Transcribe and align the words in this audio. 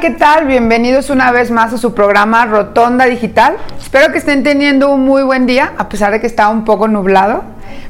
¿Qué 0.00 0.10
tal? 0.10 0.46
Bienvenidos 0.46 1.10
una 1.10 1.32
vez 1.32 1.50
más 1.50 1.72
a 1.72 1.78
su 1.78 1.92
programa 1.92 2.46
Rotonda 2.46 3.06
Digital. 3.06 3.56
Espero 3.80 4.12
que 4.12 4.18
estén 4.18 4.44
teniendo 4.44 4.90
un 4.90 5.04
muy 5.04 5.24
buen 5.24 5.44
día, 5.44 5.72
a 5.76 5.88
pesar 5.88 6.12
de 6.12 6.20
que 6.20 6.28
está 6.28 6.48
un 6.50 6.64
poco 6.64 6.86
nublado. 6.86 7.42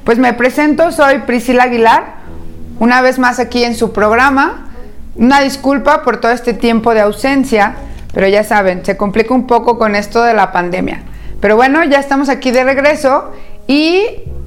Pues 0.05 0.19
me 0.19 0.33
presento, 0.33 0.91
soy 0.91 1.19
Priscila 1.19 1.65
Aguilar, 1.65 2.15
una 2.79 3.03
vez 3.03 3.19
más 3.19 3.39
aquí 3.39 3.63
en 3.63 3.75
su 3.75 3.93
programa. 3.93 4.69
Una 5.17 5.41
disculpa 5.41 6.03
por 6.03 6.17
todo 6.17 6.33
este 6.33 6.55
tiempo 6.55 6.95
de 6.95 7.01
ausencia, 7.01 7.75
pero 8.15 8.27
ya 8.27 8.43
saben, 8.43 8.87
se 8.87 8.97
complica 8.97 9.35
un 9.35 9.47
poco 9.47 9.77
con 9.77 9.95
esto 9.95 10.23
de 10.23 10.33
la 10.33 10.51
pandemia. 10.51 11.03
Pero 11.43 11.57
bueno, 11.57 11.85
ya 11.85 11.99
estamos 11.99 12.31
aquí 12.31 12.51
de 12.53 12.65
regreso 12.65 13.33
y 13.67 14.03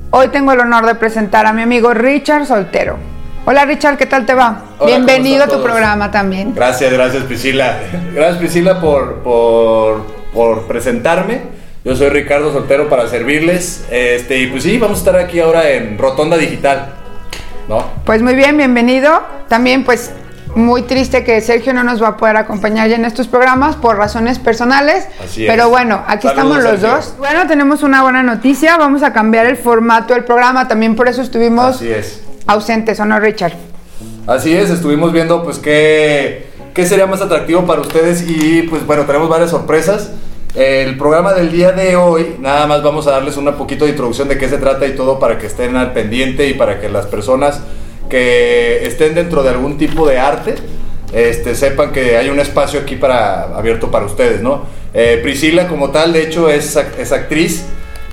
hoy 0.09 0.29
tengo 0.29 0.53
el 0.53 0.61
honor 0.61 0.87
de 0.87 0.95
presentar 0.95 1.45
a 1.45 1.53
mi 1.53 1.61
amigo 1.61 1.93
Richard 1.93 2.47
Soltero. 2.47 2.97
Hola 3.45 3.65
Richard, 3.65 3.97
¿qué 3.97 4.05
tal 4.05 4.25
te 4.25 4.33
va? 4.35 4.61
Hola, 4.77 4.97
Bienvenido 4.97 5.45
¿cómo 5.45 5.53
a 5.53 5.57
tu 5.57 5.63
programa 5.63 6.11
también. 6.11 6.53
Gracias, 6.53 6.91
gracias 6.93 7.23
Priscila. 7.23 7.79
Gracias 8.13 8.37
Priscila 8.37 8.79
por, 8.79 9.15
por, 9.23 10.05
por 10.33 10.67
presentarme. 10.67 11.41
Yo 11.83 11.95
soy 11.95 12.09
Ricardo 12.09 12.53
Soltero 12.53 12.87
para 12.87 13.07
servirles. 13.07 13.85
Este, 13.89 14.37
y 14.39 14.47
pues 14.47 14.61
sí, 14.63 14.77
vamos 14.77 14.99
a 14.99 14.99
estar 14.99 15.15
aquí 15.15 15.39
ahora 15.39 15.69
en 15.71 15.97
Rotonda 15.97 16.37
Digital. 16.37 16.93
¿No? 17.67 17.83
Pues 18.05 18.21
muy 18.21 18.35
bien, 18.35 18.57
bienvenido. 18.57 19.21
También 19.47 19.83
pues 19.83 20.11
muy 20.53 20.83
triste 20.83 21.23
que 21.23 21.41
Sergio 21.41 21.73
no 21.73 21.83
nos 21.83 22.03
va 22.03 22.09
a 22.09 22.17
poder 22.17 22.37
acompañar 22.37 22.89
ya 22.89 22.95
en 22.97 23.05
estos 23.05 23.27
programas 23.27 23.75
por 23.75 23.97
razones 23.97 24.37
personales. 24.37 25.07
Así 25.23 25.45
es. 25.47 25.51
Pero 25.51 25.69
bueno, 25.69 26.03
aquí 26.05 26.27
Saludos, 26.27 26.45
estamos 26.45 26.63
los 26.63 26.79
Sergio. 26.79 26.95
dos. 26.95 27.15
Bueno, 27.17 27.47
tenemos 27.47 27.81
una 27.81 28.03
buena 28.03 28.21
noticia. 28.21 28.77
Vamos 28.77 29.01
a 29.01 29.11
cambiar 29.13 29.47
el 29.47 29.57
formato 29.57 30.13
del 30.13 30.25
programa. 30.25 30.67
También 30.67 30.95
por 30.95 31.07
eso 31.07 31.23
estuvimos 31.23 31.77
Así 31.77 31.89
es. 31.89 32.21
Ausentes, 32.47 32.99
¿o 32.99 33.05
no, 33.05 33.19
Richard? 33.19 33.53
Así 34.27 34.53
es, 34.53 34.69
estuvimos 34.69 35.11
viendo 35.11 35.43
pues 35.43 35.57
qué, 35.59 36.47
qué 36.73 36.85
sería 36.85 37.07
más 37.07 37.21
atractivo 37.21 37.65
para 37.65 37.81
ustedes 37.81 38.23
y 38.27 38.63
pues 38.63 38.85
bueno, 38.85 39.05
tenemos 39.05 39.29
varias 39.29 39.49
sorpresas. 39.49 40.11
El 40.53 40.97
programa 40.97 41.33
del 41.33 41.51
día 41.51 41.71
de 41.71 41.95
hoy, 41.95 42.35
nada 42.39 42.67
más 42.67 42.83
vamos 42.83 43.07
a 43.07 43.11
darles 43.11 43.37
un 43.37 43.45
poquito 43.53 43.85
de 43.85 43.91
introducción 43.91 44.27
de 44.27 44.37
qué 44.37 44.49
se 44.49 44.57
trata 44.57 44.85
y 44.85 44.95
todo 44.95 45.17
para 45.17 45.37
que 45.37 45.47
estén 45.47 45.77
al 45.77 45.93
pendiente 45.93 46.47
y 46.47 46.53
para 46.53 46.79
que 46.81 46.89
las 46.89 47.05
personas 47.05 47.61
que 48.09 48.85
estén 48.85 49.15
dentro 49.15 49.43
de 49.43 49.49
algún 49.49 49.77
tipo 49.77 50.05
de 50.05 50.19
arte 50.19 50.55
este, 51.13 51.55
sepan 51.55 51.91
que 51.91 52.17
hay 52.17 52.29
un 52.29 52.39
espacio 52.39 52.81
aquí 52.81 52.95
para, 52.97 53.43
abierto 53.55 53.89
para 53.89 54.05
ustedes, 54.05 54.41
¿no? 54.41 54.65
Eh, 54.93 55.19
Priscila 55.23 55.67
como 55.67 55.89
tal, 55.89 56.11
de 56.11 56.23
hecho, 56.23 56.49
es, 56.49 56.75
es 56.75 57.11
actriz 57.11 57.65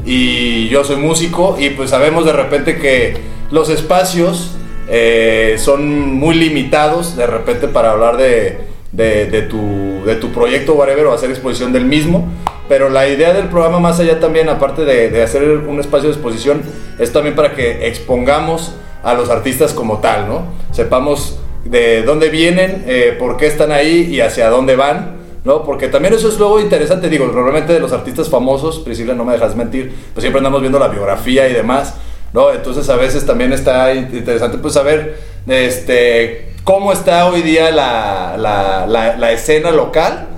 y 0.05 0.69
yo 0.69 0.84
soy 0.84 0.97
músico 0.97 1.56
y 1.59 1.71
pues 1.71 1.91
sabemos 1.91 2.25
de 2.25 2.33
repente 2.33 2.78
que 2.78 3.16
los 3.50 3.70
espacios 3.70 4.53
eh, 4.88 5.56
son 5.59 6.12
muy 6.14 6.34
limitados 6.34 7.16
de 7.16 7.26
repente 7.26 7.69
para 7.69 7.92
hablar 7.92 8.16
de, 8.16 8.59
de- 8.92 9.26
de 9.26 9.42
tu, 9.42 10.03
de 10.04 10.16
tu 10.16 10.31
proyecto 10.32 10.75
whatever 10.75 11.06
o 11.06 11.12
hacer 11.12 11.31
exposición 11.31 11.72
del 11.72 11.84
mismo. 11.84 12.26
Pero 12.69 12.91
la 12.91 13.09
idea 13.09 13.32
del 13.32 13.48
programa 13.48 13.81
más 13.81 13.98
allá 14.00 14.20
también, 14.20 14.48
aparte 14.50 14.84
de, 14.84 15.09
de 15.10 15.22
hacer 15.22 15.42
un 15.42 15.81
espacio 15.81 16.09
de 16.10 16.14
exposición, 16.14 16.62
es 16.98 17.12
también 17.12 17.34
para 17.34 17.54
que 17.54 17.86
expongamos 17.88 18.75
a 19.03 19.14
los 19.14 19.31
artistas 19.31 19.72
como 19.72 19.98
tal, 19.98 20.28
¿no? 20.28 20.42
Sepamos 20.72 21.38
de 21.65 22.03
dónde 22.03 22.28
vienen, 22.28 22.84
eh, 22.86 23.16
por 23.19 23.36
qué 23.38 23.47
están 23.47 23.72
ahí 23.72 24.09
y 24.15 24.20
hacia 24.20 24.50
dónde 24.50 24.76
van. 24.76 25.16
¿no? 25.44 25.62
Porque 25.65 25.88
también 25.88 26.12
eso 26.12 26.28
es 26.28 26.38
luego 26.38 26.60
interesante, 26.60 27.09
digo, 27.09 27.25
normalmente 27.26 27.72
de 27.72 27.80
los 27.80 27.92
artistas 27.92 28.28
famosos, 28.28 28.80
Priscila, 28.80 29.15
no 29.15 29.25
me 29.25 29.32
dejas 29.32 29.56
mentir, 29.56 29.94
pues 30.12 30.20
siempre 30.22 30.41
andamos 30.41 30.60
viendo 30.60 30.78
la 30.78 30.88
biografía 30.88 31.48
y 31.48 31.54
demás, 31.54 31.94
¿no? 32.33 32.50
Entonces 32.53 32.89
a 32.89 32.97
veces 32.97 33.25
también 33.27 33.53
está 33.53 33.93
in- 33.94 34.09
interesante 34.12 34.59
pues 34.59 34.75
saber 34.75 35.19
este, 35.47 36.53
cómo 36.65 36.93
está 36.93 37.27
hoy 37.27 37.43
día 37.43 37.71
la, 37.71 38.37
la- 38.39 38.87
la- 38.87 39.16
la 39.16 39.33
escena 39.33 39.71
local 39.71 40.28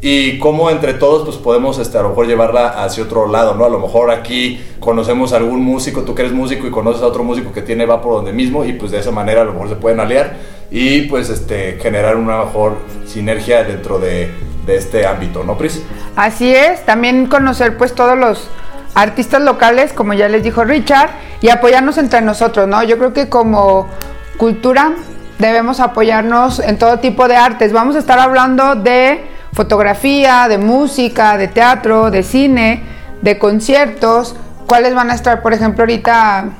y 0.00 0.38
cómo 0.38 0.68
entre 0.70 0.92
todos 0.94 1.24
pues 1.24 1.36
podemos 1.36 1.78
este, 1.78 1.96
a 1.96 2.02
lo 2.02 2.10
mejor 2.10 2.26
llevarla 2.26 2.84
hacia 2.84 3.04
otro 3.04 3.26
lado, 3.26 3.54
¿no? 3.54 3.64
A 3.64 3.70
lo 3.70 3.78
mejor 3.78 4.10
aquí 4.10 4.60
conocemos 4.80 5.32
a 5.32 5.36
algún 5.38 5.62
músico, 5.62 6.02
tú 6.02 6.14
que 6.14 6.22
eres 6.22 6.34
músico 6.34 6.66
y 6.66 6.70
conoces 6.70 7.02
a 7.02 7.06
otro 7.06 7.24
músico 7.24 7.52
que 7.52 7.62
tiene 7.62 7.86
va 7.86 8.02
por 8.02 8.14
donde 8.14 8.32
mismo 8.32 8.64
y 8.66 8.74
pues 8.74 8.90
de 8.92 8.98
esa 8.98 9.10
manera 9.12 9.40
a 9.42 9.44
lo 9.44 9.52
mejor 9.54 9.68
se 9.70 9.76
pueden 9.76 10.00
aliar 10.00 10.36
y 10.70 11.02
pues 11.02 11.30
este, 11.30 11.78
generar 11.80 12.16
una 12.16 12.44
mejor 12.44 12.76
sinergia 13.06 13.64
dentro 13.64 13.98
de, 13.98 14.28
de 14.66 14.76
este 14.76 15.06
ámbito, 15.06 15.42
¿no, 15.42 15.56
Pris? 15.56 15.82
Así 16.16 16.54
es, 16.54 16.84
también 16.84 17.26
conocer 17.26 17.78
pues 17.78 17.94
todos 17.94 18.18
los 18.18 18.48
artistas 18.94 19.42
locales, 19.42 19.92
como 19.92 20.12
ya 20.12 20.28
les 20.28 20.42
dijo 20.42 20.64
Richard, 20.64 21.10
y 21.40 21.50
apoyarnos 21.50 21.98
entre 21.98 22.20
nosotros, 22.20 22.68
¿no? 22.68 22.82
Yo 22.82 22.98
creo 22.98 23.12
que 23.12 23.28
como 23.28 23.88
cultura 24.36 24.92
debemos 25.38 25.80
apoyarnos 25.80 26.60
en 26.60 26.78
todo 26.78 26.98
tipo 26.98 27.28
de 27.28 27.36
artes. 27.36 27.72
Vamos 27.72 27.96
a 27.96 27.98
estar 27.98 28.18
hablando 28.18 28.76
de 28.76 29.24
fotografía, 29.52 30.48
de 30.48 30.58
música, 30.58 31.36
de 31.36 31.48
teatro, 31.48 32.10
de 32.10 32.22
cine, 32.22 32.82
de 33.22 33.38
conciertos, 33.38 34.36
cuáles 34.66 34.94
van 34.94 35.10
a 35.10 35.14
estar, 35.14 35.42
por 35.42 35.52
ejemplo, 35.52 35.82
ahorita, 35.82 36.50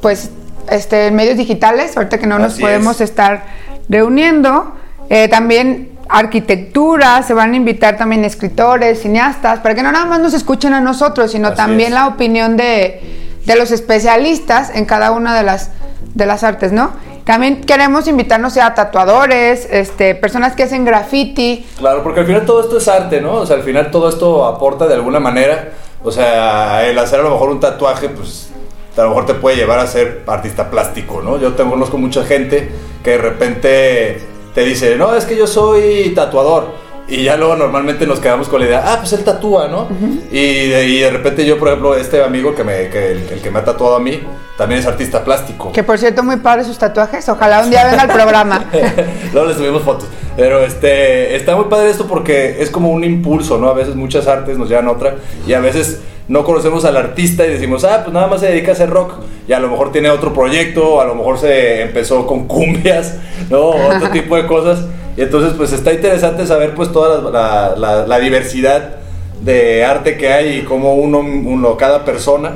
pues, 0.00 0.30
este, 0.70 1.06
en 1.08 1.14
medios 1.14 1.36
digitales, 1.36 1.96
ahorita 1.96 2.18
que 2.18 2.26
no 2.26 2.38
nos 2.38 2.58
podemos 2.58 2.96
es. 2.96 3.10
estar 3.10 3.44
reuniendo. 3.88 4.74
Eh, 5.10 5.28
también 5.28 5.97
arquitectura, 6.08 7.22
se 7.22 7.34
van 7.34 7.52
a 7.52 7.56
invitar 7.56 7.96
también 7.96 8.24
escritores, 8.24 9.02
cineastas, 9.02 9.60
para 9.60 9.74
que 9.74 9.82
no 9.82 9.92
nada 9.92 10.06
más 10.06 10.20
nos 10.20 10.34
escuchen 10.34 10.72
a 10.72 10.80
nosotros, 10.80 11.32
sino 11.32 11.48
Así 11.48 11.56
también 11.56 11.88
es. 11.88 11.94
la 11.94 12.06
opinión 12.06 12.56
de, 12.56 13.00
de 13.44 13.56
los 13.56 13.70
especialistas 13.70 14.70
en 14.74 14.84
cada 14.84 15.10
una 15.10 15.36
de 15.36 15.42
las, 15.42 15.70
de 16.14 16.26
las 16.26 16.44
artes, 16.44 16.72
¿no? 16.72 16.92
También 17.24 17.60
queremos 17.60 18.08
invitarnos 18.08 18.56
a 18.56 18.72
tatuadores, 18.74 19.68
este, 19.70 20.14
personas 20.14 20.54
que 20.54 20.62
hacen 20.62 20.86
graffiti, 20.86 21.66
Claro, 21.76 22.02
porque 22.02 22.20
al 22.20 22.26
final 22.26 22.46
todo 22.46 22.62
esto 22.62 22.78
es 22.78 22.88
arte, 22.88 23.20
¿no? 23.20 23.34
O 23.34 23.46
sea, 23.46 23.56
al 23.56 23.62
final 23.62 23.90
todo 23.90 24.08
esto 24.08 24.46
aporta 24.46 24.86
de 24.86 24.94
alguna 24.94 25.20
manera. 25.20 25.72
O 26.02 26.10
sea, 26.10 26.86
el 26.86 26.98
hacer 26.98 27.20
a 27.20 27.24
lo 27.24 27.30
mejor 27.32 27.50
un 27.50 27.60
tatuaje, 27.60 28.08
pues 28.08 28.48
a 28.96 29.02
lo 29.02 29.10
mejor 29.10 29.26
te 29.26 29.34
puede 29.34 29.56
llevar 29.56 29.78
a 29.78 29.86
ser 29.86 30.22
artista 30.26 30.70
plástico, 30.70 31.20
¿no? 31.22 31.36
Yo 31.38 31.52
te 31.52 31.62
conozco 31.64 31.98
mucha 31.98 32.24
gente 32.24 32.70
que 33.04 33.10
de 33.10 33.18
repente 33.18 34.20
te 34.58 34.64
dice, 34.64 34.96
no, 34.96 35.14
es 35.14 35.24
que 35.24 35.36
yo 35.36 35.46
soy 35.46 36.10
tatuador. 36.16 36.88
Y 37.06 37.22
ya 37.22 37.36
luego 37.36 37.54
normalmente 37.54 38.08
nos 38.08 38.18
quedamos 38.18 38.48
con 38.48 38.60
la 38.60 38.66
idea, 38.66 38.82
ah, 38.84 38.96
pues 38.98 39.12
él 39.12 39.22
tatúa, 39.22 39.68
¿no? 39.68 39.86
y, 40.32 40.66
de, 40.66 40.84
y 40.84 40.98
de 40.98 41.10
repente 41.10 41.46
yo, 41.46 41.60
por 41.60 41.68
ejemplo, 41.68 41.94
este 41.94 42.24
amigo 42.24 42.56
que 42.56 42.64
me, 42.64 42.88
que 42.88 43.12
el, 43.12 43.18
el 43.28 43.40
que 43.40 43.52
me 43.52 43.60
ha 43.60 43.64
tatuado 43.64 43.94
a 43.94 44.00
mí, 44.00 44.20
también 44.56 44.80
es 44.80 44.86
artista 44.88 45.24
plástico. 45.24 45.70
que 45.70 45.84
por 45.84 45.96
cierto 45.96 46.24
muy 46.24 46.38
padres 46.38 46.66
sus 46.66 46.76
tatuajes, 46.76 47.28
ojalá 47.28 47.60
un 47.62 47.70
día 47.70 47.84
venga 47.84 48.02
al 48.02 48.08
programa. 48.10 48.64
Luego 49.32 49.46
les 49.46 49.56
subimos 49.56 49.82
fotos. 49.82 50.08
Pero 50.36 50.64
este, 50.64 51.36
está 51.36 51.54
muy 51.54 51.66
padre 51.66 51.90
esto 51.90 52.08
porque 52.08 52.60
es 52.60 52.68
como 52.68 52.90
un 52.90 53.04
impulso, 53.04 53.58
¿no? 53.58 53.68
A 53.68 53.74
veces 53.74 53.94
muchas 53.94 54.26
artes 54.26 54.58
nos 54.58 54.68
llevan 54.68 54.88
a 54.88 54.90
otra 54.90 55.14
y 55.46 55.52
a 55.52 55.60
veces 55.60 56.00
no 56.28 56.44
conocemos 56.44 56.84
al 56.84 56.96
artista 56.96 57.46
y 57.46 57.50
decimos, 57.50 57.84
ah, 57.84 58.02
pues 58.04 58.12
nada 58.12 58.26
más 58.26 58.40
se 58.40 58.46
dedica 58.48 58.70
a 58.70 58.74
hacer 58.74 58.90
rock 58.90 59.14
y 59.48 59.52
a 59.52 59.58
lo 59.60 59.68
mejor 59.68 59.92
tiene 59.92 60.10
otro 60.10 60.32
proyecto, 60.34 61.00
a 61.00 61.06
lo 61.06 61.14
mejor 61.14 61.38
se 61.38 61.82
empezó 61.82 62.26
con 62.26 62.46
cumbias, 62.46 63.14
¿no? 63.50 63.68
Otro 63.70 64.10
tipo 64.12 64.36
de 64.36 64.46
cosas. 64.46 64.84
Y 65.16 65.22
entonces, 65.22 65.54
pues 65.56 65.72
está 65.72 65.92
interesante 65.92 66.46
saber, 66.46 66.74
pues, 66.74 66.92
toda 66.92 67.30
la, 67.30 68.04
la- 68.06 68.18
diversidad 68.20 68.96
de 69.40 69.84
arte 69.84 70.16
que 70.16 70.32
hay 70.32 70.58
y 70.58 70.62
cómo 70.62 70.94
uno, 70.94 71.18
uno 71.20 71.76
cada 71.76 72.04
persona 72.04 72.52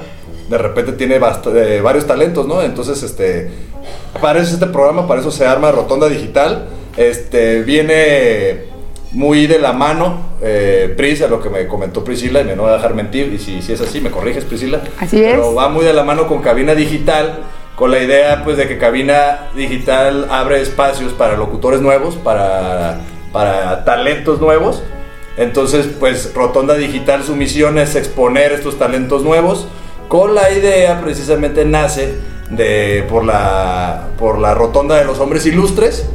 de 0.48 0.58
repente 0.58 0.92
tiene 0.92 1.16
eh, 1.16 1.80
varios 1.82 2.06
talentos, 2.06 2.46
¿no? 2.46 2.62
Entonces, 2.62 3.02
este, 3.02 3.50
para 4.20 4.38
eso 4.38 4.48
es 4.48 4.54
este 4.54 4.66
programa, 4.66 5.08
para 5.08 5.20
eso 5.20 5.30
se 5.30 5.46
arma 5.46 5.72
Rotonda 5.72 6.08
Digital. 6.08 6.66
Este, 6.96 7.62
viene 7.62 8.71
muy 9.12 9.46
de 9.46 9.58
la 9.58 9.72
mano, 9.72 10.18
eh, 10.40 10.92
Pris, 10.96 11.22
a 11.22 11.28
lo 11.28 11.40
que 11.40 11.50
me 11.50 11.66
comentó 11.66 12.02
Priscila, 12.02 12.40
y 12.40 12.44
me 12.44 12.56
no 12.56 12.62
voy 12.62 12.72
a 12.72 12.76
dejar 12.76 12.94
mentir, 12.94 13.32
y 13.32 13.38
si, 13.38 13.62
si 13.62 13.72
es 13.72 13.80
así, 13.80 14.00
me 14.00 14.10
corriges, 14.10 14.44
Priscila. 14.44 14.80
Así 14.98 15.22
es. 15.22 15.32
Pero 15.32 15.54
va 15.54 15.68
muy 15.68 15.84
de 15.84 15.92
la 15.92 16.02
mano 16.02 16.26
con 16.26 16.40
Cabina 16.40 16.74
Digital, 16.74 17.40
con 17.76 17.90
la 17.90 17.98
idea 18.00 18.42
pues 18.44 18.56
de 18.56 18.68
que 18.68 18.78
Cabina 18.78 19.48
Digital 19.54 20.28
abre 20.30 20.60
espacios 20.60 21.12
para 21.12 21.36
locutores 21.36 21.80
nuevos, 21.80 22.16
para, 22.16 23.00
para 23.32 23.84
talentos 23.84 24.40
nuevos. 24.40 24.82
Entonces, 25.36 25.88
pues 25.98 26.32
Rotonda 26.34 26.74
Digital, 26.74 27.22
su 27.22 27.34
misión 27.34 27.78
es 27.78 27.96
exponer 27.96 28.52
estos 28.52 28.78
talentos 28.78 29.22
nuevos, 29.22 29.66
con 30.08 30.34
la 30.34 30.50
idea 30.52 31.00
precisamente 31.00 31.64
nace 31.64 32.14
de, 32.50 33.04
por, 33.08 33.24
la, 33.24 34.08
por 34.18 34.38
la 34.38 34.52
Rotonda 34.54 34.96
de 34.96 35.04
los 35.04 35.18
Hombres 35.20 35.46
Ilustres, 35.46 36.06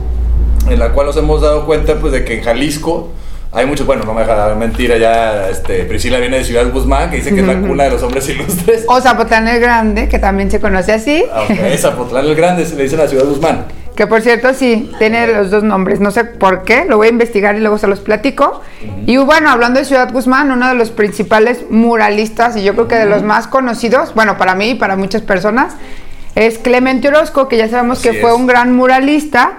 en 0.70 0.80
la 0.80 0.90
cual 0.90 1.08
nos 1.08 1.18
hemos 1.18 1.42
dado 1.42 1.66
cuenta 1.66 1.96
pues 1.96 2.14
de 2.14 2.24
que 2.26 2.36
en 2.36 2.44
Jalisco 2.44 3.12
hay 3.52 3.66
muchos, 3.66 3.88
bueno, 3.88 4.04
no 4.04 4.14
me 4.14 4.22
deja 4.22 4.54
mentir, 4.56 4.92
allá 4.92 5.50
este, 5.50 5.84
Priscila 5.86 6.20
viene 6.20 6.38
de 6.38 6.44
Ciudad 6.44 6.70
Guzmán, 6.72 7.10
que 7.10 7.18
dice 7.18 7.34
que 7.34 7.42
es 7.42 7.48
la 7.48 7.60
cuna 7.60 7.86
de 7.86 7.92
los 7.92 8.04
hombres 8.04 8.28
ilustres. 8.30 8.84
O 8.88 9.00
Zapotlán 9.00 9.48
el 9.48 9.60
Grande, 9.60 10.10
que 10.10 10.20
también 10.20 10.52
se 10.52 10.60
conoce 10.60 10.92
así. 10.92 11.24
Aunque 11.34 11.74
es 11.74 11.82
Zapotlán 11.82 12.26
el 12.26 12.36
Grande, 12.36 12.66
se 12.66 12.76
le 12.76 12.84
dicen 12.84 13.00
a 13.00 13.08
Ciudad 13.08 13.26
Guzmán. 13.26 13.66
Que 13.96 14.06
por 14.06 14.22
cierto, 14.22 14.54
sí, 14.54 14.92
tiene 15.00 15.26
los 15.26 15.50
dos 15.50 15.64
nombres. 15.64 16.00
No 16.00 16.12
sé 16.12 16.24
por 16.24 16.64
qué, 16.64 16.86
lo 16.86 16.98
voy 16.98 17.08
a 17.08 17.10
investigar 17.10 17.56
y 17.56 17.62
luego 17.62 17.80
se 17.80 17.88
los 17.88 18.00
platico. 18.00 18.62
Y 19.08 19.18
bueno, 19.18 19.50
hablando 19.50 19.80
de 19.80 19.86
Ciudad 19.86 20.12
Guzmán, 20.14 20.52
uno 20.52 20.68
de 20.68 20.76
los 20.76 20.92
principales 20.92 21.66
muralistas 21.72 22.56
y 22.58 22.64
yo 22.64 22.74
creo 22.74 22.88
que 22.88 22.96
de 22.96 23.08
los 23.08 23.24
más 23.24 23.48
conocidos, 23.48 24.14
bueno, 24.14 24.38
para 24.38 24.54
mí 24.54 24.72
y 24.72 24.76
para 24.76 24.98
muchas 24.98 25.24
personas, 25.24 25.74
es 26.36 26.60
Clemente 26.60 27.08
Orozco, 27.08 27.48
que 27.48 27.58
ya 27.58 27.70
sabemos 27.70 27.98
Así 27.98 28.10
que 28.10 28.22
fue 28.22 28.30
es. 28.30 28.36
un 28.36 28.46
gran 28.46 28.76
muralista, 28.76 29.54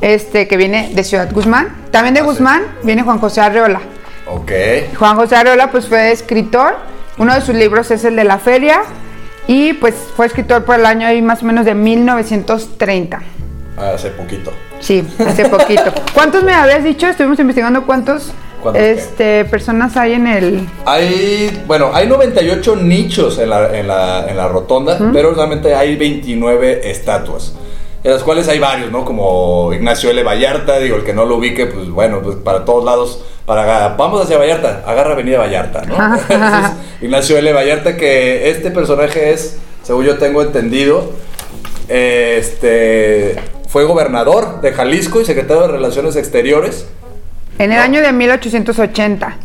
este, 0.00 0.48
que 0.48 0.56
viene 0.56 0.90
de 0.94 1.04
Ciudad 1.04 1.30
Guzmán. 1.32 1.76
También 1.90 2.14
de 2.14 2.20
es. 2.20 2.26
Guzmán 2.26 2.62
viene 2.82 3.02
Juan 3.02 3.18
José 3.18 3.40
Arreola. 3.40 3.80
Ok. 4.26 4.52
Juan 4.98 5.16
José 5.16 5.36
Arreola 5.36 5.70
pues 5.70 5.86
fue 5.86 6.12
escritor, 6.12 6.76
uno 7.16 7.34
de 7.34 7.40
sus 7.40 7.54
libros 7.54 7.90
es 7.90 8.04
el 8.04 8.16
de 8.16 8.24
la 8.24 8.38
feria 8.38 8.82
y 9.46 9.72
pues 9.74 9.94
fue 10.14 10.26
escritor 10.26 10.64
por 10.64 10.78
el 10.78 10.86
año 10.86 11.06
ahí 11.06 11.22
más 11.22 11.42
o 11.42 11.46
menos 11.46 11.64
de 11.64 11.74
1930. 11.74 13.20
Hace 13.76 14.10
poquito. 14.10 14.52
Sí, 14.80 15.06
hace 15.26 15.48
poquito. 15.48 15.92
¿Cuántos 16.14 16.42
me 16.44 16.52
habías 16.52 16.84
dicho? 16.84 17.06
Estuvimos 17.06 17.38
investigando 17.38 17.86
cuántos 17.86 18.32
este, 18.74 19.44
personas 19.44 19.96
hay 19.96 20.14
en 20.14 20.26
el... 20.26 20.68
Hay, 20.84 21.62
bueno, 21.66 21.90
hay 21.94 22.06
98 22.06 22.76
nichos 22.76 23.38
en 23.38 23.50
la, 23.50 23.78
en 23.78 23.86
la, 23.86 24.26
en 24.28 24.36
la 24.36 24.48
rotonda, 24.48 24.98
pero 25.12 25.32
realmente 25.32 25.74
hay 25.74 25.96
29 25.96 26.90
estatuas. 26.90 27.54
En 28.04 28.12
las 28.12 28.22
cuales 28.22 28.48
hay 28.48 28.58
varios, 28.58 28.92
¿no? 28.92 29.04
Como 29.04 29.72
Ignacio 29.72 30.10
L. 30.10 30.22
Vallarta, 30.22 30.78
digo, 30.78 30.96
el 30.96 31.04
que 31.04 31.12
no 31.12 31.24
lo 31.24 31.36
ubique, 31.36 31.66
pues 31.66 31.90
bueno, 31.90 32.20
pues 32.22 32.36
para 32.36 32.64
todos 32.64 32.84
lados, 32.84 33.24
para 33.44 33.96
vamos 33.96 34.22
hacia 34.22 34.38
Vallarta, 34.38 34.84
agarra 34.86 35.12
Avenida 35.12 35.38
Vallarta, 35.38 35.82
¿no? 35.82 35.94
Entonces, 36.28 36.72
Ignacio 37.00 37.36
L. 37.38 37.52
Vallarta, 37.52 37.96
que 37.96 38.50
este 38.50 38.70
personaje 38.70 39.32
es, 39.32 39.58
según 39.82 40.04
yo 40.04 40.18
tengo 40.18 40.42
entendido, 40.42 41.10
este 41.88 43.36
fue 43.68 43.84
gobernador 43.84 44.60
de 44.60 44.72
Jalisco 44.72 45.20
y 45.20 45.24
secretario 45.24 45.62
de 45.62 45.68
Relaciones 45.68 46.16
Exteriores. 46.16 46.86
En 47.58 47.72
el 47.72 47.78
año 47.80 48.00
de 48.00 48.12
1880. 48.12 49.36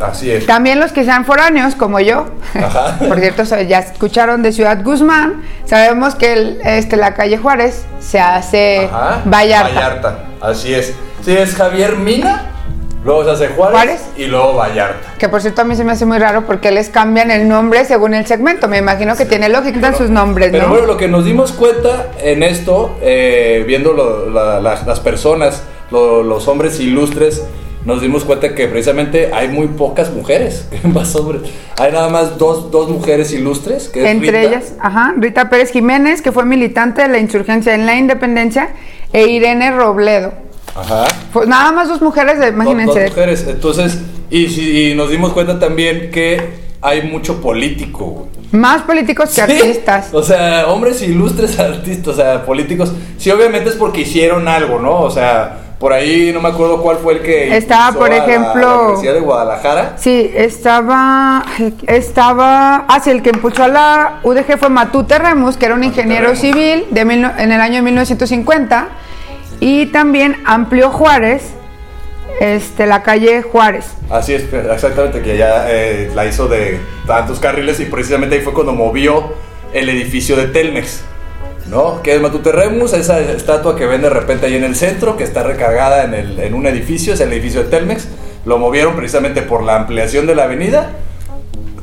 Así 0.00 0.30
es. 0.30 0.46
También 0.46 0.80
los 0.80 0.92
que 0.92 1.04
sean 1.04 1.24
foráneos, 1.24 1.74
como 1.74 2.00
yo, 2.00 2.26
Ajá. 2.54 2.98
por 3.08 3.18
cierto, 3.20 3.42
ya 3.62 3.80
escucharon 3.80 4.42
de 4.42 4.52
Ciudad 4.52 4.82
Guzmán, 4.82 5.42
sabemos 5.66 6.14
que 6.14 6.32
el- 6.32 6.60
este, 6.64 6.96
la 6.96 7.14
calle 7.14 7.36
Juárez 7.36 7.84
se 8.00 8.20
hace 8.20 8.86
Ajá, 8.90 9.20
Vallarta. 9.26 10.18
así 10.40 10.72
es. 10.74 10.94
Sí, 11.22 11.36
es 11.36 11.54
Javier 11.54 11.96
Mina, 11.96 12.46
luego 13.04 13.24
se 13.24 13.30
hace 13.32 13.48
Juárez, 13.48 13.74
Juárez. 13.74 14.00
y 14.16 14.24
luego 14.26 14.54
Vallarta. 14.54 15.14
Que 15.18 15.28
por 15.28 15.42
cierto 15.42 15.60
a 15.60 15.64
mí 15.64 15.76
se 15.76 15.84
me 15.84 15.92
hace 15.92 16.06
muy 16.06 16.18
raro 16.18 16.46
porque 16.46 16.70
les 16.70 16.88
cambian 16.88 17.30
el 17.30 17.48
nombre 17.48 17.84
según 17.84 18.14
el 18.14 18.24
segmento. 18.24 18.66
Me 18.68 18.78
imagino 18.78 19.14
que 19.16 19.26
tiene 19.26 19.48
lógica 19.50 19.88
en 19.88 19.96
sus 19.96 20.08
nombres, 20.08 20.50
Pero 20.52 20.64
¿no? 20.68 20.70
bueno, 20.70 20.86
lo 20.86 20.96
que 20.96 21.08
nos 21.08 21.24
dimos 21.26 21.52
cuenta 21.52 22.06
en 22.22 22.42
esto, 22.42 22.96
eh, 23.02 23.62
viendo 23.66 23.92
lo- 23.92 24.30
la- 24.30 24.58
la- 24.60 24.82
las 24.86 25.00
personas, 25.00 25.62
lo- 25.90 26.22
los 26.22 26.48
hombres 26.48 26.78
ilustres, 26.80 27.42
nos 27.84 28.02
dimos 28.02 28.24
cuenta 28.24 28.54
que 28.54 28.66
precisamente 28.66 29.30
hay 29.32 29.48
muy 29.48 29.68
pocas 29.68 30.10
mujeres. 30.12 30.66
más 30.82 31.14
hombres. 31.16 31.42
Hay 31.78 31.92
nada 31.92 32.08
más 32.08 32.36
dos, 32.38 32.70
dos 32.70 32.88
mujeres 32.90 33.32
ilustres. 33.32 33.88
Que 33.88 34.10
Entre 34.10 34.30
Rita. 34.30 34.42
ellas, 34.42 34.72
ajá, 34.80 35.14
Rita 35.16 35.48
Pérez 35.48 35.70
Jiménez, 35.70 36.20
que 36.22 36.32
fue 36.32 36.44
militante 36.44 37.02
de 37.02 37.08
la 37.08 37.18
insurgencia 37.18 37.74
en 37.74 37.86
la 37.86 37.96
independencia, 37.96 38.70
e 39.12 39.28
Irene 39.28 39.70
Robledo. 39.70 40.32
Ajá. 40.74 41.06
Pues 41.32 41.48
nada 41.48 41.72
más 41.72 41.88
dos 41.88 42.02
mujeres, 42.02 42.38
Dos- 42.38 42.48
imagínense. 42.48 43.00
Dos, 43.04 43.10
mujeres. 43.10 43.46
Entonces, 43.48 43.98
y, 44.30 44.90
y 44.90 44.94
nos 44.94 45.10
dimos 45.10 45.32
cuenta 45.32 45.58
también 45.58 46.10
que 46.10 46.68
hay 46.82 47.02
mucho 47.02 47.40
político. 47.40 48.28
Más 48.52 48.82
políticos 48.82 49.30
que 49.30 49.34
Sí, 49.34 49.40
artistas. 49.40 50.08
O 50.12 50.22
sea, 50.22 50.66
hombres 50.68 51.00
ilustres 51.02 51.58
artistas, 51.58 52.08
o 52.14 52.16
sea, 52.16 52.44
políticos. 52.44 52.92
Sí, 53.18 53.30
obviamente 53.30 53.70
es 53.70 53.76
porque 53.76 54.02
hicieron 54.02 54.46
algo, 54.48 54.78
¿no? 54.78 55.00
O 55.00 55.10
sea, 55.10 55.67
por 55.78 55.92
ahí 55.92 56.30
no 56.32 56.40
me 56.40 56.48
acuerdo 56.48 56.82
cuál 56.82 56.96
fue 56.98 57.14
el 57.14 57.22
que. 57.22 57.56
Estaba, 57.56 57.96
por 57.96 58.10
a 58.12 58.16
la- 58.16 58.24
ejemplo- 58.24 58.60
la 58.60 58.78
Universidad 58.80 59.14
de 59.14 59.20
Guadalajara. 59.20 59.92
Sí, 59.96 60.30
estaba, 60.34 61.44
estaba, 61.86 62.84
ah, 62.88 63.00
sí, 63.02 63.10
el 63.10 63.22
que 63.22 63.30
impulsó 63.30 63.64
a 63.64 63.68
la 63.68 64.20
UDG 64.22 64.58
fue 64.58 64.68
Matute 64.68 65.18
Remus, 65.18 65.56
que 65.56 65.66
era 65.66 65.74
un 65.74 65.84
ingeniero 65.84 66.26
Remus. 66.26 66.40
civil 66.40 66.86
de 66.90 67.04
mil 67.04 67.22
no- 67.22 67.32
en 67.38 67.52
el 67.52 67.60
año 67.60 67.82
1950, 67.82 68.88
y 69.60 69.86
también 69.86 70.36
amplió 70.46 70.90
Juárez, 70.90 71.42
este, 72.40 72.86
la 72.86 73.02
calle 73.02 73.42
Juárez. 73.42 73.86
Así 74.10 74.34
es, 74.34 74.44
exactamente, 74.52 75.22
que 75.22 75.36
ya 75.36 75.66
eh, 75.70 76.10
la 76.14 76.26
hizo 76.26 76.48
de 76.48 76.80
tantos 77.06 77.40
carriles 77.40 77.80
y 77.80 77.84
precisamente 77.86 78.36
ahí 78.36 78.42
fue 78.42 78.52
cuando 78.52 78.72
movió 78.72 79.32
el 79.72 79.88
edificio 79.88 80.36
de 80.36 80.46
Telmex. 80.46 81.02
¿No? 81.70 82.02
Que 82.02 82.14
es 82.14 82.20
Matute 82.20 82.50
Remus, 82.52 82.92
esa 82.94 83.20
estatua 83.20 83.76
que 83.76 83.86
ven 83.86 84.00
de 84.00 84.08
repente 84.10 84.46
ahí 84.46 84.54
en 84.56 84.64
el 84.64 84.74
centro, 84.74 85.16
que 85.16 85.24
está 85.24 85.42
recargada 85.42 86.04
en, 86.04 86.14
el- 86.14 86.40
en 86.40 86.54
un 86.54 86.66
edificio, 86.66 87.12
es 87.14 87.20
el 87.20 87.32
edificio 87.32 87.62
de 87.64 87.68
Telmex. 87.68 88.08
Lo 88.46 88.58
movieron 88.58 88.96
precisamente 88.96 89.42
por 89.42 89.62
la 89.62 89.76
ampliación 89.76 90.26
de 90.26 90.34
la 90.34 90.44
avenida. 90.44 90.92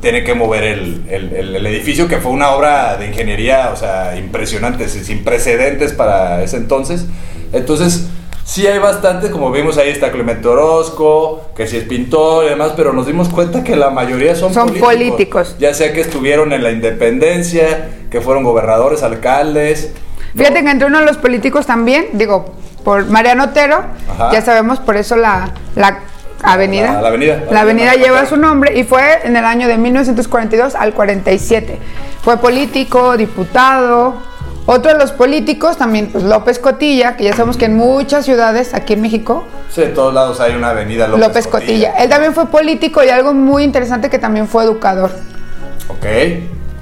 Tiene 0.00 0.24
que 0.24 0.34
mover 0.34 0.64
el, 0.64 1.02
el- 1.08 1.32
el- 1.56 1.66
edificio, 1.66 2.08
que 2.08 2.16
fue 2.18 2.32
una 2.32 2.50
obra 2.50 2.96
de 2.96 3.06
ingeniería, 3.06 3.70
o 3.72 3.76
sea, 3.76 4.16
impresionante, 4.18 4.88
sin 4.88 5.22
precedentes 5.22 5.92
para 5.92 6.42
ese 6.42 6.56
entonces. 6.56 7.06
Entonces, 7.52 8.08
sí 8.44 8.66
hay 8.66 8.78
bastante, 8.78 9.30
como 9.30 9.50
vimos 9.52 9.78
ahí 9.78 9.88
está 9.90 10.10
Clemente 10.10 10.46
Orozco, 10.48 11.50
que 11.56 11.66
sí 11.66 11.76
es 11.76 11.84
pintor 11.84 12.44
y 12.46 12.48
demás, 12.50 12.72
pero 12.76 12.92
nos 12.92 13.06
dimos 13.06 13.28
cuenta 13.28 13.62
que 13.64 13.76
la 13.76 13.90
mayoría 13.90 14.34
son, 14.34 14.52
Son 14.52 14.72
políticos. 14.74 15.56
Ya 15.58 15.72
sea 15.74 15.92
que 15.92 16.00
estuvieron 16.00 16.52
en 16.52 16.62
la 16.62 16.70
independencia, 16.72 17.88
que 18.16 18.22
fueron 18.24 18.44
gobernadores, 18.44 19.02
alcaldes. 19.02 19.92
Fíjate 20.34 20.64
que 20.64 20.70
entre 20.70 20.88
uno 20.88 21.00
de 21.00 21.04
los 21.06 21.18
políticos 21.18 21.66
también, 21.66 22.06
digo, 22.14 22.54
por 22.82 23.04
Mariano 23.06 23.44
Otero, 23.44 23.84
Ajá. 24.10 24.30
ya 24.32 24.40
sabemos 24.40 24.80
por 24.80 24.96
eso 24.96 25.16
la, 25.16 25.50
la 25.74 25.98
avenida. 26.42 26.92
La- 26.94 27.00
la 27.02 27.08
avenida. 27.08 27.42
La 27.50 27.60
avenida 27.60 27.94
lleva 27.94 28.24
su 28.24 28.36
nombre 28.38 28.78
y 28.78 28.84
fue 28.84 29.02
en 29.24 29.36
el 29.36 29.44
año 29.44 29.68
de 29.68 29.76
1942 29.76 30.74
al 30.74 30.94
47. 30.94 31.78
Fue 32.22 32.38
político, 32.38 33.16
diputado. 33.18 34.14
Otro 34.64 34.92
de 34.92 34.98
los 34.98 35.12
políticos, 35.12 35.76
también 35.76 36.08
pues 36.10 36.24
López 36.24 36.58
Cotilla, 36.58 37.16
que 37.16 37.24
ya 37.24 37.32
sabemos 37.32 37.56
que 37.58 37.66
en 37.66 37.76
muchas 37.76 38.24
ciudades 38.24 38.72
aquí 38.74 38.94
en 38.94 39.02
México, 39.02 39.44
Sí, 39.70 39.82
en 39.82 39.92
todos 39.94 40.12
lados 40.14 40.40
hay 40.40 40.54
una 40.54 40.70
avenida 40.70 41.06
López, 41.06 41.26
López, 41.26 41.46
Cotilla. 41.48 41.92
Él 41.98 42.08
también 42.08 42.32
fue 42.34 42.46
político 42.46 43.04
y 43.04 43.10
algo 43.10 43.34
muy 43.34 43.62
interesante 43.62 44.08
que 44.08 44.18
también 44.18 44.48
fue 44.48 44.64
educador. 44.64 45.10
Ok, 45.88 46.04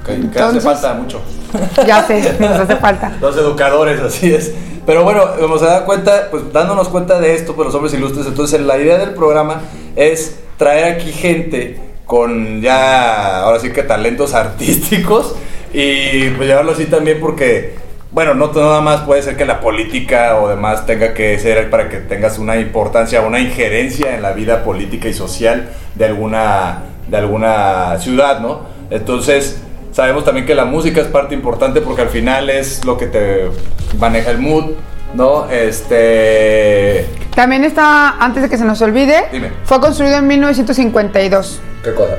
que 0.05 0.39
hace 0.39 0.61
falta 0.61 0.93
mucho. 0.93 1.21
Ya 1.87 2.03
sé, 2.03 2.35
nos 2.39 2.51
hace 2.51 2.75
falta. 2.75 3.13
Los 3.21 3.37
educadores, 3.37 4.01
así 4.01 4.33
es. 4.33 4.53
Pero 4.85 5.03
bueno, 5.03 5.23
como 5.39 5.57
se 5.57 5.65
da 5.65 5.85
cuenta, 5.85 6.27
pues 6.29 6.51
dándonos 6.53 6.89
cuenta 6.89 7.19
de 7.19 7.33
esto, 7.33 7.55
pues 7.55 7.65
los 7.67 7.75
hombres 7.75 7.93
ilustres, 7.93 8.27
entonces 8.27 8.61
la 8.61 8.77
idea 8.77 8.97
del 8.97 9.13
programa 9.13 9.61
es 9.95 10.39
traer 10.57 10.95
aquí 10.95 11.11
gente 11.11 11.79
con 12.05 12.61
ya, 12.61 13.41
ahora 13.41 13.59
sí 13.59 13.71
que 13.71 13.83
talentos 13.83 14.33
artísticos 14.33 15.35
y 15.73 16.29
pues 16.29 16.47
llevarlo 16.47 16.73
así 16.73 16.85
también 16.85 17.19
porque, 17.19 17.75
bueno, 18.11 18.35
no 18.35 18.51
nada 18.53 18.81
más 18.81 19.01
puede 19.01 19.23
ser 19.23 19.35
que 19.35 19.45
la 19.45 19.59
política 19.59 20.39
o 20.39 20.47
demás 20.47 20.85
tenga 20.85 21.13
que 21.15 21.39
ser 21.39 21.69
para 21.71 21.89
que 21.89 21.97
tengas 21.97 22.37
una 22.37 22.57
importancia, 22.57 23.21
una 23.21 23.39
injerencia 23.39 24.13
en 24.15 24.21
la 24.21 24.33
vida 24.33 24.63
política 24.63 25.07
y 25.07 25.13
social 25.13 25.69
de 25.95 26.05
alguna, 26.05 26.83
de 27.07 27.17
alguna 27.17 27.97
ciudad, 27.99 28.39
¿no? 28.39 28.61
Entonces, 28.91 29.61
sabemos 29.95 30.25
también 30.25 30.45
que 30.45 30.53
la 30.53 30.65
música 30.65 30.99
es 30.99 31.07
parte 31.07 31.33
importante 31.33 31.79
porque 31.79 32.01
al 32.01 32.09
final 32.09 32.49
es 32.49 32.83
lo 32.83 32.97
que 32.97 33.07
te 33.07 33.49
maneja 33.97 34.29
el 34.31 34.39
mood, 34.39 34.71
¿no? 35.13 35.49
Este... 35.49 37.07
También 37.33 37.63
está, 37.63 38.17
antes 38.19 38.43
de 38.43 38.49
que 38.49 38.57
se 38.57 38.65
nos 38.65 38.81
olvide, 38.81 39.23
Dime. 39.31 39.51
fue 39.63 39.79
construido 39.79 40.17
en 40.17 40.27
1952. 40.27 41.61
¿Qué 41.81 41.93
cosa? 41.93 42.15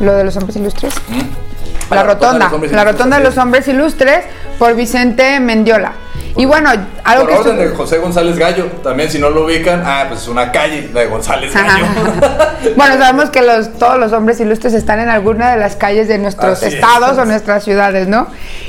Lo 0.00 0.12
de 0.12 0.24
los 0.24 0.36
hombres 0.36 0.56
ilustres. 0.56 0.94
¿Mm? 1.08 1.94
La 1.94 2.02
rotonda, 2.02 2.50
la 2.70 2.84
rotonda 2.84 3.16
de 3.18 3.24
los 3.24 3.34
es. 3.34 3.38
hombres 3.38 3.66
ilustres 3.68 4.24
por 4.58 4.74
Vicente 4.74 5.40
Mendiola. 5.40 5.92
Y 6.36 6.44
bueno, 6.44 6.70
algo 7.04 7.24
Por 7.24 7.32
que... 7.32 7.38
orden 7.38 7.56
estu- 7.56 7.70
de 7.70 7.76
José 7.76 7.98
González 7.98 8.38
Gallo. 8.38 8.66
También 8.82 9.10
si 9.10 9.18
no 9.18 9.30
lo 9.30 9.44
ubican, 9.46 9.82
ah, 9.84 10.04
pues 10.08 10.22
es 10.22 10.28
una 10.28 10.52
calle 10.52 10.88
de 10.88 11.06
González 11.06 11.52
Gallo. 11.54 11.86
bueno, 12.76 12.98
sabemos 12.98 13.30
que 13.30 13.42
los, 13.42 13.72
todos 13.78 13.98
los 13.98 14.12
hombres 14.12 14.38
ilustres 14.40 14.74
están 14.74 15.00
en 15.00 15.08
alguna 15.08 15.52
de 15.52 15.56
las 15.58 15.76
calles 15.76 16.08
de 16.08 16.18
nuestros 16.18 16.52
Así 16.58 16.66
es. 16.66 16.74
estados 16.74 17.16
o 17.18 17.24
nuestras 17.24 17.64
ciudades, 17.64 18.06
¿no? 18.08 18.26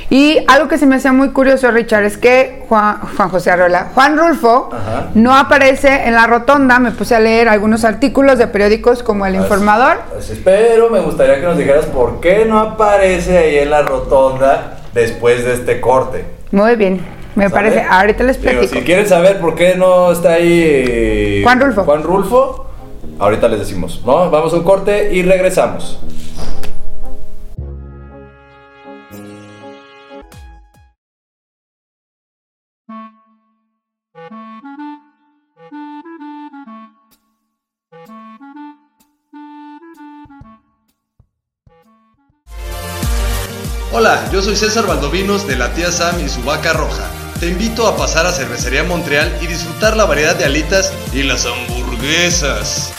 Y 0.09 0.39
algo 0.47 0.69
que 0.69 0.77
se 0.77 0.85
me 0.85 0.95
hacía 0.95 1.11
muy 1.11 1.31
curioso, 1.31 1.69
Richard, 1.69 2.05
es 2.05 2.17
que 2.17 2.63
Juan, 2.69 2.99
Juan 3.17 3.27
José 3.27 3.51
Arreola, 3.51 3.87
Juan 3.93 4.17
Rulfo, 4.17 4.69
Ajá. 4.71 5.07
no 5.15 5.35
aparece 5.35 6.05
en 6.07 6.13
la 6.13 6.25
rotonda. 6.27 6.79
Me 6.79 6.91
puse 6.91 7.15
a 7.15 7.19
leer 7.19 7.49
algunos 7.49 7.83
artículos 7.83 8.37
de 8.37 8.47
periódicos 8.47 9.03
como 9.03 9.25
El 9.25 9.35
Informador. 9.35 9.97
Así 10.17 10.31
es, 10.31 10.39
pero 10.41 10.89
me 10.89 11.01
gustaría 11.01 11.35
que 11.35 11.41
nos 11.45 11.57
dijeras 11.57 11.85
por 11.87 12.21
qué 12.21 12.45
no 12.45 12.59
aparece 12.59 13.37
ahí 13.37 13.57
en 13.57 13.69
la 13.69 13.81
rotonda 13.81 14.77
después 14.93 15.43
de 15.43 15.53
este 15.55 15.81
corte. 15.81 16.23
Muy 16.51 16.77
bien, 16.77 17.05
me 17.37 17.49
¿Sale? 17.49 17.69
parece. 17.71 17.87
Ahorita 17.89 18.23
les 18.23 18.41
Digo, 18.41 18.51
platico. 18.53 18.73
si 18.79 18.81
quieren 18.85 19.07
saber 19.07 19.39
por 19.39 19.55
qué 19.55 19.75
no 19.75 20.11
está 20.11 20.33
ahí 20.33 21.41
Juan 21.43 21.59
Rulfo. 21.61 21.83
Juan 21.83 22.03
Rulfo, 22.03 22.65
ahorita 23.19 23.47
les 23.47 23.59
decimos, 23.59 24.01
¿no? 24.05 24.29
Vamos 24.29 24.53
a 24.53 24.57
un 24.57 24.63
corte 24.63 25.13
y 25.13 25.21
regresamos. 25.23 25.99
Hola, 43.91 44.29
yo 44.31 44.41
soy 44.41 44.55
César 44.55 44.85
Valdovinos 44.85 45.47
de 45.47 45.55
la 45.55 45.73
tía 45.73 45.91
Sam 45.91 46.19
y 46.23 46.29
su 46.29 46.43
vaca 46.43 46.73
roja. 46.73 47.09
Te 47.39 47.49
invito 47.49 47.87
a 47.87 47.95
pasar 47.95 48.25
a 48.25 48.31
Cervecería 48.31 48.83
Montreal 48.83 49.37
y 49.39 49.45
disfrutar 49.45 49.95
la 49.95 50.05
variedad 50.05 50.35
de 50.35 50.45
alitas 50.45 50.91
y 51.13 51.21
las 51.21 51.45
hamburguesas. 51.45 52.91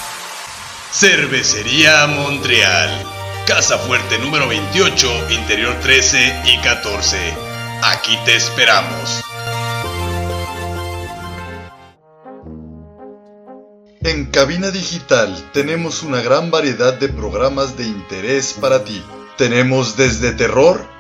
Cervecería 0.93 2.07
Montreal. 2.07 3.05
Casa 3.49 3.79
Fuerte 3.79 4.17
número 4.19 4.47
28, 4.47 5.31
Interior 5.31 5.75
13 5.81 6.43
y 6.45 6.59
14. 6.59 7.17
Aquí 7.83 8.17
te 8.27 8.37
esperamos. 8.37 9.25
En 14.03 14.27
Cabina 14.27 14.71
Digital 14.71 15.51
tenemos 15.53 16.05
una 16.05 16.21
gran 16.23 16.53
variedad 16.53 16.95
de 16.95 17.09
programas 17.09 17.77
de 17.77 17.87
interés 17.87 18.53
para 18.53 18.85
ti. 18.85 19.03
Tenemos 19.37 19.97
desde 19.97 20.31
terror, 20.31 20.98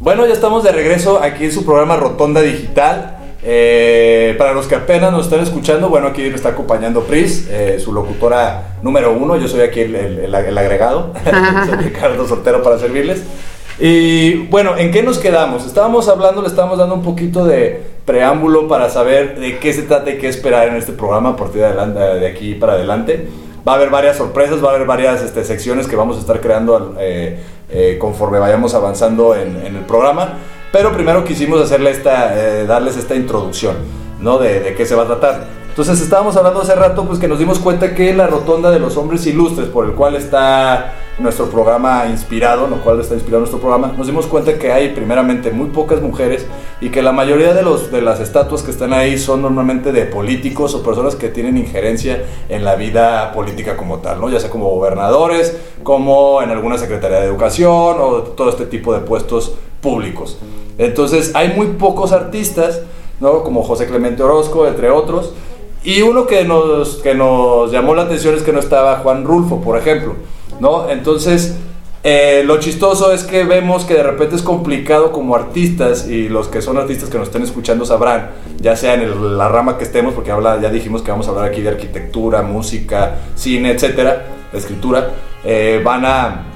Bueno, 0.00 0.26
ya 0.26 0.32
estamos 0.32 0.64
de 0.64 0.72
regreso 0.72 1.20
aquí 1.22 1.44
en 1.44 1.52
su 1.52 1.64
programa 1.64 1.96
Rotonda 1.96 2.40
Digital. 2.40 3.18
Eh, 3.42 4.34
para 4.38 4.52
los 4.52 4.66
que 4.66 4.74
apenas 4.74 5.12
nos 5.12 5.24
están 5.26 5.40
escuchando, 5.40 5.88
bueno, 5.88 6.08
aquí 6.08 6.22
me 6.22 6.34
está 6.36 6.50
acompañando 6.50 7.02
Pris, 7.04 7.48
eh, 7.50 7.78
su 7.82 7.92
locutora 7.92 8.76
número 8.82 9.12
uno. 9.12 9.36
Yo 9.36 9.48
soy 9.48 9.60
aquí 9.60 9.80
el, 9.80 9.94
el- 9.94 10.18
el- 10.20 10.34
el 10.34 10.58
agregado. 10.58 11.12
soy 11.66 11.76
Ricardo 11.84 12.26
Soltero 12.26 12.62
para 12.62 12.78
servirles. 12.78 13.22
Y 13.78 14.46
bueno, 14.48 14.76
¿en 14.76 14.90
qué 14.90 15.02
nos 15.02 15.18
quedamos? 15.18 15.66
Estábamos 15.66 16.08
hablando, 16.08 16.42
le 16.42 16.48
estábamos 16.48 16.78
dando 16.78 16.94
un 16.94 17.02
poquito 17.02 17.44
de 17.46 17.82
preámbulo 18.04 18.68
para 18.68 18.90
saber 18.90 19.38
de 19.38 19.58
qué 19.58 19.72
se 19.72 19.82
trata 19.82 20.10
y 20.10 20.18
qué 20.18 20.28
esperar 20.28 20.68
en 20.68 20.76
este 20.76 20.92
programa 20.92 21.30
a 21.30 21.36
partir 21.36 21.60
de, 21.62 21.66
adelante, 21.68 21.98
de 22.00 22.26
aquí 22.26 22.54
para 22.54 22.74
adelante. 22.74 23.26
Va 23.66 23.72
a 23.72 23.76
haber 23.76 23.90
varias 23.90 24.16
sorpresas, 24.16 24.62
va 24.64 24.70
a 24.72 24.74
haber 24.74 24.86
varias 24.86 25.22
este, 25.22 25.44
secciones 25.44 25.86
que 25.86 25.96
vamos 25.96 26.16
a 26.16 26.20
estar 26.20 26.40
creando 26.40 26.96
eh, 26.98 27.38
eh, 27.72 27.96
conforme 27.98 28.38
vayamos 28.38 28.74
avanzando 28.74 29.34
en, 29.34 29.56
el 29.56 29.84
programa. 29.86 30.38
Pero 30.72 30.92
primero 30.92 31.24
quisimos 31.24 31.60
hacerle 31.60 31.90
esta, 31.90 32.34
eh, 32.36 32.66
darles 32.66 32.96
esta 32.96 33.14
introducción, 33.14 33.76
¿no? 34.20 34.38
De 34.38 34.74
qué 34.76 34.86
se 34.86 34.94
va 34.94 35.02
a 35.02 35.06
tratar. 35.06 35.59
Entonces 35.80 36.04
estábamos 36.04 36.36
hablando 36.36 36.60
hace 36.60 36.74
rato, 36.74 37.06
pues 37.06 37.18
que 37.18 37.26
nos 37.26 37.38
dimos 37.38 37.58
cuenta 37.58 37.94
que 37.94 38.12
la 38.12 38.26
rotonda 38.26 38.70
de 38.70 38.78
los 38.78 38.98
hombres 38.98 39.26
ilustres, 39.26 39.66
por 39.68 39.86
el 39.86 39.92
cual 39.92 40.14
está 40.14 40.92
nuestro 41.18 41.48
programa 41.48 42.04
inspirado, 42.10 42.66
lo 42.66 42.82
cual 42.82 43.00
está 43.00 43.14
inspirado 43.14 43.40
nuestro 43.40 43.60
programa, 43.60 43.94
nos 43.96 44.06
dimos 44.06 44.26
cuenta 44.26 44.58
que 44.58 44.70
hay 44.70 44.90
primeramente 44.90 45.50
muy 45.52 45.68
pocas 45.70 46.02
mujeres 46.02 46.46
y 46.82 46.90
que 46.90 47.00
la 47.00 47.12
mayoría 47.12 47.54
de, 47.54 47.62
los, 47.62 47.90
de 47.90 48.02
las 48.02 48.20
estatuas 48.20 48.62
que 48.62 48.72
están 48.72 48.92
ahí 48.92 49.18
son 49.18 49.40
normalmente 49.40 49.90
de 49.90 50.04
políticos 50.04 50.74
o 50.74 50.82
personas 50.82 51.16
que 51.16 51.30
tienen 51.30 51.56
injerencia 51.56 52.26
en 52.50 52.62
la 52.62 52.74
vida 52.74 53.32
política 53.32 53.78
como 53.78 54.00
tal, 54.00 54.20
¿no? 54.20 54.28
Ya 54.28 54.38
sea 54.38 54.50
como 54.50 54.68
gobernadores, 54.68 55.56
como 55.82 56.42
en 56.42 56.50
alguna 56.50 56.76
secretaría 56.76 57.20
de 57.20 57.26
educación 57.26 57.96
o 57.98 58.22
todo 58.36 58.50
este 58.50 58.66
tipo 58.66 58.92
de 58.92 59.00
puestos 59.00 59.54
públicos. 59.80 60.36
Entonces 60.76 61.34
hay 61.34 61.54
muy 61.56 61.68
pocos 61.68 62.12
artistas, 62.12 62.82
¿no? 63.18 63.42
Como 63.44 63.62
José 63.62 63.86
Clemente 63.86 64.22
Orozco, 64.22 64.66
entre 64.66 64.90
otros. 64.90 65.32
Y 65.82 66.02
uno 66.02 66.26
que 66.26 66.44
nos, 66.44 66.96
que 66.96 67.14
nos 67.14 67.72
llamó 67.72 67.94
la 67.94 68.02
atención 68.02 68.34
es 68.34 68.42
que 68.42 68.52
no 68.52 68.60
estaba 68.60 68.96
Juan 68.98 69.24
Rulfo, 69.24 69.60
por 69.62 69.78
ejemplo, 69.78 70.14
¿no? 70.60 70.90
Entonces, 70.90 71.56
eh, 72.02 72.42
lo 72.44 72.58
chistoso 72.60 73.12
es 73.12 73.24
que 73.24 73.44
vemos 73.44 73.84
que 73.84 73.94
de 73.94 74.02
repente 74.02 74.36
es 74.36 74.42
complicado 74.42 75.10
como 75.12 75.34
artistas, 75.34 76.06
y 76.06 76.28
los 76.28 76.48
que 76.48 76.60
son 76.60 76.76
artistas 76.76 77.08
que 77.08 77.16
nos 77.18 77.28
estén 77.28 77.42
escuchando 77.42 77.84
sabrán, 77.86 78.30
ya 78.60 78.76
sea 78.76 78.94
en 78.94 79.02
el- 79.02 79.38
la 79.38 79.48
rama 79.48 79.78
que 79.78 79.84
estemos, 79.84 80.12
porque 80.14 80.30
habla, 80.30 80.60
ya 80.60 80.68
dijimos 80.70 81.00
que 81.02 81.10
vamos 81.10 81.26
a 81.28 81.30
hablar 81.30 81.46
aquí 81.46 81.62
de 81.62 81.70
arquitectura, 81.70 82.42
música, 82.42 83.16
cine, 83.34 83.70
etcétera, 83.70 84.26
escritura, 84.52 85.10
eh, 85.44 85.80
van 85.84 86.04
a 86.04 86.46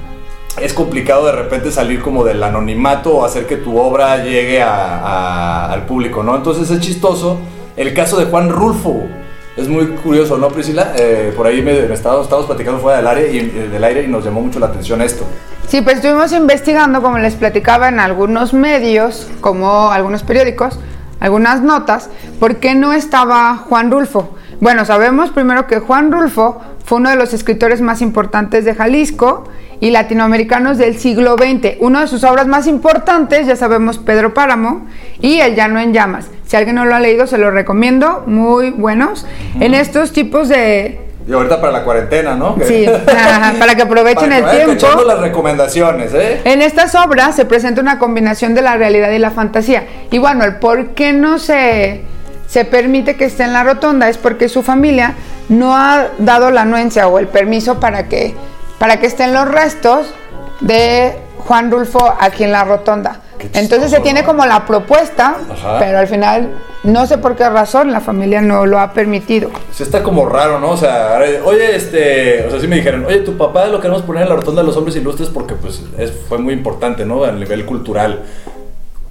es 0.61 0.73
complicado 0.73 1.25
de 1.25 1.33
repente 1.33 1.69
salir 1.69 2.01
como 2.01 2.23
del 2.23 2.41
anonimato 2.41 3.17
o 3.17 3.25
hacer 3.25 3.45
que 3.45 3.57
tu 3.57 3.77
obra 3.77 4.23
llegue 4.23 4.61
a- 4.61 4.99
a- 4.99 5.73
al 5.73 5.85
público, 5.85 6.23
¿no? 6.23 6.33
Entonces 6.33 6.71
es 6.71 6.79
chistoso 6.79 7.37
el 7.77 7.93
caso 7.93 8.17
de 8.17 8.25
Juan 8.25 8.49
Rulfo. 8.49 9.03
Es 9.57 9.69
muy 9.69 9.87
curioso, 9.87 10.37
¿no, 10.37 10.49
Priscila? 10.49 10.93
Eh, 10.97 11.33
por 11.35 11.47
ahí 11.47 11.61
me, 11.61 11.83
me 11.83 11.93
estábamos, 11.93 12.25
estábamos 12.25 12.47
platicando 12.47 12.79
fuera 12.79 12.97
del 12.97 13.07
aire, 13.07 13.31
y, 13.31 13.37
eh, 13.37 13.69
del 13.71 13.83
aire 13.83 14.03
y 14.03 14.07
nos 14.07 14.25
llamó 14.25 14.41
mucho 14.41 14.59
la 14.59 14.67
atención 14.67 15.01
esto. 15.01 15.25
Sí, 15.67 15.81
pues 15.81 15.97
estuvimos 15.97 16.31
investigando, 16.33 17.01
como 17.01 17.17
les 17.17 17.35
platicaba, 17.35 17.87
en 17.87 17.99
algunos 17.99 18.53
medios, 18.53 19.29
como 19.39 19.91
algunos 19.91 20.23
periódicos, 20.23 20.77
algunas 21.21 21.61
notas, 21.61 22.09
¿por 22.39 22.57
qué 22.57 22.75
no 22.75 22.91
estaba 22.91 23.55
Juan 23.57 23.91
Rulfo? 23.91 24.35
Bueno, 24.59 24.85
sabemos 24.85 25.31
primero 25.31 25.67
que 25.67 25.79
Juan 25.79 26.11
Rulfo 26.11 26.61
fue 26.85 26.99
uno 26.99 27.09
de 27.09 27.15
los 27.15 27.33
escritores 27.33 27.81
más 27.81 28.01
importantes 28.01 28.63
de 28.63 28.75
Jalisco 28.75 29.45
y 29.79 29.89
latinoamericanos 29.91 30.77
del 30.77 30.97
siglo 30.97 31.35
XX. 31.37 31.77
Una 31.79 32.01
de 32.01 32.07
sus 32.07 32.23
obras 32.23 32.47
más 32.47 32.67
importantes, 32.67 33.47
ya 33.47 33.55
sabemos, 33.55 33.97
Pedro 33.97 34.33
Páramo 34.33 34.85
y 35.19 35.39
El 35.39 35.55
Llano 35.55 35.79
en 35.79 35.93
Llamas. 35.93 36.27
Si 36.45 36.55
alguien 36.55 36.75
no 36.75 36.85
lo 36.85 36.95
ha 36.95 36.99
leído, 36.99 37.27
se 37.27 37.37
lo 37.39 37.51
recomiendo, 37.51 38.23
muy 38.27 38.69
buenos. 38.69 39.25
En 39.59 39.73
estos 39.73 40.11
tipos 40.13 40.47
de... 40.47 41.01
Y 41.27 41.33
ahorita 41.33 41.59
para 41.59 41.73
la 41.73 41.83
cuarentena, 41.83 42.35
¿no? 42.35 42.55
Que- 42.55 42.65
Sí, 42.65 42.85
para 43.59 43.73
que 43.75 43.81
aprovechen 43.81 44.29
Para 44.29 44.51
que 44.51 44.61
el 44.61 44.77
tiempo. 44.77 45.03
las 45.03 45.19
recomendaciones, 45.19 46.13
¿eh? 46.13 46.41
En 46.45 46.61
estas 46.61 46.93
obras 46.93 47.35
se 47.35 47.45
presenta 47.45 47.81
una 47.81 47.97
combinación 47.97 48.53
de 48.53 48.61
la 48.61 48.77
realidad 48.77 49.09
y 49.09 49.17
la 49.17 49.31
fantasía. 49.31 49.85
Y 50.11 50.19
bueno, 50.19 50.43
el 50.45 50.57
por 50.57 50.89
qué 50.89 51.13
no 51.13 51.39
se, 51.39 52.01
se 52.47 52.63
permite 52.63 53.15
que 53.15 53.25
esté 53.25 53.41
en 53.43 53.53
la 53.53 53.63
rotonda 53.63 54.07
es 54.07 54.19
porque 54.19 54.49
su 54.49 54.61
familia 54.61 55.15
no 55.49 55.75
ha 55.75 56.07
dado 56.17 56.51
la 56.51 56.61
anuencia 56.61 57.07
o 57.07 57.19
el 57.19 57.27
permiso 57.27 57.79
para 57.79 58.07
que, 58.07 58.35
para 58.79 58.99
que 58.99 59.05
estén 59.07 59.33
los 59.33 59.47
restos 59.47 60.07
de 60.61 61.17
Juan 61.39 61.71
Rulfo 61.71 62.13
aquí 62.19 62.43
en 62.43 62.51
la 62.51 62.63
rotonda. 62.63 63.21
Entonces 63.53 63.91
se 63.91 63.99
tiene 63.99 64.23
como 64.23 64.45
la 64.45 64.65
propuesta, 64.65 65.35
Ajá. 65.51 65.77
pero 65.79 65.99
al 65.99 66.07
final 66.07 66.51
no 66.83 67.05
sé 67.05 67.17
por 67.17 67.35
qué 67.35 67.47
razón 67.49 67.91
la 67.91 67.99
familia 67.99 68.41
no 68.41 68.65
lo 68.65 68.79
ha 68.79 68.93
permitido. 68.93 69.49
Sí 69.71 69.83
está 69.83 70.01
como 70.01 70.27
raro, 70.27 70.59
¿no? 70.59 70.71
O 70.71 70.77
sea, 70.77 71.19
oye, 71.43 71.75
este, 71.75 72.45
o 72.47 72.51
sea, 72.51 72.59
sí 72.59 72.67
me 72.67 72.77
dijeron, 72.77 73.05
oye, 73.05 73.19
tu 73.19 73.37
papá 73.37 73.67
lo 73.67 73.79
queremos 73.79 74.01
poner 74.03 74.23
en 74.23 74.29
la 74.29 74.35
rotonda 74.35 74.61
de 74.61 74.67
los 74.67 74.77
hombres 74.77 74.95
ilustres 74.95 75.29
porque 75.29 75.55
pues 75.55 75.81
es, 75.97 76.11
fue 76.27 76.37
muy 76.37 76.53
importante, 76.53 77.05
¿no? 77.05 77.23
A 77.23 77.31
nivel 77.31 77.65
cultural. 77.65 78.23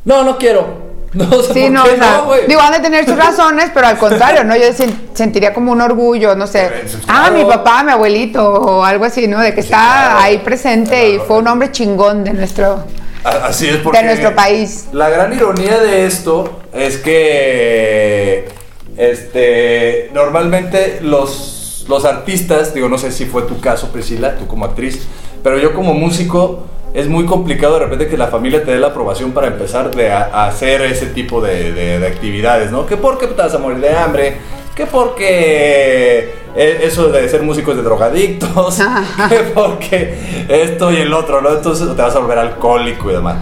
No, 0.05 0.25
no 0.25 0.39
quiero. 0.39 0.94
No, 1.25 1.29
o 1.31 1.43
sea, 1.43 1.55
Sí, 1.55 1.63
¿por 1.63 1.71
no, 1.71 1.85
qué 1.85 1.91
o 1.91 1.97
sea, 1.97 2.17
no, 2.19 2.25
güey? 2.27 2.47
digo, 2.49 2.61
han 2.61 2.73
de 2.73 2.81
tener 2.81 3.05
sus 3.05 3.17
razones, 3.17 3.71
pero 3.73 3.87
al 3.87 3.99
contrario, 3.99 4.43
¿no? 4.45 4.57
Yo 4.57 4.65
sen- 4.69 4.95
sentiría 5.15 5.55
como 5.55 5.71
un 5.73 5.81
orgullo, 5.81 6.35
no 6.35 6.47
sé, 6.47 6.71
ah, 7.07 7.31
mi 7.31 7.45
papá, 7.45 7.83
mi 7.85 7.93
abuelito, 7.93 8.45
o 8.53 8.85
algo 8.85 9.05
así, 9.05 9.29
¿no? 9.29 9.41
De 9.41 9.55
que 9.55 9.63
Sí, 9.63 9.69
está 9.69 9.77
claro. 9.79 10.19
ahí 10.21 10.39
presente 10.39 11.11
y 11.11 11.19
fue 11.21 11.39
un 11.39 11.47
hombre 11.49 11.71
chingón 11.71 12.25
de 12.25 12.33
nuestro... 12.33 12.85
A- 13.23 13.47
Así 13.47 13.69
es 13.69 13.77
porque 13.77 13.99
de 13.99 14.05
nuestro 14.05 14.35
país. 14.35 14.87
La 14.93 15.09
gran 15.09 15.33
ironía 15.33 15.79
de 15.79 16.05
esto 16.07 16.61
es 16.73 16.99
que 16.99 18.49
este 18.97 20.11
normalmente 20.13 20.99
los 21.03 21.85
los 21.89 22.05
artistas, 22.07 22.73
digo, 22.75 22.89
no 22.89 22.97
sé 22.99 23.13
si 23.13 23.27
fue 23.27 23.43
tu 23.43 23.61
caso, 23.61 23.89
Priscila, 23.93 24.37
tú 24.37 24.47
como 24.47 24.65
actriz, 24.65 25.03
pero 25.43 25.59
yo 25.59 25.75
como 25.75 25.93
músico 25.95 26.65
es 26.95 27.09
muy 27.09 27.27
complicado 27.27 27.75
de 27.75 27.81
repente 27.87 28.09
que 28.09 28.17
la 28.17 28.29
familia 28.29 28.65
te 28.65 28.71
dé 28.71 28.79
la 28.79 28.87
aprobación 28.87 29.33
para 29.33 29.49
empezar 29.49 29.91
de 29.95 30.11
a, 30.13 30.47
hacer 30.47 30.81
ese 30.83 31.07
tipo 31.07 31.41
de- 31.43 31.73
de 31.99 32.07
actividades, 32.07 32.71
¿no? 32.71 32.87
Que 32.87 32.97
porque 32.97 33.27
te 33.27 33.35
vas 33.35 33.53
a 33.53 33.59
morir 33.59 33.81
de 33.81 33.91
hambre, 33.91 34.37
que 34.75 34.87
porque 34.87 36.35
eh, 36.57 36.81
eso 36.83 37.09
de 37.09 37.29
ser 37.29 37.43
músico 37.43 37.71
es 37.71 37.77
de 37.79 37.83
drogadictos, 37.83 38.79
que 39.29 39.37
porque 39.55 40.47
esto 40.49 40.93
y 40.93 40.97
el 40.97 41.13
otro, 41.13 41.41
¿no? 41.41 41.51
Entonces 41.51 41.87
te 41.95 42.03
vas 42.03 42.15
a 42.15 42.19
volver 42.19 42.39
alcohólico 42.39 43.11
y 43.11 43.15
demás. 43.15 43.37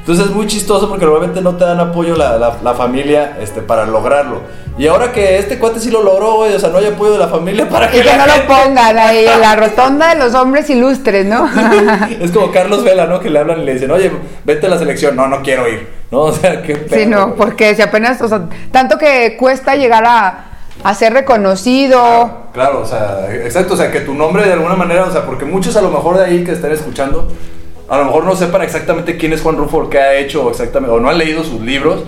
Entonces 0.00 0.26
es 0.26 0.30
muy 0.32 0.46
chistoso 0.46 0.88
porque 0.88 1.04
normalmente 1.04 1.40
no 1.40 1.56
te 1.56 1.64
dan 1.64 1.80
apoyo 1.80 2.14
la, 2.16 2.38
la- 2.38 2.56
la 2.62 2.74
familia 2.74 3.36
este, 3.40 3.62
para 3.62 3.84
lograrlo. 3.86 4.42
Y 4.78 4.86
ahora 4.88 5.10
que 5.10 5.38
este 5.38 5.58
cuate 5.58 5.80
sí 5.80 5.90
lo 5.90 6.02
logró, 6.02 6.34
güey, 6.34 6.54
o 6.54 6.60
sea, 6.60 6.68
no 6.68 6.78
hay 6.78 6.86
apoyo 6.86 7.12
de 7.12 7.18
la 7.18 7.28
familia 7.28 7.68
para 7.70 7.90
que 7.90 7.98
Y 7.98 8.00
que 8.02 8.06
la 8.06 8.18
no 8.18 8.26
lo 8.26 8.46
pongan 8.46 8.98
ahí 8.98 9.26
en 9.26 9.40
la 9.40 9.56
rotonda 9.56 10.14
de 10.14 10.20
los 10.22 10.34
hombres 10.34 10.68
ilustres, 10.70 11.24
¿no? 11.26 11.48
es 12.20 12.30
como 12.30 12.52
Carlos 12.52 12.84
Vela, 12.84 13.06
¿no? 13.06 13.18
Que 13.20 13.30
le 13.30 13.38
hablan 13.38 13.62
y 13.62 13.64
le 13.64 13.74
dicen, 13.74 13.90
oye, 13.90 14.10
vete 14.44 14.66
a 14.66 14.70
la 14.70 14.78
selección. 14.78 15.16
No, 15.16 15.26
no 15.26 15.42
quiero 15.42 15.66
ir. 15.68 15.88
¿No? 16.10 16.20
O 16.20 16.32
sea, 16.32 16.62
qué 16.62 16.76
pedo, 16.76 17.00
Sí, 17.00 17.06
no, 17.06 17.34
porque 17.34 17.74
si 17.74 17.82
apenas, 17.82 18.20
o 18.22 18.28
sea, 18.28 18.42
tanto 18.70 18.96
que 18.98 19.36
cuesta 19.36 19.74
llegar 19.74 20.04
a, 20.06 20.44
a 20.84 20.94
ser 20.94 21.12
reconocido. 21.12 22.30
Claro, 22.52 22.80
o 22.80 22.86
sea, 22.86 23.28
exacto, 23.34 23.74
o 23.74 23.76
sea, 23.76 23.90
que 23.90 24.00
tu 24.00 24.14
nombre 24.14 24.44
de 24.46 24.52
alguna 24.52 24.74
manera, 24.76 25.04
o 25.04 25.12
sea, 25.12 25.24
porque 25.26 25.44
muchos 25.44 25.76
a 25.76 25.82
lo 25.82 25.90
mejor 25.90 26.18
de 26.18 26.24
ahí 26.24 26.44
que 26.44 26.52
estén 26.52 26.72
escuchando, 26.72 27.32
a 27.88 27.98
lo 27.98 28.04
mejor 28.06 28.24
no 28.24 28.34
sepan 28.36 28.62
exactamente 28.62 29.16
quién 29.16 29.32
es 29.32 29.42
Juan 29.42 29.56
Rufo, 29.56 29.88
qué 29.90 29.98
ha 29.98 30.14
hecho, 30.14 30.48
exactamente, 30.50 30.94
o 30.94 31.00
no 31.00 31.08
han 31.08 31.18
leído 31.18 31.44
sus 31.44 31.60
libros, 31.60 32.04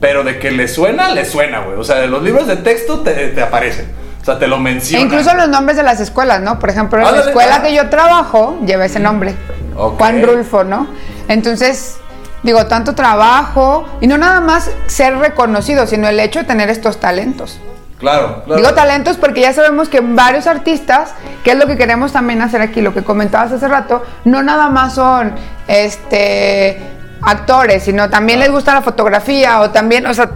pero 0.00 0.24
de 0.24 0.38
que 0.38 0.50
le 0.50 0.68
suena, 0.68 1.08
le 1.10 1.24
suena, 1.24 1.60
güey. 1.60 1.78
O 1.78 1.84
sea, 1.84 1.96
de 1.96 2.08
los 2.08 2.22
libros 2.22 2.46
de 2.46 2.56
texto 2.56 3.00
te, 3.00 3.28
te 3.28 3.42
aparecen, 3.42 3.86
o 4.20 4.24
sea, 4.24 4.38
te 4.38 4.46
lo 4.48 4.56
E 4.56 4.60
mencionan. 4.60 5.06
incluso 5.06 5.34
los 5.34 5.48
nombres 5.48 5.76
de 5.76 5.82
las 5.82 6.00
escuelas, 6.00 6.40
¿no? 6.40 6.58
Por 6.58 6.70
ejemplo, 6.70 6.98
en 6.98 7.04
la 7.04 7.10
Ándale, 7.10 7.28
escuela 7.30 7.56
ah. 7.56 7.62
que 7.62 7.74
yo 7.74 7.88
trabajo 7.90 8.58
lleva 8.66 8.84
ese 8.84 9.00
nombre. 9.00 9.34
Ok. 9.76 9.98
Juan 9.98 10.22
Rulfo, 10.22 10.62
¿no? 10.64 10.86
Entonces, 11.28 11.96
digo, 12.42 12.66
tanto 12.66 12.94
trabajo 12.94 13.86
y 14.00 14.06
no 14.06 14.18
nada 14.18 14.40
más 14.40 14.70
ser 14.86 15.16
reconocido, 15.18 15.86
sino 15.86 16.08
el 16.08 16.20
hecho 16.20 16.40
de 16.40 16.44
tener 16.44 16.70
estos 16.70 17.00
talentos. 17.00 17.58
Claro, 18.04 18.42
claro. 18.44 18.60
Digo 18.60 18.74
talentos 18.74 19.16
porque 19.16 19.40
ya 19.40 19.54
sabemos 19.54 19.88
que 19.88 20.00
varios 20.00 20.46
artistas, 20.46 21.14
que 21.42 21.52
es 21.52 21.56
lo 21.56 21.66
que 21.66 21.78
queremos 21.78 22.12
también 22.12 22.42
hacer 22.42 22.60
aquí, 22.60 22.82
lo 22.82 22.92
que 22.92 23.02
comentabas 23.02 23.50
hace 23.50 23.66
rato, 23.66 24.02
no 24.26 24.42
nada 24.42 24.68
más 24.68 24.94
son 24.94 25.32
este 25.68 26.78
actores, 27.22 27.82
sino 27.84 28.10
también 28.10 28.40
les 28.40 28.50
gusta 28.50 28.74
la 28.74 28.82
fotografía 28.82 29.62
o 29.62 29.70
también, 29.70 30.04
o 30.04 30.12
sea, 30.12 30.32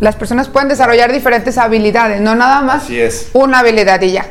las 0.00 0.16
personas 0.16 0.48
pueden 0.48 0.68
desarrollar 0.68 1.12
diferentes 1.12 1.56
habilidades, 1.56 2.20
no 2.20 2.34
nada 2.34 2.62
más 2.62 2.82
Así 2.82 3.00
es. 3.00 3.30
una 3.32 3.60
habilidad 3.60 4.02
y 4.02 4.10
ya. 4.10 4.26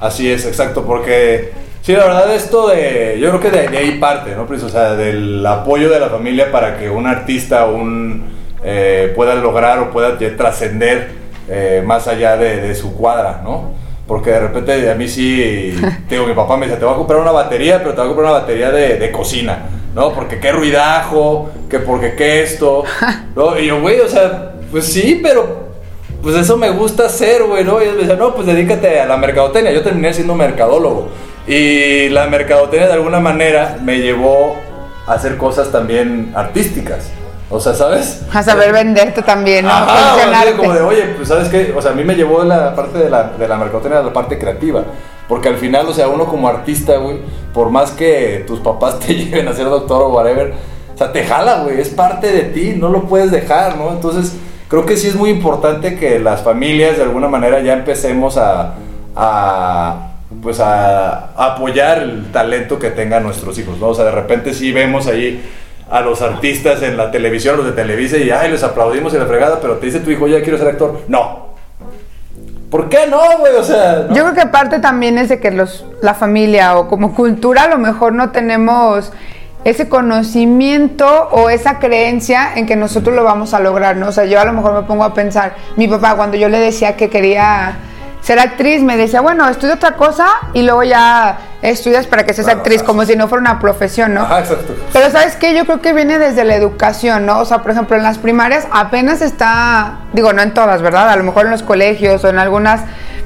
Así 0.00 0.28
es, 0.28 0.44
exacto, 0.44 0.84
porque 0.84 1.52
sí, 1.82 1.92
la 1.92 2.04
verdad 2.04 2.34
esto 2.34 2.66
de, 2.66 3.16
yo 3.20 3.28
creo 3.28 3.40
que 3.40 3.50
de, 3.52 3.68
de 3.68 3.78
ahí 3.78 3.98
parte, 4.00 4.34
¿no? 4.34 4.44
Pues, 4.44 4.60
o 4.64 4.68
sea, 4.68 4.94
del 4.94 5.46
apoyo 5.46 5.88
de 5.88 6.00
la 6.00 6.08
familia 6.08 6.50
para 6.50 6.76
que 6.76 6.90
un 6.90 7.06
artista 7.06 7.66
un, 7.66 8.24
eh, 8.64 9.12
pueda 9.14 9.36
lograr 9.36 9.78
o 9.78 9.90
pueda 9.90 10.18
trascender 10.18 11.23
eh, 11.48 11.82
más 11.84 12.08
allá 12.08 12.36
de, 12.36 12.60
de 12.60 12.74
su 12.74 12.94
cuadra, 12.94 13.40
¿no? 13.42 13.72
Porque 14.06 14.30
de 14.30 14.40
repente 14.40 14.90
a 14.90 14.94
mí 14.94 15.08
sí, 15.08 15.74
te 16.08 16.14
digo, 16.14 16.26
mi 16.26 16.34
papá 16.34 16.56
me 16.56 16.66
dice, 16.66 16.78
te 16.78 16.84
voy 16.84 16.94
a 16.94 16.96
comprar 16.96 17.20
una 17.20 17.32
batería, 17.32 17.78
pero 17.78 17.90
te 17.90 17.96
voy 17.96 18.04
a 18.04 18.08
comprar 18.08 18.30
una 18.30 18.40
batería 18.40 18.70
de, 18.70 18.96
de 18.96 19.12
cocina, 19.12 19.66
¿no? 19.94 20.12
Porque 20.12 20.40
qué 20.40 20.52
ruidajo, 20.52 21.50
que 21.68 21.78
porque 21.78 22.14
qué 22.14 22.42
esto, 22.42 22.84
¿no? 23.36 23.58
Y 23.58 23.66
yo, 23.66 23.80
güey, 23.80 24.00
o 24.00 24.08
sea, 24.08 24.52
pues 24.70 24.86
sí, 24.86 25.20
pero 25.22 25.64
pues 26.24 26.36
eso 26.36 26.56
me 26.56 26.70
gusta 26.70 27.04
hacer, 27.04 27.44
güey, 27.44 27.64
¿no? 27.64 27.80
Y 27.80 27.84
ellos 27.84 27.96
me 27.96 28.00
decían, 28.00 28.18
no, 28.18 28.34
pues 28.34 28.46
dedícate 28.46 28.98
a 28.98 29.04
la 29.04 29.18
mercadotecnia. 29.18 29.72
Yo 29.72 29.82
terminé 29.82 30.14
siendo 30.14 30.34
mercadólogo. 30.34 31.10
Y 31.46 32.08
la 32.08 32.26
mercadotecnia 32.28 32.86
de 32.86 32.94
alguna 32.94 33.20
manera 33.20 33.76
me 33.82 33.98
llevó 33.98 34.56
a 35.06 35.12
hacer 35.12 35.36
cosas 35.36 35.70
también 35.70 36.32
artísticas. 36.34 37.12
O 37.50 37.60
sea, 37.60 37.74
¿sabes? 37.74 38.22
A 38.32 38.42
saber 38.42 38.72
venderte 38.72 39.22
también, 39.22 39.66
¿no? 39.66 39.70
Ajá, 39.70 39.84
o 39.84 39.96
sea, 39.96 40.08
Funcionarte. 40.14 40.56
como 40.56 40.72
de, 40.72 40.80
oye, 40.80 41.02
pues 41.16 41.28
sabes 41.28 41.48
qué, 41.48 41.74
o 41.76 41.82
sea, 41.82 41.92
a 41.92 41.94
mí 41.94 42.02
me 42.02 42.14
llevó 42.14 42.42
de 42.42 42.48
la 42.48 42.74
parte 42.74 42.98
de 42.98 43.10
la, 43.10 43.24
de 43.38 43.46
la 43.46 43.56
mercadotecnia 43.56 44.00
a 44.00 44.02
la 44.02 44.12
parte 44.12 44.38
creativa. 44.38 44.82
Porque 45.28 45.48
al 45.48 45.56
final, 45.56 45.86
o 45.88 45.94
sea, 45.94 46.08
uno 46.08 46.26
como 46.26 46.48
artista, 46.48 46.96
güey, 46.96 47.18
por 47.52 47.70
más 47.70 47.90
que 47.92 48.44
tus 48.46 48.60
papás 48.60 48.98
te 49.06 49.14
lleven 49.14 49.48
a 49.48 49.52
ser 49.52 49.66
doctor 49.66 50.02
o 50.02 50.08
whatever, 50.08 50.54
o 50.94 50.98
sea, 50.98 51.12
te 51.12 51.24
jala, 51.24 51.62
güey, 51.62 51.80
es 51.80 51.90
parte 51.90 52.30
de 52.30 52.42
ti, 52.42 52.74
no 52.76 52.88
lo 52.88 53.02
puedes 53.02 53.30
dejar, 53.30 53.76
¿no? 53.76 53.90
Entonces, 53.90 54.36
creo 54.68 54.86
que 54.86 54.96
sí 54.96 55.08
es 55.08 55.14
muy 55.14 55.30
importante 55.30 55.96
que 55.96 56.18
las 56.18 56.42
familias 56.42 56.96
de 56.96 57.02
alguna 57.02 57.28
manera 57.28 57.60
ya 57.60 57.74
empecemos 57.74 58.36
a, 58.36 58.74
a 59.16 60.10
pues 60.42 60.60
a, 60.60 61.30
a 61.36 61.54
apoyar 61.54 61.98
el 61.98 62.32
talento 62.32 62.78
que 62.78 62.90
tengan 62.90 63.22
nuestros 63.22 63.58
hijos, 63.58 63.78
¿no? 63.78 63.88
O 63.88 63.94
sea, 63.94 64.04
de 64.04 64.10
repente 64.10 64.52
sí 64.52 64.72
vemos 64.72 65.06
ahí 65.06 65.42
a 65.90 66.00
los 66.00 66.22
artistas 66.22 66.82
en 66.82 66.96
la 66.96 67.10
televisión, 67.10 67.56
los 67.56 67.66
de 67.66 67.72
Televisa, 67.72 68.16
y 68.16 68.30
ay, 68.30 68.50
les 68.50 68.62
aplaudimos 68.62 69.14
y 69.14 69.18
la 69.18 69.26
fregada, 69.26 69.60
pero 69.60 69.76
te 69.76 69.86
dice 69.86 70.00
tu 70.00 70.10
hijo, 70.10 70.26
ya 70.26 70.42
quiero 70.42 70.58
ser 70.58 70.68
actor. 70.68 71.00
No. 71.08 71.54
¿Por 72.70 72.88
qué 72.88 73.06
no, 73.08 73.20
güey? 73.38 73.54
O 73.54 73.62
sea. 73.62 74.08
Yo 74.08 74.24
creo 74.24 74.34
que 74.34 74.46
parte 74.46 74.80
también 74.80 75.18
es 75.18 75.28
de 75.28 75.38
que 75.38 75.50
los, 75.50 75.84
la 76.02 76.14
familia 76.14 76.76
o 76.76 76.88
como 76.88 77.14
cultura 77.14 77.64
a 77.64 77.68
lo 77.68 77.78
mejor 77.78 78.12
no 78.14 78.30
tenemos 78.30 79.12
ese 79.64 79.88
conocimiento 79.88 81.28
o 81.30 81.48
esa 81.50 81.78
creencia 81.78 82.50
en 82.54 82.66
que 82.66 82.76
nosotros 82.76 83.14
lo 83.14 83.24
vamos 83.24 83.54
a 83.54 83.60
lograr, 83.60 83.96
¿no? 83.96 84.08
O 84.08 84.12
sea, 84.12 84.24
yo 84.24 84.40
a 84.40 84.44
lo 84.44 84.52
mejor 84.52 84.74
me 84.74 84.82
pongo 84.82 85.04
a 85.04 85.14
pensar, 85.14 85.54
mi 85.76 85.88
papá 85.88 86.16
cuando 86.16 86.36
yo 86.36 86.48
le 86.48 86.58
decía 86.58 86.96
que 86.96 87.08
quería 87.08 87.76
ser 88.24 88.38
actriz, 88.38 88.82
me 88.82 88.96
decía, 88.96 89.20
bueno, 89.20 89.46
estudia 89.50 89.74
otra 89.74 89.96
cosa 89.96 90.26
y 90.54 90.62
luego 90.62 90.82
ya 90.82 91.38
estudias 91.60 92.06
para 92.06 92.24
que 92.24 92.32
seas 92.32 92.46
Claro, 92.46 92.60
actriz, 92.60 92.82
como 92.82 93.04
si 93.04 93.16
no 93.16 93.28
fuera 93.28 93.42
una 93.42 93.58
profesión, 93.58 94.14
¿no? 94.14 94.22
Ajá, 94.22 94.40
exacto. 94.40 94.74
Pero 94.94 95.10
sabes 95.10 95.36
qué, 95.36 95.54
yo 95.54 95.66
creo 95.66 95.82
que 95.82 95.92
viene 95.92 96.18
desde 96.18 96.42
la 96.44 96.54
educación, 96.54 97.26
¿no? 97.26 97.38
O 97.40 97.44
sea, 97.44 97.58
por 97.58 97.72
ejemplo, 97.72 97.96
en 97.96 98.02
las 98.02 98.16
primarias 98.16 98.66
apenas 98.72 99.20
está, 99.20 99.98
digo, 100.14 100.32
no 100.32 100.40
en 100.40 100.54
todas, 100.54 100.80
¿verdad? 100.80 101.10
A 101.10 101.16
lo 101.16 101.24
mejor 101.24 101.44
en 101.44 101.50
los 101.50 101.62
colegios 101.62 102.24
o 102.24 102.30
en 102.30 102.38
algunas 102.38 102.80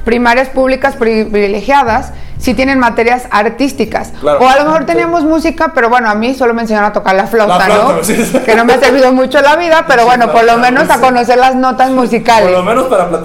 primarias 0.05 0.49
públicas 0.49 0.97
privilegiadas 0.97 2.13
sí 2.38 2.55
tienen 2.55 2.79
materias 2.79 3.24
artísticas. 3.31 4.12
Claro. 4.20 4.38
O 4.40 4.48
a 4.48 4.57
lo 4.57 4.64
mejor 4.64 4.85
teníamos 4.87 5.24
música, 5.24 5.72
pero 5.74 5.88
bueno, 5.88 6.09
a 6.09 6.14
mí 6.14 6.35
solo 6.35 6.55
me 6.55 6.62
enseñaron 6.62 6.90
a 6.90 6.92
tocar 6.92 7.14
la 7.14 7.27
flauta, 7.27 7.59
La 7.59 7.64
flauta, 7.64 7.92
¿no? 7.98 8.05
sí. 8.05 8.14
Que 8.44 8.55
no 8.55 8.64
me 8.64 8.74
ha 8.74 8.79
servido 8.81 9.12
mucho 9.12 9.40
la 9.40 9.57
vida, 9.57 9.85
pero 9.87 10.05
bueno, 10.05 10.31
por 10.33 10.44
lo 10.44 10.57
menos 10.57 10.88
a 10.88 10.94
sí. 10.94 11.01
conocer 11.01 11.38
las 11.38 11.55
notas 11.55 11.90
musicales. 11.90 12.48
Por 12.48 12.59
lo 12.59 12.62
menos 12.64 12.85
para 12.87 13.11
la- 13.11 13.22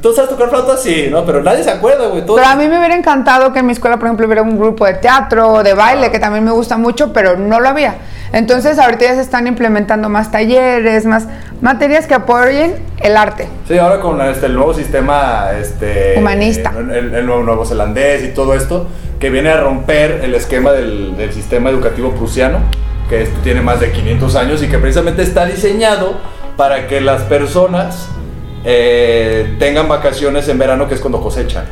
¿Tú 0.00 0.12
sabes 0.12 0.30
tocar 0.30 0.48
flauta? 0.48 0.76
Sí, 0.76 1.08
¿no? 1.10 1.24
Pero 1.24 1.42
nadie 1.42 1.64
se 1.64 1.70
acuerda, 1.70 2.06
güey. 2.06 2.24
Pero 2.24 2.44
a 2.46 2.54
mí 2.54 2.68
me 2.68 2.78
hubiera 2.78 2.94
encantado 2.94 3.52
que 3.52 3.58
en 3.60 3.66
mi 3.66 3.72
escuela, 3.72 3.96
por 3.96 4.06
ejemplo, 4.06 4.26
hubiera 4.26 4.42
un 4.42 4.58
grupo 4.58 4.86
de 4.86 4.94
teatro 4.94 5.48
o 5.48 5.62
de 5.62 5.74
baile, 5.74 6.10
que 6.10 6.18
también 6.18 6.44
me 6.44 6.50
gusta 6.52 6.76
mucho, 6.76 7.12
pero 7.12 7.36
no 7.36 7.60
lo 7.60 7.68
había. 7.68 7.96
Entonces, 8.32 8.78
ahorita 8.78 9.04
ya 9.04 9.14
se 9.14 9.20
están 9.20 9.46
implementando 9.46 10.08
más 10.08 10.30
talleres, 10.30 11.04
más 11.06 11.26
materias 11.60 12.06
que 12.06 12.14
apoyen 12.14 12.74
el 12.98 13.16
arte. 13.16 13.48
Sí, 13.68 13.78
ahora 13.78 14.00
con 14.00 14.20
este, 14.20 14.46
el 14.46 14.54
nuevo 14.54 14.74
sistema 14.74 15.50
este, 15.58 16.14
Humanista. 16.18 16.72
El, 16.78 16.90
el- 16.90 17.14
el 17.14 17.26
nuevo 17.26 17.64
zelandés 17.64 18.24
y 18.24 18.28
todo 18.28 18.54
esto, 18.54 18.88
que 19.20 19.30
viene 19.30 19.50
a 19.50 19.60
romper 19.60 20.20
el 20.24 20.34
esquema 20.34 20.72
del, 20.72 21.16
del 21.16 21.32
sistema 21.32 21.70
educativo 21.70 22.10
prusiano, 22.12 22.58
que 23.08 23.28
tiene 23.42 23.60
más 23.62 23.80
de 23.80 23.92
500 23.92 24.34
años 24.36 24.62
y 24.62 24.68
que 24.68 24.78
precisamente 24.78 25.22
está 25.22 25.46
diseñado 25.46 26.14
para 26.56 26.86
que 26.88 27.00
las 27.00 27.22
personas 27.22 28.08
eh, 28.64 29.54
tengan 29.58 29.88
vacaciones 29.88 30.48
en 30.48 30.58
verano, 30.58 30.88
que 30.88 30.94
es 30.94 31.00
cuando 31.00 31.20
cosechan. 31.20 31.64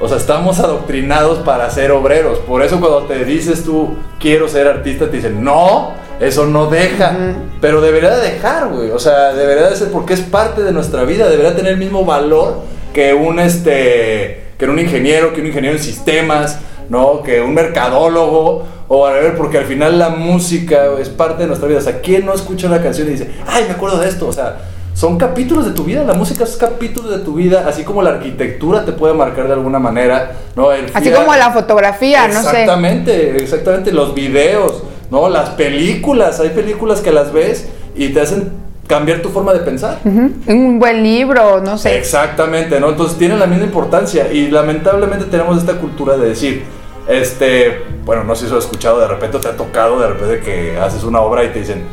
O 0.00 0.08
sea, 0.08 0.16
estamos 0.16 0.58
adoctrinados 0.60 1.40
para 1.40 1.68
ser 1.70 1.92
obreros. 1.92 2.38
Por 2.38 2.62
eso 2.62 2.80
cuando 2.80 3.02
te 3.02 3.22
dices 3.24 3.64
tú, 3.64 3.96
quiero 4.18 4.48
ser 4.48 4.66
artista, 4.66 5.10
te 5.10 5.18
dicen, 5.18 5.44
no, 5.44 5.92
eso 6.20 6.46
no 6.46 6.66
deja. 6.70 7.14
Pero 7.60 7.82
debería 7.82 8.16
de 8.16 8.32
dejar, 8.32 8.68
güey. 8.68 8.90
O 8.90 8.98
sea, 8.98 9.34
debería 9.34 9.68
de 9.68 9.76
ser 9.76 9.90
porque 9.90 10.14
es 10.14 10.20
parte 10.20 10.62
de 10.62 10.72
nuestra 10.72 11.04
vida. 11.04 11.28
Debería 11.28 11.54
tener 11.54 11.72
el 11.72 11.78
mismo 11.78 12.06
valor 12.06 12.62
que 12.94 13.12
un, 13.12 13.38
este, 13.38 14.44
que 14.58 14.64
un 14.66 14.78
ingeniero, 14.78 15.34
que 15.34 15.42
un 15.42 15.48
ingeniero 15.48 15.76
en 15.76 15.82
sistemas, 15.82 16.58
¿no? 16.88 17.22
Que 17.22 17.42
un 17.42 17.52
mercadólogo, 17.52 18.64
o 18.88 19.06
a 19.06 19.12
ver, 19.12 19.36
porque 19.36 19.58
al 19.58 19.66
final 19.66 19.98
la 19.98 20.08
música 20.08 20.86
es 20.98 21.10
parte 21.10 21.42
de 21.42 21.46
nuestra 21.46 21.68
vida. 21.68 21.78
O 21.78 21.82
sea, 21.82 22.00
¿quién 22.00 22.24
no 22.24 22.32
escucha 22.32 22.68
una 22.68 22.82
canción 22.82 23.06
y 23.08 23.12
dice, 23.12 23.30
ay, 23.46 23.64
me 23.64 23.74
acuerdo 23.74 23.98
de 23.98 24.08
esto? 24.08 24.26
O 24.26 24.32
sea, 24.32 24.56
son 25.00 25.16
capítulos 25.16 25.64
de 25.64 25.70
tu 25.70 25.84
vida, 25.84 26.04
la 26.04 26.12
música 26.12 26.44
es 26.44 26.58
capítulos 26.58 27.10
de 27.10 27.20
tu 27.20 27.32
vida, 27.32 27.64
así 27.66 27.84
como 27.84 28.02
la 28.02 28.10
arquitectura 28.10 28.84
te 28.84 28.92
puede 28.92 29.14
marcar 29.14 29.46
de 29.46 29.54
alguna 29.54 29.78
manera, 29.78 30.32
¿no? 30.54 30.72
El 30.72 30.90
Así 30.92 31.10
como 31.10 31.34
la 31.34 31.50
fotografía, 31.52 32.28
no 32.28 32.42
sé. 32.42 32.48
Exactamente, 32.50 33.36
exactamente, 33.42 33.92
los 33.92 34.14
videos, 34.14 34.82
¿no? 35.10 35.30
Las 35.30 35.48
películas, 35.50 36.38
hay 36.40 36.50
películas 36.50 37.00
que 37.00 37.12
las 37.12 37.32
ves 37.32 37.66
y 37.96 38.10
te 38.10 38.20
hacen 38.20 38.52
cambiar 38.86 39.22
tu 39.22 39.30
forma 39.30 39.54
de 39.54 39.60
pensar. 39.60 40.00
Un 40.04 40.78
buen 40.78 41.02
libro, 41.02 41.62
no 41.62 41.78
sé. 41.78 41.96
Exactamente, 41.96 42.78
¿no? 42.78 42.90
Entonces 42.90 43.16
tienen 43.16 43.38
la 43.38 43.46
misma 43.46 43.64
importancia 43.64 44.30
y 44.30 44.50
lamentablemente 44.50 45.24
tenemos 45.24 45.56
esta 45.56 45.78
cultura 45.78 46.18
de 46.18 46.28
decir, 46.28 46.62
este, 47.08 47.84
bueno, 48.04 48.22
no 48.24 48.34
sé 48.34 48.44
si 48.44 48.50
lo 48.52 48.58
has 48.58 48.64
escuchado, 48.64 49.00
de 49.00 49.08
repente 49.08 49.38
te 49.38 49.48
ha 49.48 49.56
tocado, 49.56 49.98
de 49.98 50.08
repente 50.08 50.40
que 50.40 50.78
haces 50.78 51.04
una 51.04 51.22
obra 51.22 51.42
y 51.44 51.48
te 51.48 51.60
dicen, 51.60 51.84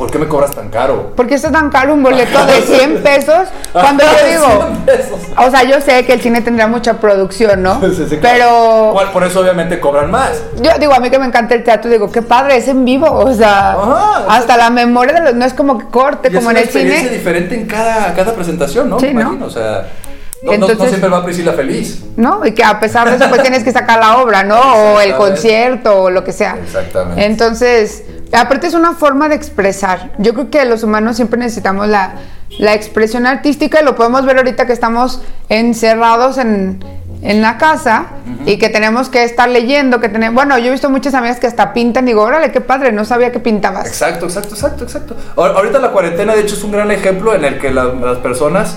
¿por 0.00 0.10
qué 0.10 0.18
me 0.18 0.26
cobras 0.26 0.52
tan 0.52 0.70
caro? 0.70 1.12
¿Por 1.14 1.26
qué 1.26 1.34
está 1.34 1.52
tan 1.52 1.68
caro 1.68 1.92
un 1.92 2.02
boleto 2.02 2.44
de 2.46 2.62
100 2.66 3.02
pesos? 3.02 3.48
Cuando 3.72 4.02
yo 4.02 4.26
digo, 4.30 4.46
100 4.46 4.76
pesos. 4.86 5.20
o 5.36 5.50
sea, 5.50 5.62
yo 5.62 5.78
sé 5.82 6.06
que 6.06 6.14
el 6.14 6.22
cine 6.22 6.40
tendrá 6.40 6.66
mucha 6.66 6.94
producción, 6.94 7.62
¿no? 7.62 7.78
Sí, 7.94 8.06
sí, 8.08 8.16
claro. 8.16 8.94
Pero 8.96 9.12
por 9.12 9.22
eso 9.24 9.40
obviamente 9.40 9.78
cobran 9.78 10.10
más. 10.10 10.30
yo 10.60 10.70
digo, 10.80 10.94
a 10.94 11.00
mí 11.00 11.10
que 11.10 11.18
me 11.18 11.26
encanta 11.26 11.54
el 11.54 11.62
teatro, 11.62 11.90
digo, 11.90 12.10
qué 12.10 12.22
padre, 12.22 12.56
es 12.56 12.66
en 12.68 12.82
vivo, 12.84 13.10
o 13.10 13.32
sea, 13.34 13.72
Ajá, 13.72 14.24
hasta 14.30 14.56
la 14.56 14.70
memoria 14.70 15.12
de 15.12 15.20
los, 15.20 15.34
no 15.34 15.44
es 15.44 15.52
como 15.52 15.76
que 15.78 15.84
corte, 15.88 16.28
Y 16.28 16.34
como 16.34 16.38
es 16.38 16.44
en 16.46 16.50
una 16.50 16.58
el 16.60 16.64
experiencia 16.64 17.02
cine, 17.04 17.18
diferente 17.18 17.54
en 17.54 17.66
cada, 17.66 18.14
cada 18.14 18.32
presentación, 18.34 18.88
¿no? 18.88 18.98
Sí, 18.98 19.08
Me 19.08 19.14
¿no? 19.14 19.20
imagino, 19.20 19.44
o 19.46 19.50
sea, 19.50 19.86
no, 20.42 20.52
no- 20.52 20.58
no 20.58 20.66
Entonces- 20.70 20.88
siempre 20.88 21.10
va 21.10 21.22
Priscila 21.22 21.52
feliz. 21.52 22.02
¿no? 22.16 22.46
Y 22.46 22.52
que 22.52 22.64
a 22.64 22.80
pesar 22.80 23.10
de 23.10 23.16
eso, 23.16 23.28
pues 23.28 23.42
tienes 23.42 23.62
que 23.62 23.72
sacar 23.72 23.98
la 24.00 24.16
obra, 24.18 24.42
¿no? 24.44 24.58
O 24.94 25.00
el 25.00 25.14
concierto, 25.14 26.04
o 26.04 26.10
lo 26.10 26.24
que 26.24 26.32
sea. 26.32 26.56
Exactamente. 26.62 27.24
Entonces, 27.26 28.04
aparte 28.32 28.66
es 28.66 28.74
una 28.74 28.92
forma 28.94 29.28
de 29.28 29.34
expresar. 29.34 30.12
Yo 30.18 30.34
creo 30.34 30.50
que 30.50 30.64
los 30.64 30.82
humanos 30.82 31.16
siempre 31.16 31.38
necesitamos 31.38 31.88
la, 31.88 32.12
la 32.58 32.74
expresión 32.74 33.26
artística 33.26 33.80
y 33.80 33.84
lo 33.84 33.94
podemos 33.96 34.24
ver 34.24 34.36
ahorita 34.38 34.66
que 34.66 34.72
estamos 34.72 35.22
encerrados 35.48 36.38
en, 36.38 36.82
en 37.22 37.42
la 37.42 37.58
casa 37.58 38.06
y 38.46 38.56
que 38.56 38.68
tenemos 38.68 39.08
que 39.08 39.24
estar 39.24 39.48
leyendo, 39.48 40.00
que 40.00 40.08
tenemos... 40.08 40.34
Bueno, 40.34 40.56
yo 40.58 40.66
he 40.68 40.70
visto 40.70 40.88
muchas 40.90 41.14
amigas 41.14 41.38
que 41.38 41.46
hasta 41.46 41.72
pintan 41.72 42.04
y 42.04 42.08
digo, 42.08 42.22
órale, 42.22 42.50
qué 42.52 42.60
padre, 42.60 42.92
no 42.92 43.04
sabía 43.04 43.30
que 43.32 43.40
pintabas. 43.40 43.86
Exacto, 43.86 44.26
exacto, 44.26 44.54
exacto, 44.54 44.84
exacto. 44.84 45.16
Ahor- 45.36 45.54
Ahorita 45.56 45.78
la 45.78 45.90
cuarentena, 45.90 46.34
de 46.34 46.42
hecho, 46.42 46.54
es 46.54 46.64
un 46.64 46.72
gran 46.72 46.90
ejemplo 46.90 47.34
en 47.34 47.44
el 47.44 47.58
que 47.58 47.70
la- 47.70 47.84
las 47.92 48.18
personas 48.18 48.76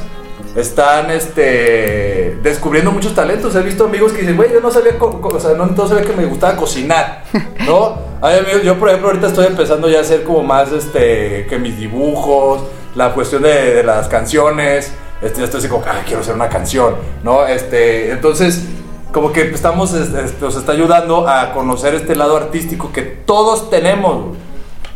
están 0.55 1.09
este, 1.11 2.37
descubriendo 2.43 2.91
muchos 2.91 3.13
talentos. 3.15 3.55
He 3.55 3.61
visto 3.61 3.85
amigos 3.85 4.11
que 4.11 4.21
dicen, 4.21 4.35
güey, 4.35 4.51
yo 4.51 4.61
no 4.61 4.71
sabía, 4.71 4.93
o 4.99 5.39
sea, 5.39 5.53
no, 5.55 5.65
no 5.65 5.87
sabía 5.87 6.03
que 6.03 6.13
me 6.13 6.25
gustaba 6.25 6.55
cocinar, 6.55 7.23
¿no? 7.67 7.97
Hay 8.21 8.39
amigos, 8.39 8.63
yo, 8.63 8.77
por 8.77 8.89
ejemplo, 8.89 9.09
ahorita 9.09 9.27
estoy 9.27 9.47
empezando 9.47 9.89
ya 9.89 9.99
a 9.99 10.01
hacer 10.01 10.23
como 10.23 10.43
más, 10.43 10.71
este, 10.71 11.45
que 11.49 11.57
mis 11.59 11.77
dibujos, 11.77 12.61
la 12.95 13.13
cuestión 13.13 13.41
de, 13.43 13.73
de 13.75 13.83
las 13.83 14.07
canciones, 14.07 14.91
este, 15.21 15.39
ya 15.39 15.45
estoy 15.45 15.59
así 15.59 15.67
como, 15.67 15.83
ah, 15.87 16.01
quiero 16.05 16.21
hacer 16.21 16.35
una 16.35 16.49
canción, 16.49 16.95
¿no? 17.23 17.45
Este, 17.47 18.11
entonces, 18.11 18.65
como 19.11 19.31
que 19.31 19.41
estamos, 19.51 19.93
es- 19.93 20.13
es- 20.13 20.39
nos 20.41 20.55
está 20.55 20.71
ayudando 20.71 21.27
a 21.27 21.51
conocer 21.53 21.95
este 21.95 22.15
lado 22.15 22.37
artístico 22.37 22.91
que 22.91 23.01
todos 23.01 23.69
tenemos. 23.69 24.37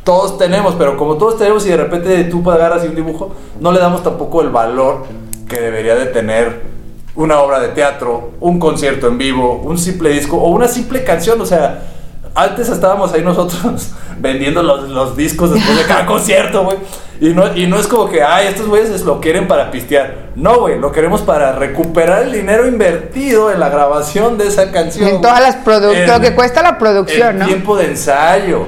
Todos 0.04 0.38
tenemos, 0.38 0.76
pero 0.76 0.96
como 0.96 1.18
todos 1.18 1.38
tenemos 1.38 1.66
y 1.66 1.70
de 1.70 1.76
repente 1.78 2.24
tú 2.26 2.50
agarras 2.50 2.86
y 2.86 2.88
un 2.88 2.96
dibujo, 2.96 3.36
no 3.60 3.74
le 3.74 3.80
damos 3.80 4.04
tampoco 4.04 4.42
el 4.42 4.50
valor 4.50 5.04
que 5.48 5.60
debería 5.60 5.96
de 5.96 6.06
tener 6.08 6.62
una 7.16 7.40
obra 7.40 7.60
de 7.60 7.70
teatro, 7.70 8.32
un 8.40 8.60
concierto 8.60 9.08
en 9.08 9.18
vivo, 9.18 9.62
un 9.64 9.78
simple 9.78 10.10
disco 10.10 10.38
o 10.38 10.50
una 10.50 10.68
simple 10.68 11.04
canción. 11.04 11.42
O 11.42 11.46
sea, 11.46 11.82
antes 12.36 12.70
estábamos 12.70 13.14
ahí 13.14 13.24
nosotros 13.24 13.90
vendiendo 14.20 14.62
los, 14.64 14.90
los 14.90 15.18
discos 15.18 15.52
después 15.54 15.78
de 15.78 15.84
cada 15.86 16.06
concierto, 16.06 16.64
güey. 16.64 16.78
Y 17.20 17.30
no, 17.30 17.56
y 17.56 17.66
no 17.66 17.80
es 17.80 17.88
como 17.88 18.12
que, 18.12 18.22
ay, 18.22 18.46
estos 18.48 18.68
güeyes 18.68 19.02
lo 19.02 19.20
quieren 19.20 19.48
para 19.48 19.72
pistear. 19.72 20.28
No, 20.36 20.60
güey, 20.60 20.78
lo 20.78 20.92
queremos 20.92 21.22
para 21.22 21.54
recuperar 21.54 22.22
el 22.24 22.32
dinero 22.32 22.68
invertido 22.68 23.52
en 23.52 23.60
la 23.60 23.70
grabación 23.70 24.38
de 24.38 24.48
esa 24.48 24.72
canción. 24.72 25.10
En 25.10 25.22
todas 25.22 25.42
las 25.42 25.66
produ- 25.66 25.96
En- 25.96 26.08
lo 26.08 26.20
que 26.20 26.36
cuesta 26.36 26.62
la 26.62 26.78
producción, 26.78 27.30
el 27.30 27.40
¿no? 27.40 27.46
tiempo 27.48 27.76
de 27.76 27.86
ensayo, 27.88 28.66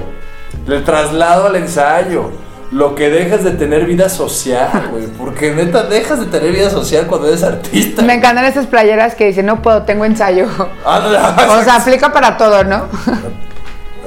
el 0.68 0.84
traslado 0.84 1.46
al 1.46 1.58
ensayo, 1.58 2.32
lo 2.72 2.96
que 2.96 3.10
dejas 3.10 3.44
de 3.44 3.52
tener 3.52 3.86
vida 3.86 4.10
social, 4.10 4.88
güey. 4.92 5.08
Porque 5.08 5.52
neta, 5.52 5.84
dejas 5.84 6.20
de 6.20 6.26
tener 6.28 6.52
vida 6.52 6.70
social 6.70 7.08
cuando 7.08 7.28
eres 7.28 7.44
artista. 7.44 8.02
Me 8.02 8.16
encantan 8.16 8.46
esas 8.46 8.68
playeras 8.68 9.16
que 9.16 9.28
dicen, 9.28 9.46
no 9.46 9.62
puedo, 9.62 9.84
tengo 9.84 10.06
ensayo. 10.06 10.48
Ah, 10.86 11.36
o 11.60 11.64
sea, 11.64 11.76
aplica 11.76 12.12
para 12.12 12.38
todo, 12.38 12.64
¿no? 12.64 12.86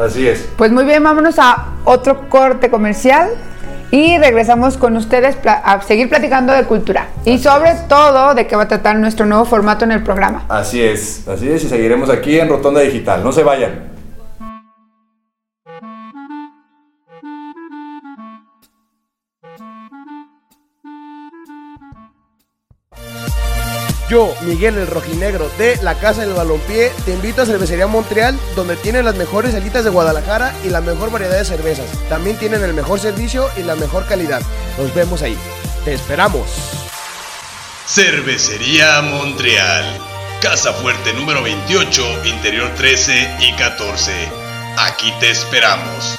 Así 0.01 0.27
es. 0.27 0.49
Pues 0.57 0.73
muy 0.73 0.85
bien, 0.85 1.03
vámonos 1.03 1.39
a 1.39 1.67
otro 1.85 2.29
corte 2.29 2.71
comercial 2.71 3.31
y 3.91 4.17
regresamos 4.19 4.79
con 4.79 4.97
ustedes 4.97 5.37
a 5.45 5.81
seguir 5.83 6.09
platicando 6.09 6.53
de 6.55 6.65
cultura 6.65 7.09
y 7.27 7.39
sobre 7.39 7.75
todo 7.89 8.35
de 8.35 8.47
qué 8.47 8.57
va 8.57 8.63
a 8.63 8.69
tratar 8.69 8.97
nuestro 8.97 9.27
nuevo 9.27 9.45
formato 9.45 9.85
en 9.85 9.93
el 9.93 10.03
programa. 10.03 10.45
Así 10.49 10.83
es, 10.83 11.29
así 11.29 11.51
es, 11.51 11.65
y 11.65 11.69
seguiremos 11.69 12.09
aquí 12.09 12.41
en 12.41 12.49
Rotonda 12.49 12.81
Digital. 12.81 13.23
No 13.23 13.33
se 13.33 13.43
vayan. 13.43 13.92
Yo, 24.13 24.37
Miguel 24.43 24.77
el 24.77 24.89
Rojinegro 24.89 25.51
de 25.57 25.79
la 25.81 25.95
Casa 25.95 26.21
del 26.21 26.35
Balompié, 26.35 26.93
te 27.07 27.15
invito 27.15 27.41
a 27.41 27.47
Cervecería 27.47 27.87
Montreal, 27.87 28.39
donde 28.55 28.77
tienen 28.77 29.07
las 29.07 29.17
mejores 29.17 29.55
alitas 29.55 29.85
de 29.85 29.91
Guadalajara 29.91 30.55
y 30.63 30.69
la 30.69 30.83
mejor 30.83 31.11
variedad 31.11 31.39
de 31.39 31.47
cervezas. 31.47 31.87
También 32.11 32.37
tienen 32.37 32.63
el 32.63 32.75
mejor 32.75 33.01
servicio 33.01 33.49
y 33.57 33.63
la 33.63 33.75
mejor 33.75 34.07
calidad. 34.07 34.43
Nos 34.77 34.95
vemos 34.95 35.23
ahí. 35.23 35.35
Te 35.87 35.95
esperamos. 35.95 36.47
Cervecería 37.87 39.01
Montreal. 39.01 39.99
Casa 40.43 40.75
Fuerte 40.75 41.15
número 41.15 41.43
28, 41.43 42.27
interior 42.27 42.71
13 42.77 43.37
y 43.41 43.57
14. 43.57 44.13
Aquí 44.77 45.11
te 45.21 45.31
esperamos. 45.31 46.19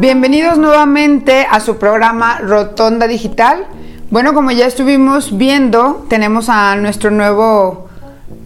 Bienvenidos 0.00 0.56
nuevamente 0.56 1.46
a 1.50 1.60
su 1.60 1.76
programa 1.76 2.38
Rotonda 2.38 3.06
Digital. 3.06 3.66
Bueno, 4.08 4.32
como 4.32 4.50
ya 4.50 4.64
estuvimos 4.64 5.36
viendo, 5.36 6.06
tenemos 6.08 6.48
a 6.48 6.74
nuestro 6.76 7.10
nuevo 7.10 7.90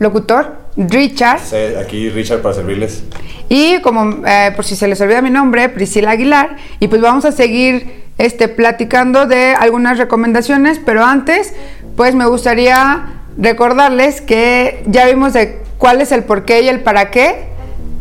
locutor, 0.01 0.57
Richard. 0.77 1.39
Sí, 1.39 1.77
Aquí 1.81 2.11
Richard 2.11 2.43
para 2.43 2.57
servirles. 2.57 3.05
Y 3.49 3.81
como 3.83 4.27
eh, 4.27 4.51
por 4.57 4.65
si 4.65 4.75
se 4.75 4.89
les 4.89 5.01
olvida 5.01 5.23
mi 5.23 5.31
nombre, 5.31 5.69
Priscila 5.69 6.11
Aguilar, 6.11 6.57
y 6.81 6.89
pues 6.89 7.01
vamos 7.01 7.25
a 7.25 7.31
seguir 7.31 8.03
este, 8.19 8.49
platicando 8.49 9.27
de 9.27 9.55
algunas 9.55 9.97
recomendaciones, 9.97 10.81
pero 10.85 11.05
antes, 11.05 11.55
pues 11.97 12.17
me 12.17 12.27
gustaría 12.27 13.13
recordarles 13.39 14.21
que 14.21 14.83
ya 14.87 15.07
vimos 15.07 15.33
de 15.35 15.63
cuál 15.79 16.01
es 16.01 16.11
el 16.11 16.25
porqué 16.25 16.63
y 16.63 16.69
el 16.69 16.81
para 16.81 17.13
qué 17.13 17.47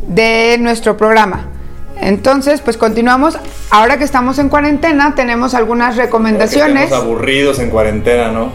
de 0.08 0.58
nuestro 0.60 0.98
programa. 0.98 1.53
Entonces, 2.02 2.62
pues 2.62 2.78
continuamos. 2.78 3.38
Ahora 3.70 3.98
que 3.98 4.04
estamos 4.04 4.40
en 4.40 4.50
cuarentena, 4.50 5.14
tenemos 5.16 5.54
algunas 5.54 5.96
recomendaciones. 5.96 6.86
Estamos 6.86 7.06
aburridos 7.06 7.60
en 7.60 7.70
cuarentena, 7.70 8.32
¿no? 8.32 8.52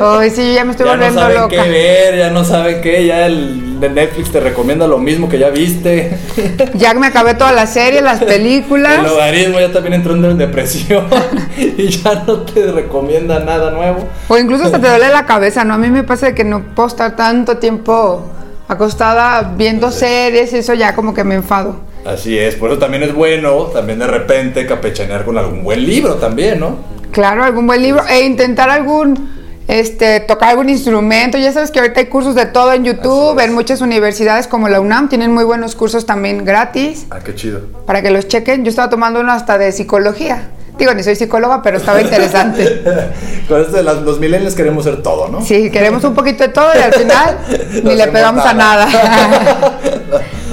Ay, 0.00 0.30
sí, 0.30 0.54
ya 0.54 0.64
me 0.64 0.72
estoy 0.72 0.86
ya 0.86 0.92
no 0.92 0.98
volviendo 0.98 1.20
saben 1.20 1.40
loca. 1.40 1.62
qué 1.62 1.70
ver, 1.70 2.18
ya 2.18 2.30
no 2.30 2.44
saben 2.44 2.80
qué, 2.82 3.06
ya 3.06 3.26
el 3.26 3.80
de 3.80 3.88
Netflix 3.88 4.30
te 4.30 4.40
recomienda 4.40 4.86
lo 4.86 4.98
mismo 4.98 5.28
que 5.28 5.38
ya 5.38 5.50
viste. 5.50 6.18
Ya 6.74 6.94
me 6.94 7.06
acabé 7.06 7.34
todas 7.34 7.54
las 7.54 7.72
series, 7.72 8.02
las 8.02 8.22
películas. 8.22 8.98
El 8.98 9.04
logaritmo 9.04 9.58
ya 9.58 9.72
también 9.72 9.94
entró 9.94 10.14
en 10.14 10.38
depresión 10.38 11.06
y 11.56 11.88
ya 11.88 12.24
no 12.26 12.40
te 12.42 12.70
recomienda 12.70 13.40
nada 13.40 13.70
nuevo. 13.70 14.06
O 14.28 14.36
incluso 14.36 14.64
hasta 14.64 14.80
te 14.80 14.88
duele 14.88 15.08
la 15.08 15.26
cabeza, 15.26 15.64
¿no? 15.64 15.74
A 15.74 15.78
mí 15.78 15.88
me 15.88 16.04
pasa 16.04 16.34
que 16.34 16.44
no 16.44 16.62
puedo 16.74 16.88
estar 16.88 17.16
tanto 17.16 17.58
tiempo 17.58 18.24
acostada 18.68 19.54
viendo 19.56 19.90
series 19.90 20.52
y 20.52 20.58
eso 20.58 20.74
ya 20.74 20.94
como 20.94 21.14
que 21.14 21.24
me 21.24 21.36
enfado. 21.36 21.87
Así 22.04 22.38
es, 22.38 22.54
por 22.54 22.70
eso 22.70 22.78
también 22.78 23.02
es 23.02 23.12
bueno 23.14 23.64
también 23.72 23.98
de 23.98 24.06
repente 24.06 24.64
capechanear 24.66 25.24
con 25.24 25.36
algún 25.36 25.62
buen 25.62 25.84
libro 25.84 26.14
también, 26.14 26.60
¿no? 26.60 26.76
Claro, 27.12 27.44
algún 27.44 27.66
buen 27.66 27.82
libro. 27.82 28.02
E 28.08 28.20
intentar 28.24 28.70
algún, 28.70 29.30
este, 29.66 30.20
tocar 30.20 30.50
algún 30.50 30.68
instrumento. 30.70 31.36
Ya 31.38 31.52
sabes 31.52 31.70
que 31.70 31.80
ahorita 31.80 32.00
hay 32.00 32.06
cursos 32.06 32.34
de 32.34 32.46
todo 32.46 32.72
en 32.72 32.84
YouTube, 32.84 33.38
en 33.40 33.52
muchas 33.54 33.80
universidades 33.80 34.46
como 34.46 34.68
la 34.68 34.80
UNAM, 34.80 35.08
tienen 35.08 35.32
muy 35.32 35.44
buenos 35.44 35.74
cursos 35.74 36.06
también 36.06 36.44
gratis 36.44 37.06
Ah, 37.10 37.18
qué 37.24 37.34
chido. 37.34 37.60
para 37.86 38.00
que 38.02 38.10
los 38.10 38.28
chequen. 38.28 38.64
Yo 38.64 38.70
estaba 38.70 38.88
tomando 38.88 39.20
uno 39.20 39.32
hasta 39.32 39.58
de 39.58 39.72
psicología. 39.72 40.50
Digo, 40.78 40.94
ni 40.94 41.02
soy 41.02 41.16
psicóloga, 41.16 41.60
pero 41.60 41.78
estaba 41.78 42.00
interesante. 42.00 42.82
Con 43.48 43.60
esto 43.60 43.76
de 43.76 43.82
las- 43.82 44.02
los 44.02 44.20
millennials 44.20 44.54
queremos 44.54 44.84
ser 44.84 45.02
todo, 45.02 45.28
¿no? 45.28 45.42
Sí, 45.42 45.70
queremos 45.70 46.04
un 46.04 46.14
poquito 46.14 46.44
de 46.44 46.50
todo 46.50 46.70
y 46.78 46.82
al 46.82 46.92
final 46.94 47.38
ni 47.84 47.94
le 47.96 48.06
pegamos 48.08 48.44
a 48.46 48.54
nada. 48.54 48.88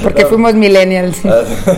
Porque 0.05 0.25
fuimos 0.27 0.53
millennials. 0.53 1.17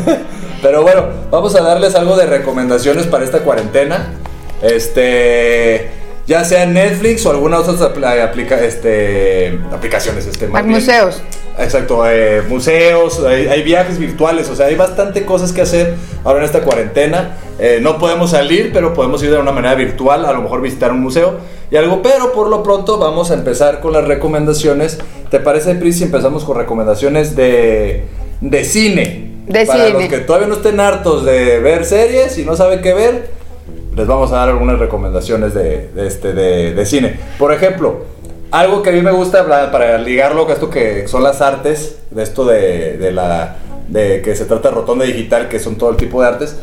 Pero 0.62 0.82
bueno, 0.82 1.06
vamos 1.32 1.56
a 1.56 1.62
darles 1.62 1.96
algo 1.96 2.18
de 2.18 2.26
recomendaciones 2.26 3.06
para 3.08 3.24
esta 3.24 3.40
cuarentena. 3.40 4.14
Este, 4.62 5.90
ya 6.26 6.44
sea 6.44 6.66
Netflix 6.66 7.26
o 7.26 7.32
alguna 7.32 7.60
otra 7.60 7.74
apl- 7.94 8.22
aplica, 8.24 8.60
este, 8.60 9.60
aplicaciones. 9.72 10.26
Este, 10.28 10.48
más 10.48 10.66
museos. 10.66 11.22
Exacto, 11.60 12.04
eh, 12.08 12.44
museos, 12.48 13.24
hay, 13.24 13.48
hay 13.48 13.64
viajes 13.64 13.98
virtuales, 13.98 14.48
o 14.50 14.56
sea, 14.56 14.68
hay 14.68 14.76
bastante 14.76 15.26
cosas 15.26 15.52
que 15.54 15.62
hacer 15.62 15.96
ahora 16.24 16.40
en 16.40 16.46
esta 16.46 16.62
cuarentena. 16.62 17.38
Eh, 17.60 17.80
no 17.82 17.98
podemos 17.98 18.32
salir, 18.32 18.72
pero 18.74 18.94
podemos 18.94 19.24
ir 19.24 19.32
de 19.32 19.40
una 19.40 19.52
manera 19.52 19.74
virtual, 19.74 20.26
a 20.26 20.34
lo 20.34 20.42
mejor 20.44 20.62
visitar 20.62 20.92
un 20.92 21.00
museo 21.02 21.40
y 21.70 21.76
algo, 21.76 22.02
pero 22.02 22.32
por 22.34 22.48
lo 22.50 22.64
pronto 22.64 22.98
vamos 22.98 23.32
a 23.32 23.34
empezar 23.34 23.80
con 23.80 23.94
las 23.94 24.06
recomendaciones. 24.06 25.00
¿Te 25.30 25.40
parece, 25.40 25.76
Pris, 25.76 25.98
si 25.98 26.04
empezamos 26.06 26.44
con 26.44 26.58
recomendaciones 26.58 27.36
de, 27.36 28.06
de 28.42 28.64
cine? 28.64 29.34
De 29.48 29.66
Para 29.66 29.88
cine. 29.88 30.00
los 30.00 30.10
que 30.10 30.20
todavía 30.20 30.48
no 30.48 30.56
estén 30.56 30.80
hartos 30.80 31.26
de 31.26 31.60
ver 31.60 31.86
series 31.86 32.38
y 32.38 32.46
no 32.46 32.56
saben 32.56 32.82
qué 32.82 32.94
ver, 32.94 33.30
les 33.96 34.08
vamos 34.08 34.32
a 34.32 34.38
dar 34.38 34.50
algunas 34.50 34.80
recomendaciones 34.80 35.54
de, 35.54 35.90
de 35.90 36.08
este, 36.08 36.34
de, 36.34 36.74
de 36.74 36.86
cine. 36.86 37.20
Por 37.38 37.54
ejemplo, 37.54 38.06
algo 38.52 38.82
que 38.82 38.92
a 38.92 38.94
mí 38.94 39.02
me 39.02 39.12
gusta 39.12 39.40
hablar, 39.40 39.72
para 39.72 39.98
ligarlo 39.98 40.46
con 40.46 40.54
esto 40.54 40.70
que 40.70 41.08
son 41.08 41.24
las 41.24 41.42
artes, 41.42 41.98
de 42.12 42.24
esto 42.24 42.46
de, 42.46 42.98
de 42.98 43.12
la 43.12 43.58
de 43.90 44.22
que 44.22 44.36
se 44.36 44.46
trata 44.46 44.70
de 44.70 44.76
rotonda 44.76 45.06
digital, 45.06 45.48
que 45.48 45.60
son 45.60 45.78
todo 45.78 45.90
el 45.90 45.96
tipo 45.98 46.22
de 46.22 46.28
artes. 46.28 46.58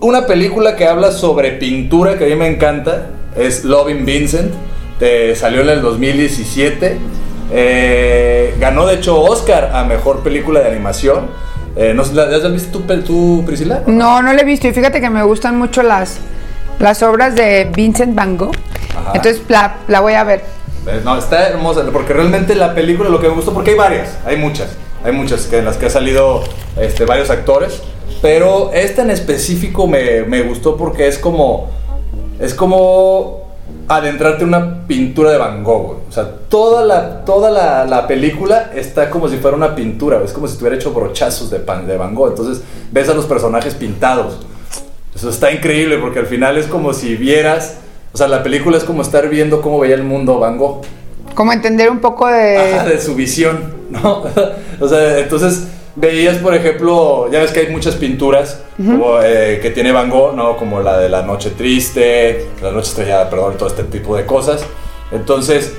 Una 0.00 0.26
película 0.26 0.76
que 0.76 0.86
habla 0.86 1.12
sobre 1.12 1.52
pintura 1.52 2.18
que 2.18 2.24
a 2.24 2.28
mí 2.28 2.36
me 2.36 2.48
encanta 2.48 3.10
es 3.36 3.64
Loving 3.64 4.04
Vincent. 4.04 4.52
Te 4.98 5.34
salió 5.36 5.60
en 5.62 5.68
el 5.70 5.82
2017. 5.82 6.98
Eh, 7.52 8.54
ganó 8.58 8.86
de 8.86 8.94
hecho 8.96 9.20
Oscar 9.20 9.70
a 9.74 9.84
mejor 9.84 10.20
película 10.20 10.60
de 10.60 10.68
animación. 10.68 11.26
Eh, 11.76 11.92
no 11.94 12.02
¿la- 12.12 12.24
¿Has 12.34 12.52
visto 12.52 12.78
tú, 12.80 13.02
tú, 13.02 13.42
Priscila? 13.46 13.82
No, 13.86 14.22
no 14.22 14.32
lo 14.32 14.40
he 14.40 14.44
visto. 14.44 14.66
Y 14.68 14.72
fíjate 14.72 15.00
que 15.00 15.10
me 15.10 15.22
gustan 15.22 15.56
mucho 15.58 15.82
las, 15.82 16.18
las 16.78 17.02
obras 17.02 17.34
de 17.34 17.70
Vincent 17.74 18.14
Van 18.14 18.36
Gogh. 18.36 18.54
Ajá. 18.96 19.12
Entonces 19.14 19.42
la, 19.48 19.76
la 19.88 20.00
voy 20.00 20.14
a 20.14 20.24
ver. 20.24 20.40
Eh, 20.86 21.00
No, 21.04 21.18
está 21.18 21.48
hermosa, 21.48 21.82
porque 21.92 22.12
realmente 22.14 22.54
la 22.54 22.74
película 22.74 23.08
lo 23.10 23.20
que 23.20 23.28
me 23.28 23.34
gustó, 23.34 23.52
porque 23.52 23.72
hay 23.72 23.76
varias, 23.76 24.16
hay 24.24 24.36
muchas, 24.36 24.68
hay 25.04 25.12
muchas 25.12 25.46
que 25.46 25.58
en 25.58 25.64
las 25.66 25.76
que 25.76 25.86
ha 25.86 25.90
salido 25.90 26.44
este, 26.80 27.04
varios 27.04 27.28
actores, 27.30 27.82
pero 28.22 28.70
esta 28.72 29.02
en 29.02 29.10
específico 29.10 29.86
me, 29.86 30.22
me 30.22 30.42
gustó 30.42 30.76
porque 30.76 31.08
es 31.08 31.18
como, 31.18 31.68
es 32.38 32.54
como 32.54 33.46
adentrarte 33.88 34.42
en 34.42 34.48
una 34.48 34.86
pintura 34.86 35.32
de 35.32 35.38
Van 35.38 35.64
Gogh, 35.64 36.02
o 36.08 36.12
sea, 36.12 36.28
toda 36.48 36.84
la, 36.84 37.24
toda 37.24 37.50
la, 37.50 37.84
la 37.84 38.06
película 38.06 38.70
está 38.74 39.10
como 39.10 39.28
si 39.28 39.36
fuera 39.38 39.56
una 39.56 39.74
pintura, 39.74 40.20
es 40.24 40.32
como 40.32 40.46
si 40.46 40.54
estuviera 40.54 40.76
hecho 40.76 40.92
brochazos 40.92 41.50
de, 41.50 41.58
pan, 41.58 41.86
de 41.86 41.96
Van 41.96 42.14
Gogh, 42.14 42.28
entonces 42.28 42.62
ves 42.92 43.08
a 43.08 43.14
los 43.14 43.26
personajes 43.26 43.74
pintados, 43.74 44.38
eso 45.14 45.30
está 45.30 45.50
increíble 45.50 45.98
porque 45.98 46.18
al 46.18 46.26
final 46.26 46.58
es 46.58 46.66
como 46.66 46.92
si 46.92 47.16
vieras, 47.16 47.78
o 48.12 48.18
sea, 48.18 48.28
la 48.28 48.42
película 48.42 48.76
es 48.76 48.84
como 48.84 49.02
estar 49.02 49.28
viendo 49.28 49.60
cómo 49.62 49.78
veía 49.78 49.94
el 49.94 50.04
mundo 50.04 50.38
Van 50.38 50.58
Gogh. 50.58 50.82
Como 51.34 51.52
entender 51.52 51.90
un 51.90 52.00
poco 52.00 52.26
de... 52.28 52.56
Ajá, 52.56 52.84
de 52.84 53.00
su 53.00 53.14
visión, 53.14 53.74
¿no? 53.90 54.24
o 54.80 54.88
sea, 54.88 55.18
entonces 55.18 55.68
veías, 55.96 56.36
por 56.36 56.54
ejemplo, 56.54 57.30
ya 57.32 57.40
ves 57.40 57.50
que 57.50 57.60
hay 57.60 57.68
muchas 57.68 57.96
pinturas 57.96 58.60
como, 58.76 59.20
eh, 59.22 59.58
que 59.60 59.70
tiene 59.70 59.92
Van 59.92 60.10
Gogh, 60.10 60.34
¿no? 60.34 60.56
Como 60.56 60.80
la 60.80 60.98
de 60.98 61.08
la 61.08 61.22
noche 61.22 61.50
triste, 61.50 62.50
la 62.62 62.70
noche 62.70 62.90
estrellada, 62.90 63.28
perdón, 63.28 63.56
todo 63.56 63.68
este 63.68 63.84
tipo 63.84 64.16
de 64.16 64.26
cosas. 64.26 64.64
Entonces, 65.10 65.74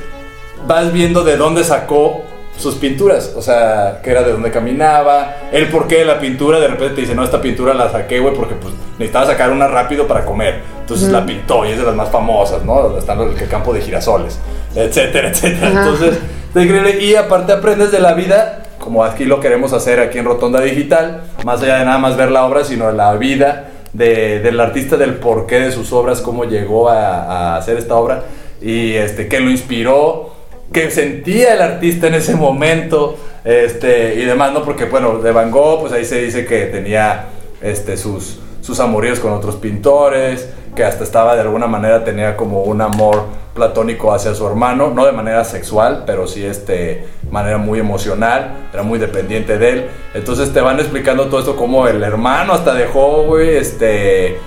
vas 0.66 0.92
viendo 0.92 1.24
de 1.24 1.38
dónde 1.38 1.64
sacó 1.64 2.24
sus 2.58 2.74
pinturas, 2.76 3.34
o 3.36 3.42
sea, 3.42 4.02
que 4.04 4.10
era 4.10 4.24
de 4.24 4.32
dónde 4.32 4.50
caminaba, 4.50 5.36
el 5.52 5.70
porqué 5.70 5.98
de 6.00 6.06
la 6.06 6.20
pintura, 6.20 6.60
de 6.60 6.68
repente 6.68 6.96
te 6.96 7.02
dice, 7.02 7.14
no, 7.14 7.24
esta 7.24 7.40
pintura 7.40 7.76
la 7.76 7.92
saqué, 7.92 8.20
güey, 8.20 8.34
porque 8.34 8.56
pues 8.56 8.74
necesitaba 8.98 9.28
sacar 9.28 9.52
una 9.52 9.68
rápido 9.68 10.08
para 10.08 10.26
comer, 10.26 10.64
entonces 10.80 11.10
la 11.10 11.24
pintó 11.24 11.66
y 11.66 11.74
es 11.74 11.78
de 11.78 11.86
las 11.86 11.94
más 11.94 12.10
famosas, 12.10 12.64
¿no? 12.64 12.98
Está 12.98 13.14
en 13.14 13.22
el 13.22 13.48
campo 13.48 13.74
de 13.74 13.82
girasoles, 13.82 14.40
etcétera, 14.74 15.30
etcétera, 15.30 15.68
Ajá. 15.68 15.84
entonces, 15.84 16.18
está 16.48 16.64
increíble, 16.64 17.00
y 17.00 17.14
aparte 17.14 17.54
aprendes 17.54 17.92
de 17.92 18.00
la 18.00 18.16
vida, 18.16 18.64
como 18.80 19.04
aquí 19.04 19.26
lo 19.26 19.40
queremos 19.40 19.74
hacer 19.74 20.00
aquí 20.00 20.18
en 20.20 20.26
Rotonda 20.26 20.62
Digital, 20.62 21.24
más 21.44 21.62
allá 21.62 21.80
de 21.80 21.86
nada 21.86 21.98
más 21.98 22.16
ver 22.18 22.32
la 22.32 22.46
obra, 22.46 22.64
sino 22.64 22.92
la 22.92 23.14
vida 23.16 23.70
de- 23.94 24.40
del 24.40 24.60
artista, 24.60 24.98
del 24.98 25.16
porqué 25.16 25.60
de 25.60 25.72
sus 25.72 25.92
obras, 25.94 26.22
cómo 26.22 26.46
llegó 26.46 26.90
a, 26.90 27.58
hacer 27.58 27.78
esta 27.78 27.96
obra, 27.96 28.24
y 28.62 28.94
este, 28.94 29.28
qué 29.28 29.40
lo 29.40 29.50
inspiró, 29.50 30.36
que 30.72 30.92
sentía 30.92 31.54
el 31.54 31.62
artista 31.62 32.08
en 32.08 32.16
ese 32.16 32.36
momento 32.36 33.18
este, 33.46 34.16
y 34.16 34.26
demás, 34.26 34.52
¿no? 34.54 34.64
Porque, 34.64 34.86
bueno, 34.86 35.20
de 35.20 35.32
Van 35.32 35.50
Gogh, 35.52 35.82
pues 35.82 35.94
ahí 35.94 36.04
se 36.06 36.22
dice 36.22 36.46
que 36.46 36.66
tenía 36.66 37.26
este, 37.62 37.96
sus, 37.98 38.40
sus 38.68 38.82
amoríos 38.82 39.22
con 39.22 39.32
otros 39.32 39.56
pintores, 39.56 40.50
que 40.76 40.84
hasta 40.84 41.06
estaba 41.06 41.36
de 41.36 41.42
alguna 41.42 41.68
manera, 41.68 42.04
tenía 42.04 42.36
como 42.36 42.64
un 42.64 42.82
amor 42.82 43.24
platónico 43.54 44.14
hacia 44.14 44.36
su 44.36 44.46
hermano, 44.46 44.90
no 44.90 45.06
de 45.06 45.14
manera 45.14 45.46
sexual, 45.46 46.04
pero 46.06 46.28
sí 46.28 46.46
este, 46.46 47.08
manera 47.32 47.60
muy 47.60 47.80
emocional, 47.80 48.68
era 48.74 48.84
muy 48.84 49.00
dependiente 49.00 49.58
de 49.58 49.70
él. 49.70 49.90
Entonces 50.14 50.52
te 50.52 50.60
van 50.60 50.82
explicando 50.82 51.28
todo 51.28 51.40
esto, 51.40 51.56
como 51.56 51.88
el 51.88 52.04
hermano 52.04 52.52
hasta 52.52 52.74
dejó, 52.74 53.24
güey, 53.24 53.56
este, 53.56 54.38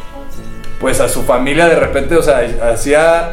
pues 0.78 1.00
a 1.00 1.08
su 1.08 1.22
familia 1.22 1.66
de 1.66 1.76
repente, 1.76 2.14
o 2.14 2.22
sea, 2.22 2.42
hacía, 2.70 3.30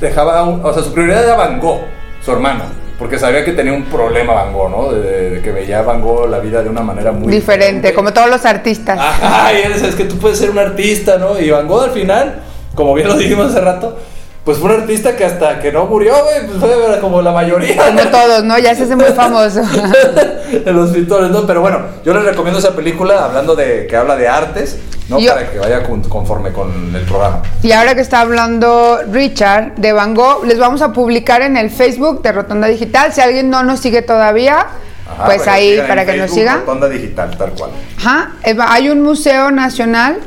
dejaba, 0.00 0.42
o 0.44 0.72
sea, 0.72 0.82
su 0.82 0.94
prioridad 0.94 1.22
era 1.22 1.34
Van 1.34 1.60
Gogh, 1.60 1.82
su 2.24 2.32
hermano, 2.32 2.64
porque 3.00 3.18
sabía 3.18 3.44
que 3.44 3.52
tenía 3.52 3.72
un 3.72 3.84
problema 3.86 4.34
Van 4.34 4.52
Gogh, 4.52 4.70
¿no? 4.70 4.92
De, 4.92 5.00
de- 5.00 5.30
de 5.30 5.40
que 5.42 5.50
veía 5.50 5.82
Van 5.82 6.00
Gogh 6.02 6.28
la 6.28 6.38
vida 6.38 6.62
de 6.62 6.68
una 6.68 6.82
manera 6.82 7.10
muy 7.10 7.32
diferente, 7.32 7.92
como 7.94 8.12
todos 8.12 8.30
los 8.30 8.44
artistas. 8.44 8.96
Ajá, 8.96 9.52
y 9.54 9.62
es, 9.62 9.82
es 9.82 9.94
que 9.96 10.04
tú 10.04 10.18
puedes 10.18 10.38
ser 10.38 10.50
un 10.50 10.58
artista, 10.58 11.16
¿no? 11.18 11.40
Y 11.40 11.50
Van 11.50 11.66
Gogh 11.66 11.82
al 11.84 11.90
final, 11.90 12.42
como 12.76 12.94
bien 12.94 13.08
lo 13.08 13.16
dijimos 13.16 13.46
hace 13.50 13.60
rato, 13.62 13.96
pues 14.44 14.58
fue 14.58 14.74
un 14.74 14.80
artista 14.82 15.16
que 15.16 15.24
hasta 15.24 15.60
que 15.60 15.70
no 15.72 15.86
murió, 15.86 16.14
güey, 16.24 16.46
pues 16.46 16.58
fue 16.58 17.00
como 17.00 17.20
la 17.22 17.32
mayoría. 17.32 17.76
Como 17.86 18.00
todos, 18.10 18.44
¿no? 18.44 18.58
Ya 18.58 18.74
se 18.74 18.84
hace 18.84 18.96
muy 18.96 19.06
famoso. 19.12 19.60
de 20.64 20.72
los 20.72 20.90
pintores, 20.90 21.30
¿no? 21.30 21.46
Pero 21.46 21.60
bueno, 21.60 21.80
yo 22.04 22.14
les 22.14 22.24
recomiendo 22.24 22.58
esa 22.58 22.74
película 22.74 23.24
hablando 23.24 23.54
de 23.54 23.86
que 23.86 23.96
habla 23.96 24.16
de 24.16 24.28
artes, 24.28 24.78
¿no? 25.08 25.18
Yo- 25.20 25.32
Para 25.34 25.50
que 25.50 25.58
vaya 25.58 25.82
con- 25.82 26.02
conforme 26.02 26.52
con 26.52 26.94
el 26.94 27.02
programa. 27.02 27.42
Y 27.62 27.72
ahora 27.72 27.94
que 27.94 28.00
está 28.00 28.20
hablando 28.20 28.98
Richard 29.12 29.74
de 29.76 29.92
Van 29.92 30.14
Gogh, 30.14 30.44
les 30.44 30.58
vamos 30.58 30.82
a 30.82 30.92
publicar 30.92 31.42
en 31.42 31.56
el 31.56 31.70
Facebook 31.70 32.22
de 32.22 32.32
Rotonda 32.32 32.66
Digital. 32.66 33.12
Si 33.12 33.20
alguien 33.20 33.50
no 33.50 33.62
nos 33.62 33.80
sigue 33.80 34.02
todavía, 34.02 34.66
Ajá, 35.12 35.24
pues 35.26 35.46
ahí 35.48 35.78
en 35.78 35.86
para 35.86 36.06
que 36.06 36.16
nos 36.16 36.30
sigan. 36.30 36.60
Rotonda 36.60 36.88
digital, 36.88 37.36
tal 37.36 37.50
cual. 37.50 37.70
Ajá, 37.98 38.32
hay 38.68 38.88
un 38.88 39.02
museo 39.02 39.50
nacional, 39.50 40.18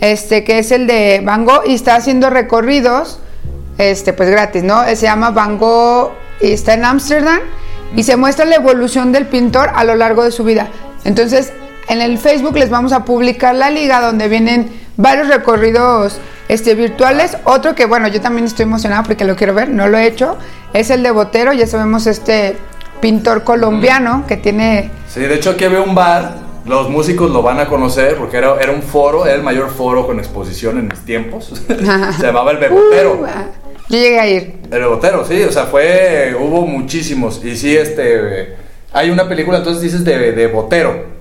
este, 0.00 0.42
que 0.42 0.58
es 0.58 0.72
el 0.72 0.86
de 0.86 1.20
Van 1.24 1.44
Gogh 1.44 1.62
y 1.66 1.74
está 1.74 1.94
haciendo 1.96 2.28
recorridos, 2.28 3.20
este, 3.78 4.12
pues 4.12 4.30
gratis, 4.30 4.62
¿no? 4.62 4.84
Se 4.84 5.06
llama 5.06 5.30
Van 5.30 5.58
Gogh 5.58 6.12
y 6.40 6.52
está 6.52 6.74
en 6.74 6.84
Ámsterdam 6.84 7.40
y 7.94 8.02
se 8.02 8.16
muestra 8.16 8.44
la 8.44 8.56
evolución 8.56 9.12
del 9.12 9.26
pintor 9.26 9.70
a 9.74 9.84
lo 9.84 9.94
largo 9.94 10.24
de 10.24 10.30
su 10.30 10.44
vida. 10.44 10.68
Entonces, 11.04 11.52
en 11.88 12.00
el 12.00 12.18
Facebook 12.18 12.56
les 12.56 12.70
vamos 12.70 12.92
a 12.92 13.04
publicar 13.04 13.54
la 13.54 13.70
liga 13.70 14.00
donde 14.00 14.28
vienen 14.28 14.70
varios 14.96 15.28
recorridos 15.28 16.18
este, 16.48 16.74
virtuales. 16.74 17.36
Otro 17.44 17.74
que, 17.74 17.86
bueno, 17.86 18.08
yo 18.08 18.20
también 18.20 18.46
estoy 18.46 18.64
emocionada 18.64 19.02
porque 19.02 19.24
lo 19.24 19.36
quiero 19.36 19.54
ver, 19.54 19.68
no 19.68 19.88
lo 19.88 19.98
he 19.98 20.06
hecho, 20.06 20.36
es 20.72 20.90
el 20.90 21.02
de 21.02 21.10
Botero, 21.10 21.52
ya 21.52 21.66
sabemos 21.66 22.06
este 22.06 22.56
pintor 23.00 23.42
colombiano 23.42 24.24
que 24.28 24.36
tiene 24.36 24.90
Sí, 25.08 25.20
de 25.20 25.34
hecho 25.34 25.50
aquí 25.50 25.64
había 25.64 25.80
un 25.82 25.94
bar, 25.94 26.36
los 26.64 26.88
músicos 26.88 27.30
lo 27.30 27.42
van 27.42 27.58
a 27.58 27.66
conocer 27.66 28.16
porque 28.16 28.38
era, 28.38 28.56
era 28.60 28.72
un 28.72 28.82
foro, 28.82 29.26
era 29.26 29.34
el 29.34 29.42
mayor 29.42 29.70
foro 29.70 30.06
con 30.06 30.18
exposición 30.18 30.78
en 30.78 30.88
mis 30.88 31.00
tiempos. 31.00 31.52
Se 31.66 32.22
llamaba 32.22 32.52
El 32.52 32.58
Bebotero. 32.58 33.18
Uh, 33.20 33.26
ah, 33.26 33.44
yo 33.88 33.98
llegué 33.98 34.20
a 34.20 34.28
ir. 34.28 34.54
El 34.70 34.80
Bebotero, 34.80 35.24
sí, 35.26 35.42
o 35.42 35.52
sea, 35.52 35.64
fue, 35.64 36.34
hubo 36.38 36.66
muchísimos. 36.66 37.44
Y 37.44 37.56
sí, 37.56 37.76
este, 37.76 38.56
hay 38.92 39.10
una 39.10 39.28
película, 39.28 39.58
entonces 39.58 39.82
dices 39.82 40.04
de, 40.04 40.32
de 40.32 40.46
Botero. 40.46 41.12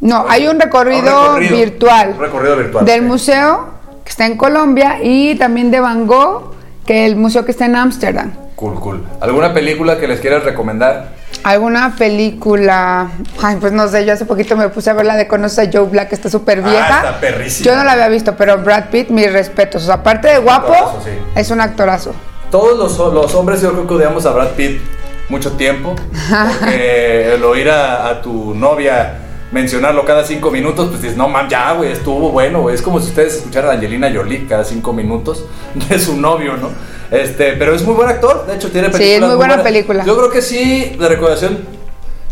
No, 0.00 0.24
hay 0.28 0.46
un 0.46 0.60
recorrido, 0.60 1.32
Un 1.32 1.40
recorrido, 1.40 1.56
virtual 1.56 2.10
un 2.10 2.20
recorrido 2.20 2.56
virtual, 2.56 2.84
del 2.84 3.00
sí. 3.00 3.06
museo 3.06 3.66
que 4.04 4.10
está 4.10 4.26
en 4.26 4.36
Colombia 4.36 4.98
y 5.02 5.34
también 5.34 5.70
de 5.70 5.80
Van 5.80 6.06
Gogh, 6.06 6.54
que 6.86 7.04
el 7.04 7.16
museo 7.16 7.44
que 7.44 7.50
está 7.50 7.66
en 7.66 7.76
Ámsterdam. 7.76 8.32
Cool, 8.58 8.74
cool. 8.80 9.06
¿Alguna 9.20 9.54
película 9.54 9.98
que 9.98 10.08
les 10.08 10.18
quieras 10.18 10.42
recomendar? 10.42 11.10
¿Alguna 11.44 11.94
película? 11.96 13.08
Ay, 13.40 13.56
pues 13.60 13.72
no 13.72 13.86
sé, 13.86 14.04
yo 14.04 14.12
hace 14.14 14.24
poquito 14.24 14.56
me 14.56 14.68
puse 14.68 14.90
a 14.90 14.94
ver 14.94 15.06
la 15.06 15.14
de 15.16 15.28
Conoce 15.28 15.62
a 15.62 15.70
Joe 15.72 15.84
Black, 15.88 16.08
que 16.08 16.16
está 16.16 16.28
súper 16.28 16.58
Ah, 16.64 16.68
vieja. 16.68 16.96
está 16.98 17.20
perrísima. 17.20 17.66
Yo 17.70 17.76
no 17.76 17.84
la 17.84 17.92
había 17.92 18.08
visto, 18.08 18.34
pero 18.36 18.58
Brad 18.58 18.86
Pitt, 18.90 19.10
mis 19.10 19.32
respetos. 19.32 19.84
O 19.84 19.86
sea, 19.86 19.94
aparte 19.96 20.26
de 20.26 20.38
guapo, 20.38 20.72
actorazo, 20.74 21.02
sí. 21.04 21.10
es 21.36 21.50
un 21.52 21.60
actorazo. 21.60 22.12
Todos 22.50 22.76
los, 22.98 23.14
los 23.14 23.32
hombres 23.36 23.60
yo 23.62 23.70
creo 23.72 23.86
que 23.86 23.94
odiamos 23.94 24.26
a 24.26 24.32
Brad 24.32 24.48
Pitt 24.56 24.80
mucho 25.28 25.52
tiempo. 25.52 25.94
Porque 26.58 27.34
el 27.34 27.44
oír 27.44 27.70
a, 27.70 28.08
a 28.08 28.20
tu 28.22 28.54
novia 28.54 29.18
mencionarlo 29.50 30.04
cada 30.04 30.24
cinco 30.24 30.50
minutos, 30.50 30.88
pues 30.88 31.00
dices, 31.02 31.16
no 31.16 31.28
man, 31.28 31.48
ya, 31.48 31.72
güey, 31.72 31.92
estuvo 31.92 32.30
bueno, 32.30 32.60
güey. 32.62 32.74
Es 32.74 32.82
como 32.82 33.00
si 33.00 33.08
ustedes 33.08 33.36
escucharan 33.36 33.70
a 33.70 33.74
Angelina 33.74 34.10
Jolie 34.14 34.46
cada 34.46 34.64
cinco 34.64 34.92
minutos 34.92 35.44
de 35.88 35.98
su 35.98 36.16
novio, 36.16 36.56
¿no? 36.56 36.68
Este, 37.10 37.52
pero 37.54 37.74
es 37.74 37.82
muy 37.84 37.94
buen 37.94 38.08
actor, 38.08 38.46
de 38.46 38.56
hecho 38.56 38.70
tiene 38.70 38.88
Sí, 38.88 38.92
películas. 38.98 39.14
es 39.22 39.26
muy 39.28 39.36
buena 39.36 39.54
buenas. 39.54 39.64
película. 39.72 40.04
Yo 40.04 40.16
creo 40.16 40.30
que 40.30 40.42
sí, 40.42 40.94
de 40.98 41.08
recordación, 41.08 41.58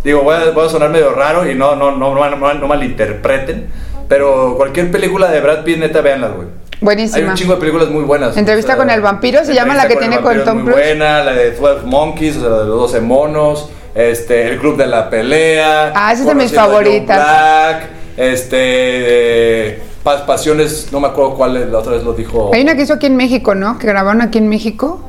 digo, 0.04 0.22
voy 0.22 0.34
a, 0.36 0.50
voy 0.50 0.66
a 0.66 0.68
sonar 0.68 0.90
medio 0.90 1.12
raro 1.12 1.50
y 1.50 1.54
no, 1.54 1.74
no, 1.76 1.92
no, 1.92 2.14
no, 2.14 2.36
no, 2.36 2.54
no 2.54 2.66
malinterpreten, 2.68 3.68
pero 4.08 4.54
cualquier 4.56 4.90
película 4.90 5.30
de 5.30 5.40
Brad 5.40 5.64
Pitt, 5.64 5.78
neta, 5.78 6.00
véanlas, 6.02 6.32
güey. 6.34 6.48
Hay 6.48 6.78
Buenísima. 6.82 7.30
un 7.30 7.34
chingo 7.36 7.54
de 7.54 7.60
películas 7.60 7.88
muy 7.88 8.04
buenas. 8.04 8.36
Entrevista 8.36 8.76
con 8.76 8.90
el 8.90 9.00
vampiro, 9.00 9.42
se 9.46 9.54
llama 9.54 9.74
la 9.74 9.86
que 9.86 9.94
Entrevista 9.94 10.20
tiene 10.20 10.22
con 10.22 10.44
Tom 10.44 10.58
es 10.58 10.64
muy 10.64 10.72
Cruise. 10.74 10.88
buena, 10.88 11.24
la 11.24 11.32
de 11.32 11.52
12 11.52 11.86
Monkeys, 11.86 12.36
o 12.36 12.40
sea, 12.40 12.50
la 12.50 12.58
de 12.58 12.64
los 12.66 12.78
12 12.80 13.00
monos, 13.00 13.70
este, 13.96 14.48
el 14.48 14.58
club 14.58 14.76
de 14.76 14.86
la 14.86 15.08
pelea. 15.10 15.92
Ah, 15.94 16.12
esa 16.12 16.22
es 16.22 16.28
de 16.28 16.34
mis 16.34 16.52
favoritas. 16.52 17.16
Black, 17.16 17.88
este, 18.16 18.56
de 18.56 19.82
Pas- 20.04 20.26
Pasiones, 20.26 20.88
no 20.92 21.00
me 21.00 21.08
acuerdo 21.08 21.34
cuál, 21.34 21.56
es, 21.56 21.68
la 21.68 21.78
otra 21.78 21.92
vez 21.92 22.04
lo 22.04 22.12
dijo. 22.12 22.50
Hay 22.54 22.62
una 22.62 22.76
que 22.76 22.82
hizo 22.82 22.94
aquí 22.94 23.06
en 23.06 23.16
México, 23.16 23.54
¿no? 23.54 23.78
Que 23.78 23.86
grabaron 23.86 24.20
aquí 24.20 24.38
en 24.38 24.48
México. 24.48 25.00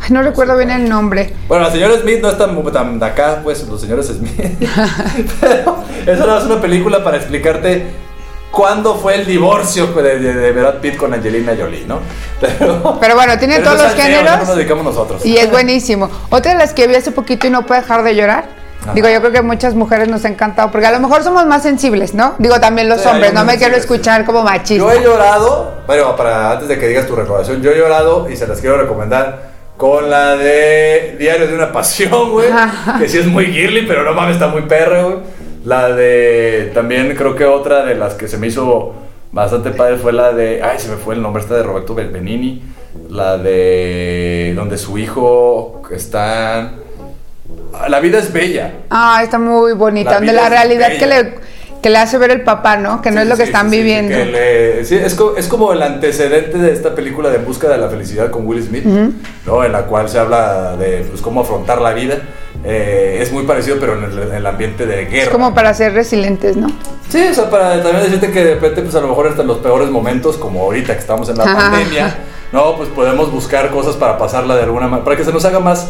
Ay, 0.00 0.10
no 0.10 0.22
recuerdo 0.22 0.56
bien 0.58 0.70
el 0.70 0.88
nombre. 0.88 1.32
Bueno, 1.48 1.64
la 1.64 1.70
señora 1.70 1.94
Smith 1.98 2.20
no 2.20 2.28
es 2.28 2.36
tan, 2.36 2.62
tan 2.72 2.98
de 2.98 3.06
acá, 3.06 3.40
pues, 3.42 3.66
los 3.66 3.80
señores 3.80 4.06
Smith. 4.08 4.32
Pero 5.40 5.76
esa 6.06 6.26
no 6.26 6.38
es 6.38 6.44
una 6.44 6.60
película 6.60 7.02
para 7.02 7.16
explicarte 7.16 7.86
cuándo 8.56 8.94
fue 8.96 9.16
el 9.16 9.26
divorcio 9.26 9.86
de, 9.88 10.18
de- 10.18 10.32
de 10.34 10.52
Brad 10.52 10.76
Pitt 10.76 10.96
con 10.96 11.12
Angelina 11.12 11.52
Jolie, 11.58 11.84
¿no? 11.86 11.98
Pero, 12.40 12.96
Pero 13.00 13.14
bueno, 13.14 13.38
tiene 13.38 13.58
pero 13.58 13.70
todos 13.72 13.82
los 13.82 13.94
géneros. 13.94 14.38
nos 14.46 14.56
dedicamos 14.56 14.84
nosotros. 14.84 15.24
Y 15.26 15.36
es 15.36 15.50
buenísimo. 15.50 16.10
Otra 16.30 16.52
de 16.52 16.58
las 16.58 16.72
que 16.72 16.86
vi 16.86 16.94
hace 16.94 17.10
poquito 17.12 17.46
y 17.46 17.50
no 17.50 17.66
puedo 17.66 17.80
dejar 17.80 18.02
de 18.02 18.14
llorar. 18.16 18.44
Ajá. 18.82 18.92
Digo, 18.94 19.08
yo 19.08 19.20
creo 19.20 19.32
que 19.32 19.42
muchas 19.42 19.74
mujeres 19.74 20.08
nos 20.08 20.24
ha 20.24 20.28
encantado, 20.28 20.70
porque 20.70 20.86
a 20.86 20.92
lo 20.92 21.00
mejor 21.00 21.22
somos 21.24 21.44
más 21.46 21.62
sensibles, 21.62 22.14
¿no? 22.14 22.34
Digo, 22.38 22.58
también 22.60 22.88
los 22.88 23.00
Sí, 23.02 23.08
hombres, 23.08 23.32
no 23.32 23.44
me 23.44 23.58
quiero 23.58 23.76
escuchar 23.76 24.24
como 24.24 24.42
machista. 24.42 24.76
Yo 24.84 24.92
he 24.92 25.02
llorado, 25.02 25.82
bueno, 25.86 26.14
para 26.16 26.52
antes 26.52 26.68
de 26.68 26.78
que 26.78 26.88
digas 26.88 27.06
tu 27.06 27.16
recomendación, 27.16 27.62
yo 27.62 27.72
he 27.72 27.76
llorado 27.78 28.28
y 28.30 28.36
se 28.36 28.46
las 28.46 28.60
quiero 28.60 28.76
recomendar 28.78 29.54
con 29.76 30.08
la 30.08 30.36
de 30.36 31.16
Diario 31.18 31.48
de 31.48 31.54
una 31.54 31.72
Pasión, 31.72 32.30
güey. 32.30 32.48
que 32.98 33.08
sí 33.08 33.18
es 33.18 33.26
muy 33.26 33.46
girly, 33.46 33.86
pero 33.86 34.04
no 34.04 34.12
mames, 34.14 34.34
está 34.36 34.46
muy 34.48 34.62
perra, 34.62 35.02
güey. 35.02 35.16
La 35.66 35.88
de, 35.90 36.70
también 36.72 37.14
creo 37.16 37.34
que 37.34 37.44
otra 37.44 37.84
de 37.84 37.94
las 37.96 38.14
que 38.14 38.28
se 38.28 38.38
me 38.38 38.46
hizo 38.46 38.94
bastante 39.32 39.70
padre 39.72 39.96
fue 39.96 40.12
la 40.12 40.32
de, 40.32 40.62
ay, 40.62 40.78
se 40.78 40.88
me 40.88 40.96
fue 40.96 41.14
el 41.16 41.22
nombre, 41.22 41.42
esta 41.42 41.56
de 41.56 41.62
Roberto 41.64 41.94
Ben- 41.94 42.12
Benini. 42.12 42.62
La 43.10 43.36
de, 43.36 44.52
donde 44.56 44.78
su 44.78 44.96
hijo 44.96 45.82
está... 45.90 46.72
La 47.88 48.00
vida 48.00 48.18
es 48.18 48.32
bella. 48.32 48.72
Ah, 48.90 49.20
está 49.22 49.38
muy 49.38 49.72
bonita. 49.74 50.12
La 50.12 50.16
donde 50.18 50.32
la 50.32 50.48
realidad 50.48 50.88
bella. 50.88 50.98
que 51.00 51.06
le, 51.06 51.34
que 51.82 51.90
le 51.90 51.98
hace 51.98 52.16
ver 52.16 52.30
el 52.30 52.40
papá, 52.42 52.76
¿no? 52.76 53.02
Que 53.02 53.10
no 53.10 53.16
Sí, 53.18 53.22
es 53.24 53.28
lo 53.28 53.36
que 53.36 53.42
sí, 53.42 53.48
están 53.48 53.68
sí, 53.70 53.76
viviendo. 53.76 54.16
que 54.16 54.24
le- 54.24 54.80
es, 54.80 55.14
co- 55.14 55.36
es 55.36 55.46
como 55.48 55.72
el 55.72 55.82
antecedente 55.82 56.56
de 56.58 56.72
esta 56.72 56.94
película 56.94 57.28
de 57.28 57.36
En 57.36 57.44
Busca 57.44 57.68
de 57.68 57.76
la 57.76 57.88
Felicidad 57.88 58.30
con 58.30 58.46
Will 58.46 58.62
Smith, 58.62 58.84
¿no? 59.44 59.64
en 59.64 59.72
la 59.72 59.82
cual 59.82 60.08
se 60.08 60.18
habla 60.18 60.76
de 60.76 61.04
pues, 61.10 61.20
cómo 61.20 61.40
afrontar 61.42 61.80
la 61.82 61.92
vida. 61.92 62.16
Eh, 62.64 63.18
es 63.20 63.32
muy 63.32 63.44
parecido, 63.44 63.76
pero 63.78 63.96
en 63.96 64.04
el, 64.04 64.32
el 64.32 64.46
ambiente 64.46 64.86
de 64.86 65.04
guerra. 65.06 65.22
Es 65.24 65.28
como 65.28 65.54
para 65.54 65.72
ser 65.74 65.92
resilientes, 65.92 66.56
¿no? 66.56 66.68
Sí, 67.08 67.24
o 67.30 67.34
sea, 67.34 67.48
para 67.48 67.82
también 67.82 68.04
decirte 68.04 68.30
que 68.32 68.44
de 68.44 68.54
repente, 68.54 68.82
pues 68.82 68.94
a 68.96 69.00
lo 69.00 69.08
mejor 69.08 69.28
hasta 69.28 69.42
en 69.42 69.48
los 69.48 69.58
peores 69.58 69.88
momentos, 69.90 70.36
como 70.36 70.62
ahorita 70.62 70.94
que 70.94 71.00
estamos 71.00 71.28
en 71.28 71.38
la 71.38 71.44
Ajá. 71.46 71.70
pandemia, 71.70 72.14
¿no? 72.52 72.76
Pues 72.76 72.88
podemos 72.88 73.30
buscar 73.30 73.70
cosas 73.70 73.94
para 73.96 74.18
pasarla 74.18 74.56
de 74.56 74.62
alguna 74.64 74.88
manera, 74.88 75.04
para 75.04 75.16
que 75.16 75.24
se 75.24 75.32
nos 75.32 75.44
haga 75.44 75.60
más, 75.60 75.88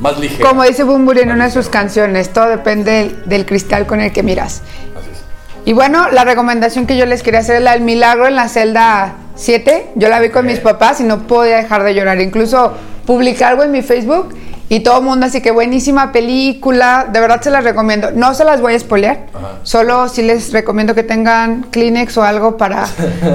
más 0.00 0.18
ligero. 0.18 0.48
Como 0.48 0.62
dice 0.64 0.82
Bumburi 0.84 1.20
en 1.20 1.32
una 1.32 1.44
de 1.46 1.50
sus 1.50 1.68
canciones, 1.68 2.30
todo 2.32 2.48
depende 2.48 2.90
del, 2.92 3.22
del 3.26 3.44
cristal 3.46 3.86
con 3.86 4.00
el 4.00 4.10
que 4.12 4.22
miras. 4.22 4.62
Así 4.98 5.10
es. 5.12 5.24
Y 5.66 5.72
bueno, 5.74 6.08
la 6.10 6.24
recomendación 6.24 6.86
que 6.86 6.96
yo 6.96 7.04
les 7.04 7.22
quería 7.22 7.40
hacer 7.40 7.56
es 7.56 7.62
la 7.62 7.72
del 7.72 7.82
milagro 7.82 8.26
en 8.26 8.36
la 8.36 8.48
celda 8.48 9.16
7. 9.34 9.90
Yo 9.96 10.08
la 10.08 10.20
vi 10.20 10.30
con 10.30 10.46
mis 10.46 10.60
papás 10.60 11.00
y 11.00 11.04
no 11.04 11.26
podía 11.26 11.56
dejar 11.56 11.82
de 11.84 11.94
llorar. 11.94 12.20
Incluso 12.20 12.72
publiqué 13.06 13.44
algo 13.44 13.62
en 13.62 13.72
mi 13.72 13.82
Facebook 13.82 14.34
y 14.74 14.80
todo 14.80 14.98
el 14.98 15.04
mundo, 15.04 15.26
así 15.26 15.40
que 15.40 15.50
buenísima 15.50 16.10
película. 16.10 17.06
De 17.12 17.20
verdad 17.20 17.40
se 17.40 17.50
las 17.50 17.62
recomiendo. 17.62 18.10
No 18.10 18.34
se 18.34 18.44
las 18.44 18.60
voy 18.60 18.74
a 18.74 18.78
spoilear. 18.78 19.26
Ajá. 19.32 19.48
Solo 19.62 20.08
sí 20.08 20.22
les 20.22 20.52
recomiendo 20.52 20.94
que 20.94 21.02
tengan 21.04 21.62
Kleenex 21.70 22.16
o 22.18 22.22
algo 22.24 22.56
para 22.56 22.86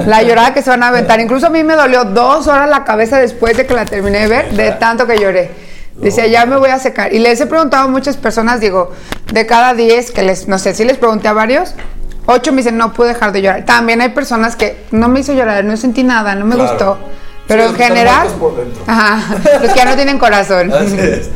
la 0.05 0.21
llorada 0.27 0.53
que 0.53 0.61
se 0.61 0.69
van 0.69 0.83
a 0.83 0.89
aventar. 0.89 1.19
Incluso 1.19 1.47
a 1.47 1.49
mí 1.49 1.63
me 1.63 1.75
dolió 1.75 2.03
dos 2.03 2.47
horas 2.47 2.69
la 2.69 2.83
cabeza 2.83 3.19
después 3.19 3.55
de 3.55 3.65
que 3.65 3.73
la 3.73 3.85
terminé 3.85 4.19
de 4.19 4.27
ver, 4.27 4.51
de 4.51 4.71
tanto 4.71 5.07
que 5.07 5.17
lloré. 5.17 5.51
Decía, 5.95 6.27
ya 6.27 6.45
me 6.45 6.57
voy 6.57 6.69
a 6.69 6.79
secar. 6.79 7.13
Y 7.13 7.19
les 7.19 7.39
he 7.41 7.45
preguntado 7.45 7.85
a 7.85 7.87
muchas 7.87 8.17
personas, 8.17 8.59
digo, 8.59 8.91
de 9.33 9.45
cada 9.45 9.73
10 9.73 10.11
que 10.11 10.23
les, 10.23 10.47
no 10.47 10.57
sé, 10.57 10.73
si 10.73 10.83
les 10.85 10.97
pregunté 10.97 11.27
a 11.27 11.33
varios, 11.33 11.73
8 12.25 12.51
me 12.51 12.57
dicen, 12.57 12.77
no 12.77 12.93
pude 12.93 13.09
dejar 13.09 13.31
de 13.31 13.41
llorar. 13.41 13.65
También 13.65 14.01
hay 14.01 14.09
personas 14.09 14.55
que 14.55 14.85
no 14.91 15.07
me 15.09 15.19
hizo 15.21 15.33
llorar, 15.33 15.63
no 15.65 15.75
sentí 15.77 16.03
nada, 16.03 16.35
no 16.35 16.45
me 16.45 16.55
Claro. 16.55 16.69
gustó. 16.69 16.97
Pero 17.49 17.63
Sí, 17.63 17.69
en 17.71 17.75
general, 17.75 18.19
muertos 18.29 18.39
por 18.39 18.55
dentro. 18.57 18.83
ajá, 18.87 19.35
los 19.61 19.71
que 19.73 19.77
ya 19.77 19.85
no 19.85 19.95
tienen 19.95 20.17
corazón. 20.17 20.71
Así 20.73 20.97
es. 20.97 21.29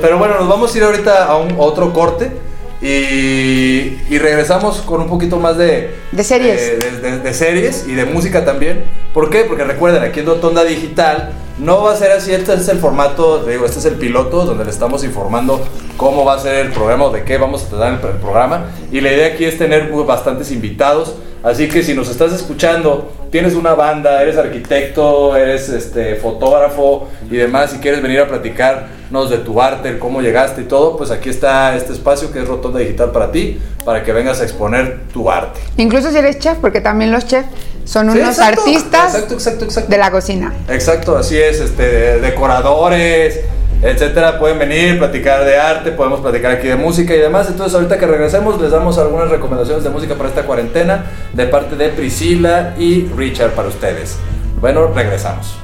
Pero 0.00 0.18
bueno, 0.18 0.34
nos 0.40 0.48
vamos 0.48 0.74
a 0.74 0.78
ir 0.78 0.82
ahorita 0.84 1.26
a 1.26 1.36
un 1.36 1.54
otro 1.58 1.92
corte 1.92 2.32
y, 2.80 3.98
y 4.10 4.18
regresamos 4.18 4.78
con 4.82 5.00
un 5.02 5.08
poquito 5.08 5.38
más 5.38 5.56
de, 5.56 5.94
De 6.10 6.24
series. 6.24 6.78
De, 6.80 6.90
de- 7.10 7.18
de 7.20 7.34
series 7.34 7.86
y 7.86 7.94
de 7.94 8.04
música 8.04 8.44
también. 8.44 8.84
¿Por 9.14 9.30
qué? 9.30 9.44
Porque 9.44 9.64
recuerden, 9.64 10.02
aquí 10.02 10.20
en 10.20 10.26
Rotonda 10.26 10.64
Digital 10.64 11.32
no 11.58 11.82
va 11.82 11.92
a 11.92 11.96
ser 11.96 12.12
así. 12.12 12.32
Este 12.32 12.54
es 12.54 12.68
el 12.68 12.78
formato, 12.78 13.44
digo, 13.44 13.64
este 13.66 13.78
es 13.78 13.84
el 13.84 13.94
piloto 13.94 14.44
donde 14.44 14.64
le 14.64 14.70
estamos 14.70 15.04
informando 15.04 15.60
cómo 15.96 16.24
va 16.24 16.34
a 16.34 16.38
ser 16.38 16.66
el 16.66 16.72
programa 16.72 17.08
de 17.10 17.24
qué 17.24 17.38
vamos 17.38 17.64
a 17.64 17.68
tratar 17.68 17.92
el, 17.94 18.08
el 18.08 18.16
programa. 18.16 18.66
Y 18.90 19.00
la 19.00 19.12
idea 19.12 19.28
aquí 19.28 19.44
es 19.44 19.58
tener 19.58 19.90
bastantes 19.90 20.50
invitados. 20.50 21.14
Así 21.42 21.68
que 21.68 21.82
si 21.82 21.92
nos 21.92 22.08
estás 22.08 22.32
escuchando, 22.32 23.10
tienes 23.32 23.54
una 23.54 23.74
banda, 23.74 24.22
eres 24.22 24.36
arquitecto, 24.36 25.36
eres 25.36 25.68
este, 25.70 26.14
fotógrafo 26.16 27.08
y 27.28 27.36
demás, 27.36 27.74
y 27.74 27.78
quieres 27.78 28.00
venir 28.00 28.20
a 28.20 28.28
platicarnos 28.28 29.28
de 29.28 29.38
tu 29.38 29.60
arte, 29.60 29.98
cómo 29.98 30.20
llegaste 30.20 30.60
y 30.60 30.64
todo, 30.64 30.96
pues 30.96 31.10
aquí 31.10 31.30
está 31.30 31.74
este 31.74 31.94
espacio 31.94 32.30
que 32.30 32.40
es 32.40 32.46
Rotonda 32.46 32.78
Digital 32.78 33.10
para 33.10 33.32
ti, 33.32 33.58
para 33.84 34.04
que 34.04 34.12
vengas 34.12 34.40
a 34.40 34.44
exponer 34.44 35.00
tu 35.12 35.28
arte. 35.28 35.58
Incluso 35.78 36.12
si 36.12 36.18
eres 36.18 36.38
chef, 36.38 36.58
porque 36.58 36.80
también 36.80 37.10
los 37.10 37.26
chefs 37.26 37.48
son 37.84 38.10
Sí, 38.12 38.18
unos 38.18 38.30
exacto, 38.30 38.60
artistas 38.62 39.14
Exacto, 39.14 39.34
exacto, 39.34 39.64
exacto. 39.64 39.90
de 39.90 39.98
la 39.98 40.10
cocina. 40.10 40.52
Exacto, 40.68 41.16
así 41.16 41.38
es, 41.38 41.60
este, 41.60 41.82
de- 41.82 42.20
decoradores, 42.20 43.40
etcétera, 43.82 44.38
pueden 44.38 44.58
venir, 44.60 44.98
platicar 44.98 45.44
de 45.44 45.58
arte, 45.58 45.90
podemos 45.90 46.20
platicar 46.20 46.52
aquí 46.52 46.68
de 46.68 46.76
música 46.76 47.14
y 47.14 47.18
demás. 47.18 47.48
Entonces, 47.48 47.74
ahorita 47.74 47.98
que 47.98 48.06
regresemos, 48.06 48.60
les 48.60 48.70
damos 48.70 48.96
algunas 48.98 49.28
recomendaciones 49.28 49.82
de 49.82 49.90
música 49.90 50.14
para 50.14 50.28
esta 50.28 50.42
cuarentena 50.44 51.06
de 51.32 51.46
parte 51.46 51.74
de 51.76 51.88
Priscila 51.88 52.74
y 52.78 53.08
Richard 53.16 53.50
para 53.50 53.68
ustedes. 53.68 54.16
Bueno, 54.60 54.86
regresamos. 54.94 55.56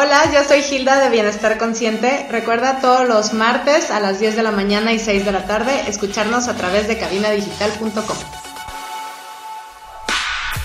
Hola, 0.00 0.30
yo 0.32 0.44
soy 0.44 0.60
Hilda 0.60 1.00
de 1.00 1.10
Bienestar 1.10 1.58
Consciente. 1.58 2.28
Recuerda 2.30 2.78
todos 2.78 3.08
los 3.08 3.32
martes 3.32 3.90
a 3.90 3.98
las 3.98 4.20
10 4.20 4.36
de 4.36 4.44
la 4.44 4.52
mañana 4.52 4.92
y 4.92 5.00
6 5.00 5.24
de 5.24 5.32
la 5.32 5.44
tarde 5.44 5.72
escucharnos 5.88 6.46
a 6.46 6.54
través 6.54 6.86
de 6.86 6.96
cabinadigital.com. 6.96 8.16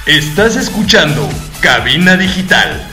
Estás 0.05 0.55
escuchando 0.55 1.27
Cabina 1.61 2.15
Digital. 2.15 2.92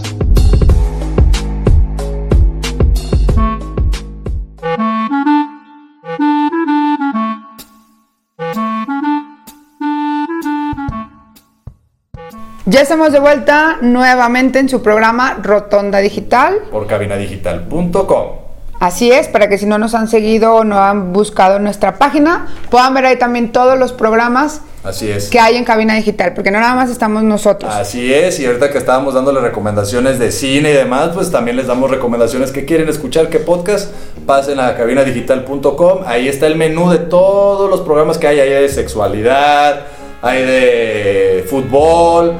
Ya 12.65 12.81
estamos 12.81 13.11
de 13.11 13.19
vuelta 13.19 13.77
nuevamente 13.81 14.59
en 14.59 14.69
su 14.69 14.83
programa 14.83 15.39
Rotonda 15.41 15.97
Digital. 15.97 16.59
Por 16.69 16.85
cabinadigital.com. 16.85 18.41
Así 18.79 19.11
es, 19.11 19.27
para 19.27 19.47
que 19.49 19.57
si 19.57 19.65
no 19.65 19.77
nos 19.79 19.95
han 19.95 20.07
seguido 20.07 20.55
o 20.55 20.63
no 20.63 20.79
han 20.79 21.11
buscado 21.11 21.57
nuestra 21.59 21.97
página, 21.97 22.47
puedan 22.69 22.93
ver 22.93 23.05
ahí 23.05 23.15
también 23.17 23.51
todos 23.51 23.77
los 23.77 23.93
programas 23.93 24.61
Así 24.83 25.09
es. 25.09 25.29
que 25.29 25.39
hay 25.39 25.55
en 25.55 25.65
Cabina 25.65 25.95
Digital, 25.95 26.33
porque 26.33 26.49
no 26.49 26.59
nada 26.59 26.73
más 26.75 26.89
estamos 26.89 27.23
nosotros. 27.23 27.71
Así 27.73 28.13
es, 28.13 28.39
y 28.39 28.45
ahorita 28.45 28.71
que 28.71 28.79
estábamos 28.79 29.13
dándole 29.15 29.39
recomendaciones 29.39 30.17
de 30.19 30.31
cine 30.31 30.71
y 30.71 30.73
demás, 30.73 31.11
pues 31.13 31.31
también 31.31 31.57
les 31.57 31.67
damos 31.67 31.89
recomendaciones 31.91 32.51
que 32.51 32.65
quieren 32.65 32.89
escuchar, 32.89 33.29
qué 33.29 33.37
podcast, 33.39 33.91
pasen 34.25 34.59
a 34.59 34.75
cabinadigital.com, 34.75 35.99
ahí 36.05 36.27
está 36.27 36.47
el 36.47 36.55
menú 36.55 36.89
de 36.89 36.97
todos 36.99 37.69
los 37.69 37.81
programas 37.81 38.17
que 38.17 38.27
hay, 38.27 38.39
ahí 38.39 38.51
hay 38.53 38.63
de 38.63 38.69
sexualidad, 38.69 39.81
hay 40.23 40.43
de 40.43 41.45
fútbol, 41.47 42.33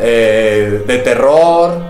eh, 0.00 0.84
de 0.86 0.98
terror, 0.98 1.82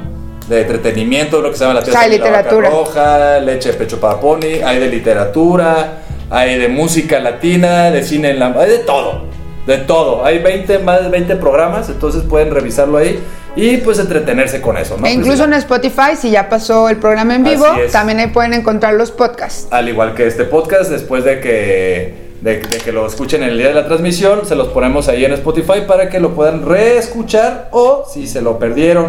de 0.49 0.63
entretenimiento, 0.63 1.41
lo 1.41 1.51
que 1.51 1.57
se 1.57 1.65
llama 1.65 1.75
la 1.75 1.85
sea, 1.85 1.93
pieza 1.93 2.09
de 2.09 2.19
la 2.19 2.25
vaca 2.25 2.31
literatura. 2.31 2.71
roja, 2.71 3.41
leche 3.41 3.73
de 3.73 3.79
pecho 3.79 4.01
para 4.01 4.19
pony, 4.19 4.63
hay 4.65 4.79
de 4.79 4.89
literatura, 4.89 6.03
hay 6.31 6.59
de 6.59 6.69
música 6.69 7.21
latina, 7.21 7.91
de 7.91 8.03
cine 8.03 8.31
en 8.31 8.39
la... 8.39 8.47
hay 8.59 8.71
de 8.71 8.79
todo. 8.79 9.27
De 9.67 9.77
todo, 9.77 10.25
hay 10.25 10.39
20, 10.39 10.79
más 10.79 11.03
de 11.03 11.11
20 11.11 11.37
programas, 11.37 11.91
entonces 11.91 12.23
pueden 12.23 12.51
revisarlo 12.51 12.97
ahí 12.97 13.21
y 13.55 13.77
pues 13.79 13.99
entretenerse 13.99 14.63
con 14.63 14.79
eso, 14.79 14.97
¿no? 14.97 15.07
e 15.07 15.13
incluso 15.13 15.45
en 15.45 15.53
Spotify, 15.53 16.17
si 16.17 16.31
ya 16.31 16.49
pasó 16.49 16.89
el 16.89 16.97
programa 16.97 17.35
en 17.35 17.45
vivo, 17.45 17.67
también 17.93 18.19
ahí 18.19 18.29
pueden 18.29 18.55
encontrar 18.55 18.95
los 18.95 19.11
podcasts. 19.11 19.69
Al 19.71 19.87
igual 19.89 20.15
que 20.15 20.27
este 20.27 20.45
podcast, 20.45 20.91
después 20.91 21.25
de 21.25 21.41
que, 21.41 22.28
de, 22.41 22.61
que 22.61 22.93
lo 22.93 23.07
escuchen 23.07 23.43
el 23.43 23.59
día 23.59 23.69
de 23.69 23.75
la 23.75 23.87
transmisión, 23.87 24.47
se 24.47 24.55
los 24.55 24.69
ponemos 24.69 25.09
ahí 25.09 25.25
en 25.25 25.33
Spotify 25.33 25.83
para 25.87 26.09
que 26.09 26.21
lo 26.21 26.35
puedan 26.35 26.65
reescuchar 26.65 27.69
o 27.73 28.05
si 28.11 28.27
se 28.27 28.43
lo 28.43 28.59
perdieron, 28.59 29.07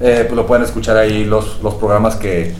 eh, 0.00 0.24
pues 0.26 0.32
lo 0.34 0.46
pueden 0.46 0.64
escuchar 0.64 0.96
ahí 0.96 1.24
los, 1.24 1.62
los 1.62 1.74
programas 1.74 2.16
que, 2.16 2.52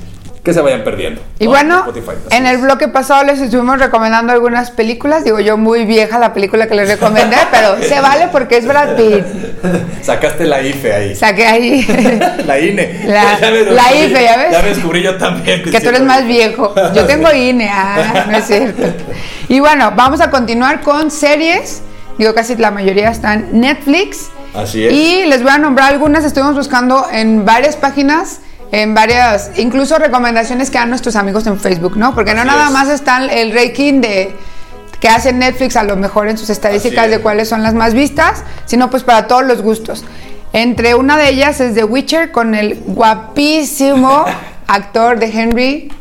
que 0.43 0.53
se 0.53 0.61
vayan 0.61 0.83
perdiendo. 0.83 1.21
Y 1.39 1.45
¿no? 1.45 1.51
bueno, 1.51 1.79
Spotify, 1.87 2.13
en 2.31 2.47
el 2.47 2.59
bloque 2.59 2.89
pasado 2.89 3.23
les 3.23 3.41
estuvimos 3.41 3.79
recomendando 3.79 4.33
algunas 4.33 4.73
películas. 4.73 5.23
Digo 5.23 5.39
yo, 5.39 5.57
muy 5.57 5.85
vieja 5.85 6.19
la 6.19 6.33
película 6.33 6.67
que 6.67 6.75
les 6.75 6.89
recomendé, 6.89 7.37
pero 7.53 7.81
se 7.81 8.01
vale 8.01 8.29
porque 8.33 8.57
es 8.57 8.67
Brad 8.67 8.97
Pitt. 8.97 9.25
Sacaste 10.03 10.45
la 10.47 10.61
IFE 10.61 10.95
ahí. 10.95 11.15
Saqué 11.15 11.47
ahí 11.47 11.87
La 12.47 12.59
INE. 12.59 13.05
La- 13.07 13.95
IFE, 13.95 14.23
¿ya 14.25 14.37
ves? 14.37 14.51
Ya 14.51 14.63
descubrí 14.63 15.03
yo 15.03 15.17
también. 15.17 15.63
que 15.63 15.81
tú 15.81 15.89
eres 15.89 16.03
más 16.03 16.27
viejo. 16.27 16.75
Yo 16.95 17.07
tengo 17.07 17.33
INE, 17.33 17.71
ah, 17.73 18.27
no 18.29 18.37
es 18.37 18.47
cierto. 18.47 18.83
Y 19.49 19.61
bueno, 19.61 19.93
vamos 19.95 20.21
a 20.21 20.31
continuar 20.31 20.81
con 20.81 21.11
series. 21.13 21.83
Digo, 22.19 22.35
casi 22.35 22.57
la 22.57 22.71
mayoría 22.73 23.11
están 23.11 23.49
Netflix. 23.53 24.31
Así 24.55 24.85
es. 24.87 24.93
Y 24.93 25.25
les 25.27 25.43
voy 25.43 25.53
a 25.53 25.59
nombrar 25.59 25.93
algunas. 25.93 26.25
Estuvimos 26.25 26.55
buscando 26.57 27.07
en 27.13 27.45
varias 27.45 27.77
páginas, 27.77 28.41
en 28.73 28.95
varias, 28.95 29.51
incluso 29.57 29.99
recomendaciones 29.99 30.71
que 30.71 30.79
dan 30.79 30.89
nuestros 30.89 31.15
amigos 31.15 31.47
en 31.47 31.61
Facebook, 31.61 31.97
¿no? 31.97 32.15
Porque 32.15 32.35
no 32.35 32.43
nada 32.45 32.67
es. 32.67 32.73
más 32.73 32.89
están 32.89 33.29
el 33.29 33.53
ranking 33.53 34.01
de 34.01 34.35
que 34.99 35.09
hace 35.09 35.33
Netflix 35.33 35.77
a 35.77 35.85
lo 35.85 35.95
mejor 35.97 36.29
en 36.29 36.39
sus 36.39 36.49
estadísticas 36.49 37.09
de 37.09 37.17
es. 37.17 37.23
cuáles 37.23 37.49
son 37.49 37.63
las 37.63 37.75
más 37.75 37.93
vistas, 37.93 38.45
sino 38.65 38.89
pues 38.89 39.05
para 39.05 39.27
todos 39.27 39.45
los 39.45 39.61
gustos. 39.61 40.05
Entre 40.55 40.95
una 40.95 41.19
de 41.19 41.29
ellas 41.29 41.61
es 41.61 41.75
The 41.75 41.85
Witcher 41.85 42.33
con 42.33 42.55
el 42.55 42.81
guapísimo 42.87 44.25
actor 44.67 45.19
de 45.19 45.27
Henry 45.27 45.93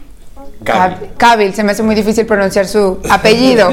Cavill. 0.64 0.98
Cav- 0.98 1.08
Cavill, 1.18 1.54
se 1.56 1.64
me 1.64 1.72
hace 1.72 1.82
muy 1.84 1.96
difícil 1.96 2.26
pronunciar 2.26 2.68
su 2.68 3.00
apellido. 3.10 3.70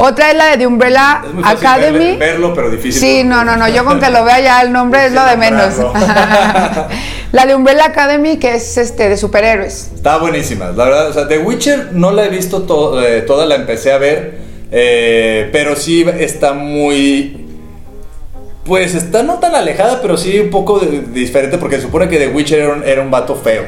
Otra 0.00 0.30
es 0.32 0.36
la 0.36 0.46
de 0.46 0.58
The 0.58 0.66
Umbrella 0.66 1.22
Es 1.24 1.32
muy 1.32 1.42
fácil 1.44 1.66
Academy. 1.66 1.98
verle- 1.98 2.18
verlo, 2.18 2.54
pero 2.54 2.70
difícil. 2.70 3.00
Sí, 3.00 3.22
no, 3.24 3.44
no, 3.44 3.56
no, 3.56 3.68
yo 3.68 3.84
con 3.84 4.00
que 4.00 4.10
lo 4.10 4.24
vea 4.24 4.40
ya 4.40 4.60
el 4.62 4.72
nombre 4.72 5.06
es 5.06 5.12
lo 5.12 5.24
de 5.24 5.36
menos. 5.36 5.74
La 7.32 7.44
de 7.44 7.54
Umbrella 7.54 7.86
Academy 7.86 8.38
que 8.38 8.54
es 8.54 8.78
este 8.78 9.08
de 9.08 9.16
superhéroes. 9.16 9.90
Está 9.94 10.16
buenísima, 10.18 10.66
la 10.70 10.84
verdad. 10.84 11.08
O 11.10 11.12
sea, 11.12 11.28
The 11.28 11.38
Witcher 11.38 11.90
no 11.92 12.10
la 12.12 12.24
he 12.24 12.28
visto 12.28 12.62
to- 12.62 13.04
eh, 13.04 13.22
toda, 13.22 13.44
la 13.46 13.56
empecé 13.56 13.92
a 13.92 13.98
ver. 13.98 14.38
eh, 14.70 15.48
pero 15.52 15.76
sí 15.76 16.04
está 16.18 16.52
muy. 16.54 17.44
Pues 18.64 18.94
está 18.94 19.22
no 19.22 19.34
tan 19.34 19.54
alejada, 19.54 20.00
pero 20.02 20.16
sí 20.16 20.38
un 20.40 20.50
poco 20.50 20.78
de- 20.80 21.02
diferente. 21.02 21.58
Porque 21.58 21.76
se 21.76 21.82
supone 21.82 22.08
que 22.08 22.18
The 22.18 22.28
Witcher 22.28 22.60
era 22.60 22.72
un, 22.72 22.84
era 22.84 23.02
un 23.02 23.10
vato 23.10 23.34
feo. 23.36 23.64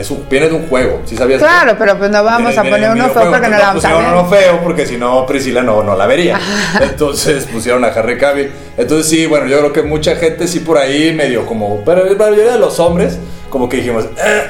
Es 0.00 0.10
un, 0.10 0.26
viene 0.30 0.48
de 0.48 0.54
un 0.54 0.66
juego, 0.68 1.02
¿sí 1.04 1.14
sabías? 1.16 1.40
Claro, 1.40 1.74
pero 1.78 1.98
pues 1.98 2.10
no 2.10 2.24
vamos 2.24 2.52
Viene- 2.54 2.68
a 2.68 2.72
poner 2.72 2.90
uno 2.90 3.10
feo 3.10 3.30
porque 3.30 3.48
no 3.48 3.50
la 3.50 3.58
vamos 3.58 3.84
a 3.84 3.88
pusieron 3.90 4.02
ver. 4.04 4.12
uno 4.12 4.28
feo 4.30 4.60
porque 4.62 4.86
si 4.86 4.96
no 4.96 5.26
Priscila 5.26 5.62
no, 5.62 5.82
no 5.82 5.94
la 5.94 6.06
vería. 6.06 6.40
Entonces 6.80 7.44
pusieron 7.44 7.84
a 7.84 7.88
Harry 7.88 8.16
Cavill. 8.16 8.50
Entonces 8.78 9.08
sí, 9.08 9.26
bueno, 9.26 9.46
yo 9.46 9.58
creo 9.58 9.72
que 9.74 9.82
mucha 9.82 10.16
gente 10.16 10.48
sí 10.48 10.60
por 10.60 10.78
ahí 10.78 11.12
medio 11.12 11.44
como, 11.44 11.82
pero 11.84 12.04
la 12.06 12.14
mayoría 12.16 12.52
de 12.52 12.58
los 12.58 12.80
hombres 12.80 13.18
como 13.50 13.68
que 13.68 13.76
dijimos, 13.78 14.04
"Eh, 14.04 14.42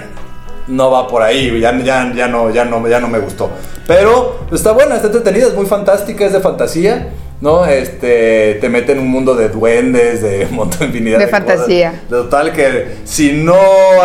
no 0.69 0.91
va 0.91 1.09
por 1.09 1.23
ahí, 1.23 1.59
ya, 1.61 1.77
ya, 1.83 2.13
ya, 2.15 2.29
no, 2.29 2.51
ya, 2.51 2.65
no, 2.65 2.87
ya 2.87 3.01
no 3.01 3.09
me 3.09 3.19
gustó. 3.19 3.51
Pero 3.89 4.47
está 4.53 4.71
buena, 4.71 4.95
está 4.95 5.09
entretenida, 5.09 5.49
es 5.49 5.55
muy 5.55 5.67
fantástica, 5.67 6.25
es 6.27 6.33
de 6.33 6.39
fantasía. 6.41 7.09
¿No? 7.41 7.65
Este, 7.67 8.59
te 8.61 8.69
mete 8.69 8.93
en 8.93 8.99
un 8.99 9.09
mundo 9.09 9.35
de 9.35 9.49
duendes, 9.49 10.23
de 10.23 10.47
montón 10.51 10.81
de 10.81 10.87
infinidad 10.87 11.19
De 11.19 11.25
de 11.27 11.31
fantasía. 11.31 11.91
cosas. 11.93 12.11
De 12.11 12.17
Total 12.17 12.53
que 12.53 12.97
si 13.05 13.33
no 13.33 13.57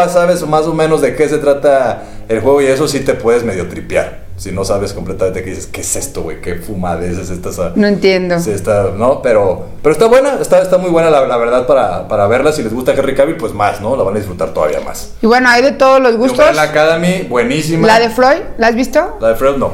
sabes 0.09 0.45
más 0.47 0.65
o 0.67 0.73
menos 0.73 1.01
de 1.01 1.15
qué 1.15 1.27
se 1.27 1.38
trata 1.39 2.03
el 2.29 2.39
juego 2.39 2.61
y 2.61 2.67
eso 2.67 2.88
sí 2.88 3.01
te 3.01 3.13
puedes 3.13 3.43
medio 3.43 3.67
tripear. 3.67 4.23
Si 4.38 4.51
no 4.51 4.65
sabes 4.65 4.91
completamente 4.91 5.43
qué 5.43 5.51
dices, 5.51 5.67
¿qué 5.67 5.79
es 5.79 5.95
esto, 5.95 6.23
güey? 6.23 6.41
¿Qué 6.41 6.55
fumadez 6.55 7.17
es 7.17 7.29
esta? 7.29 7.49
esa- 7.51 7.71
No 7.75 7.88
entiendo. 7.88 8.38
Sí, 8.39 8.51
está, 8.51 8.91
¿no? 8.97 9.21
Pero, 9.21 9.65
pero 9.81 9.93
está 9.93 10.07
buena, 10.07 10.39
está, 10.41 10.61
está 10.61 10.77
muy 10.77 10.89
buena 10.89 11.09
la, 11.09 11.25
la 11.25 11.38
verdad 11.38 11.65
para, 11.65 12.05
para 12.09 12.27
verla. 12.27 12.51
Si 12.51 12.61
les 12.61 12.73
gusta 12.73 12.91
Henry 12.93 13.15
Cavill, 13.15 13.38
pues 13.38 13.53
más, 13.53 13.79
¿no? 13.79 13.95
La 13.95 14.03
van 14.03 14.13
a 14.15 14.17
disfrutar 14.17 14.49
todavía 14.53 14.81
más. 14.81 15.13
Y 15.21 15.25
bueno, 15.27 15.47
hay 15.49 15.61
de 15.61 15.71
todos 15.71 16.01
los 16.01 16.17
gustos. 16.17 16.53
La 16.53 16.63
Academy, 16.63 17.25
buenísima. 17.29 17.88
La 17.88 17.97
de 17.99 18.09
Freud, 18.09 18.41
¿la 18.57 18.67
has 18.67 18.75
visto? 18.75 19.17
La 19.21 19.29
de 19.29 19.36
Fred, 19.36 19.55
no. 19.55 19.71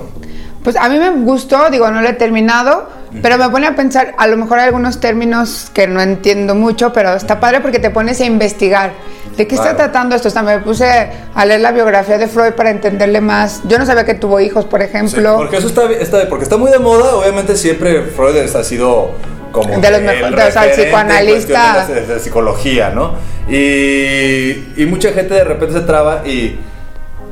Pues 0.64 0.76
a 0.76 0.90
mí 0.90 1.00
me 1.00 1.10
gustó, 1.10 1.72
digo, 1.72 1.90
no 1.90 2.00
la 2.04 2.12
he 2.12 2.14
terminado, 2.14 2.88
pero 3.22 3.38
me 3.38 3.50
pone 3.50 3.68
a 3.68 3.76
pensar, 3.76 4.14
a 4.18 4.28
lo 4.28 4.38
mejor 4.38 4.60
hay 4.60 4.66
algunos 4.68 5.00
términos 5.00 5.70
que 5.74 5.88
no 5.88 6.02
entiendo 6.02 6.56
mucho, 6.56 6.94
pero 6.94 7.14
está 7.14 7.40
padre 7.40 7.60
porque 7.62 7.80
te 7.80 7.90
pones 7.90 8.20
a 8.22 8.26
investigar. 8.26 8.92
¿De 9.38 9.48
qué 9.48 9.56
está 9.56 9.76
tratando 9.78 10.16
esto? 10.16 10.28
O 10.28 10.32
sea, 10.32 10.44
me 10.44 10.60
puse 10.60 10.86
a 11.34 11.46
leer 11.46 11.62
la 11.62 11.72
biografía 11.72 12.18
de 12.18 12.28
Freud 12.28 12.52
para 12.54 12.70
entenderle 12.70 13.22
más. 13.22 13.62
Yo 13.68 13.80
no 13.80 13.86
sabía 13.86 14.06
que 14.06 14.14
tuvo 14.14 14.40
hijos, 14.42 14.66
por 14.66 14.82
Sí, 14.82 14.88
ejemplo. 14.88 15.38
porque 15.38 15.58
eso 15.58 15.68
está, 15.68 15.90
está- 15.92 16.28
porque 16.30 16.44
está 16.44 16.58
muy 16.58 16.70
de 16.70 16.80
moda. 16.80 17.16
Obviamente 17.16 17.56
siempre 17.56 18.02
Freud 18.04 18.36
ha 18.38 18.64
sido 18.64 19.12
como 19.54 19.80
De 19.80 19.90
los 19.90 20.00
el 20.00 20.06
mejores, 20.06 20.48
o 20.50 20.52
sea, 20.52 20.66
el 20.66 20.72
psicoanalista. 20.72 21.88
de, 21.88 22.02
de 22.08 22.20
psicología, 22.20 22.90
¿no? 22.90 23.16
Y, 23.50 24.82
y 24.82 24.86
mucha 24.88 25.12
gente 25.12 25.34
de 25.34 25.44
repente 25.44 25.76
se 25.76 25.82
traba 25.82 26.24
y 26.26 26.58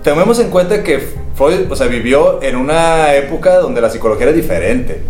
tomemos 0.03 0.39
en 0.39 0.49
cuenta 0.49 0.84
que 0.84 0.99
Freud, 1.36 1.69
o 1.71 1.75
sea, 1.75 1.88
vivió 1.88 2.41
en 2.41 2.55
una 2.55 3.13
época 3.13 3.55
donde 3.57 3.82
la 3.82 3.89
psicología 3.89 4.27
era 4.27 4.34
diferente, 4.36 5.01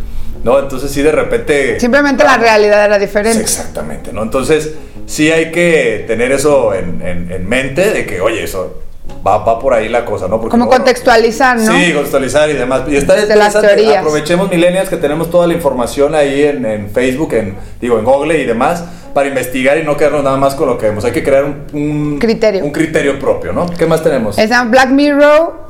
¿no? 0.43 0.59
Entonces 0.59 0.91
sí 0.91 1.01
de 1.01 1.11
repente 1.11 1.79
Simplemente 1.79 2.23
la 2.23 2.37
realidad 2.37 2.85
era 2.85 2.99
diferente. 2.99 3.39
Exactamente, 3.41 4.11
¿no? 4.13 4.23
Entonces, 4.23 4.73
sí 5.05 5.31
hay 5.31 5.51
que 5.51 6.03
tener 6.07 6.31
eso 6.31 6.73
en, 6.73 7.01
en- 7.01 7.31
en 7.31 7.47
mente 7.49 7.91
de 7.91 8.05
que, 8.05 8.21
oye, 8.21 8.43
eso 8.43 8.81
va, 9.25 9.39
va 9.39 9.59
por 9.59 9.73
ahí 9.73 9.89
la 9.89 10.05
cosa, 10.05 10.27
¿no? 10.27 10.37
Porque 10.39 10.51
Como 10.51 10.67
contextualizar, 10.69 11.57
¿no? 11.57 11.73
Sí, 11.73 11.91
contextualizar 11.93 12.49
y 12.49 12.53
demás. 12.53 12.83
Y 12.87 12.95
está 12.95 13.15
Desde 13.15 13.35
las 13.35 13.59
teorías. 13.59 13.97
Aprovechemos 13.97 14.49
millennials 14.49 14.87
que 14.89 14.97
tenemos 14.97 15.29
toda 15.31 15.47
la 15.47 15.53
información 15.53 16.13
ahí 16.15 16.43
en, 16.43 16.65
en 16.65 16.89
Facebook, 16.91 17.33
en, 17.33 17.55
digo, 17.81 17.97
en 17.99 18.05
Google 18.05 18.37
y 18.39 18.45
demás, 18.45 18.83
para 19.13 19.27
investigar 19.27 19.77
y 19.79 19.83
no 19.83 19.97
quedarnos 19.97 20.23
nada 20.23 20.37
más 20.37 20.53
con 20.55 20.67
lo 20.69 20.77
que 20.77 20.85
vemos. 20.85 21.03
Hay 21.05 21.11
que 21.11 21.23
crear 21.23 21.43
un, 21.43 21.65
un- 21.73 22.19
Criterio. 22.19 22.63
Un 22.63 22.71
criterio 22.71 23.17
propio, 23.19 23.51
¿no? 23.51 23.65
¿Qué 23.75 23.85
más 23.87 24.03
tenemos? 24.03 24.37
Esa 24.37 24.63
Black 24.65 24.89
Mirror, 24.89 25.68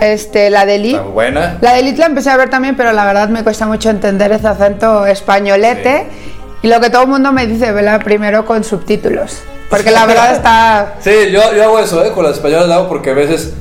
este, 0.00 0.50
la 0.50 0.66
de 0.66 0.76
Elite. 0.76 0.98
Buena. 1.00 1.58
La 1.60 1.74
de 1.74 1.80
Elite 1.80 1.98
la 1.98 2.06
empecé 2.06 2.30
a 2.30 2.36
ver 2.36 2.50
también, 2.50 2.76
pero 2.76 2.92
la 2.92 3.04
verdad 3.04 3.28
me 3.28 3.42
cuesta 3.42 3.66
mucho 3.66 3.90
entender 3.90 4.32
ese 4.32 4.46
acento 4.48 5.06
españolete. 5.06 6.06
Y 6.62 6.68
lo 6.68 6.80
que 6.80 6.90
todo 6.90 7.02
el 7.02 7.08
mundo 7.08 7.32
me 7.32 7.46
dice, 7.46 7.72
vela 7.72 7.98
primero 8.00 8.44
con 8.44 8.64
subtítulos. 8.64 9.38
Porque 9.70 9.90
la 9.90 10.06
verdad 10.06 10.32
está... 10.34 10.94
Sí, 11.00 11.10
yo, 11.30 11.54
yo 11.54 11.64
hago 11.64 11.78
eso, 11.78 12.04
¿eh? 12.04 12.10
Con 12.12 12.24
las 12.24 12.34
españolas 12.36 12.66
lo 12.68 12.74
hago 12.74 12.88
porque 12.88 13.10
a 13.10 13.14
veces. 13.14 13.52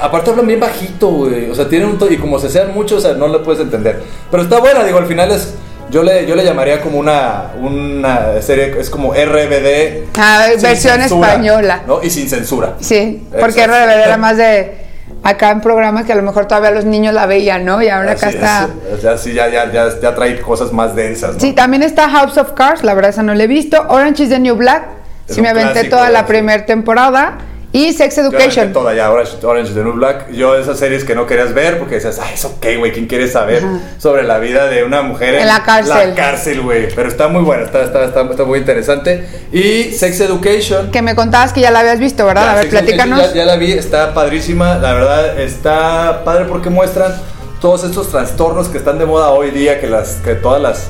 Aparte 0.00 0.30
hablan 0.30 0.46
bien 0.46 0.60
bajito, 0.60 1.08
güey. 1.08 1.50
O 1.50 1.54
sea, 1.54 1.68
tienen 1.68 1.88
un 1.88 1.98
to- 1.98 2.10
Y 2.10 2.16
como 2.16 2.38
se 2.38 2.48
sean 2.48 2.72
muchos, 2.72 3.04
o 3.04 3.08
sea, 3.08 3.16
no 3.16 3.28
le 3.28 3.38
puedes 3.40 3.60
entender. 3.60 4.02
Pero 4.30 4.42
está 4.42 4.58
buena, 4.60 4.82
digo, 4.84 4.98
al 4.98 5.06
final 5.06 5.30
es. 5.30 5.54
Yo 5.90 6.02
le, 6.02 6.26
yo 6.26 6.34
le 6.36 6.44
llamaría 6.44 6.82
como 6.82 6.98
una, 6.98 7.52
una 7.60 8.42
serie, 8.42 8.74
es 8.78 8.90
como 8.90 9.12
RBD. 9.14 10.08
Ah, 10.18 10.46
versión 10.60 11.00
censura, 11.00 11.28
española. 11.28 11.82
¿no? 11.86 12.02
Y 12.02 12.10
sin 12.10 12.28
censura. 12.28 12.74
Sí, 12.80 13.26
porque 13.30 13.62
Exacto. 13.62 13.72
RBD 13.72 14.04
era 14.06 14.16
más 14.18 14.36
de 14.36 14.87
acá 15.22 15.50
en 15.50 15.60
programas 15.60 16.04
que 16.04 16.12
a 16.12 16.16
lo 16.16 16.22
mejor 16.22 16.46
todavía 16.46 16.70
los 16.70 16.84
niños 16.84 17.14
la 17.14 17.26
veían, 17.26 17.64
¿no? 17.64 17.82
Y 17.82 17.88
ahora 17.88 18.12
acá 18.12 18.28
está. 18.30 18.68
es. 18.94 19.00
Sea, 19.00 19.18
sí, 19.18 19.34
ya, 19.34 19.48
ya, 19.48 19.70
ya, 19.70 19.88
ya 20.00 20.14
trae 20.14 20.40
cosas 20.40 20.72
más 20.72 20.94
densas. 20.94 21.34
¿no? 21.34 21.40
Sí, 21.40 21.52
también 21.52 21.82
está 21.82 22.08
House 22.08 22.38
of 22.38 22.52
Cards, 22.52 22.82
la 22.82 22.94
verdad 22.94 23.10
esa 23.10 23.22
no 23.22 23.34
la 23.34 23.44
he 23.44 23.46
visto. 23.46 23.84
Orange 23.88 24.24
is 24.24 24.28
the 24.30 24.38
New 24.38 24.56
Black, 24.56 24.84
Es 25.28 25.34
sí 25.34 25.42
me 25.42 25.48
aventé 25.48 25.72
clásico, 25.72 25.96
toda 25.96 26.10
la 26.10 26.26
primera 26.26 26.64
temporada. 26.66 27.38
Y 27.78 27.92
Sex 27.92 28.18
Education. 28.18 28.72
toda 28.72 28.94
ya, 28.94 29.10
Orange, 29.10 29.44
Orange 29.44 29.68
is 29.70 29.74
the 29.76 29.82
New 29.84 29.92
Black. 29.92 30.30
Yo 30.32 30.56
esas 30.56 30.78
series 30.78 31.04
que 31.04 31.14
no 31.14 31.26
querías 31.26 31.54
ver 31.54 31.78
porque 31.78 31.96
decías, 31.96 32.18
ay, 32.18 32.32
es 32.34 32.44
ok, 32.44 32.66
güey, 32.78 32.92
¿quién 32.92 33.06
quiere 33.06 33.28
saber 33.28 33.62
sobre 33.98 34.22
la 34.24 34.38
vida 34.38 34.66
de 34.66 34.82
una 34.84 35.02
mujer 35.02 35.34
En 35.36 35.46
la 35.46 35.62
cárcel. 35.62 36.10
La 36.10 36.14
cárcel, 36.14 36.60
güey. 36.62 36.88
Pero 36.94 37.08
está 37.08 37.28
muy 37.28 37.42
buena, 37.42 37.64
está, 37.64 37.82
está, 37.84 38.04
está, 38.04 38.22
está 38.22 38.44
muy 38.44 38.58
interesante. 38.58 39.24
Y 39.52 39.92
Sex 39.92 40.20
Education. 40.20 40.90
Que 40.90 41.02
me 41.02 41.14
contabas 41.14 41.52
que 41.52 41.60
ya 41.60 41.70
la 41.70 41.80
habías 41.80 41.98
visto, 42.00 42.24
¿verdad? 42.26 42.42
Ya, 42.44 42.50
a 42.52 42.54
ver, 42.56 42.62
Sex 42.64 42.72
platícanos. 42.74 43.20
Ya, 43.20 43.34
ya 43.34 43.44
la 43.44 43.56
vi, 43.56 43.72
está 43.72 44.12
padrísima. 44.14 44.78
La 44.78 44.92
verdad, 44.94 45.38
está 45.38 46.22
padre 46.24 46.46
porque 46.46 46.70
muestran 46.70 47.14
todos 47.60 47.84
estos 47.84 48.08
trastornos 48.10 48.68
que 48.68 48.78
están 48.78 48.98
de 48.98 49.06
moda 49.06 49.30
hoy 49.30 49.50
día, 49.50 49.80
que 49.80 49.86
las, 49.88 50.14
que 50.24 50.34
todas 50.34 50.60
las, 50.62 50.88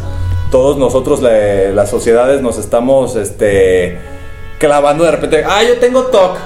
todos 0.50 0.76
nosotros, 0.78 1.20
la- 1.22 1.70
las 1.74 1.90
sociedades, 1.90 2.40
nos 2.42 2.58
estamos, 2.58 3.16
este, 3.16 3.98
clavando 4.58 5.04
de 5.04 5.10
repente. 5.10 5.44
Ah, 5.46 5.62
yo 5.62 5.78
tengo 5.78 6.04
TOC. 6.04 6.36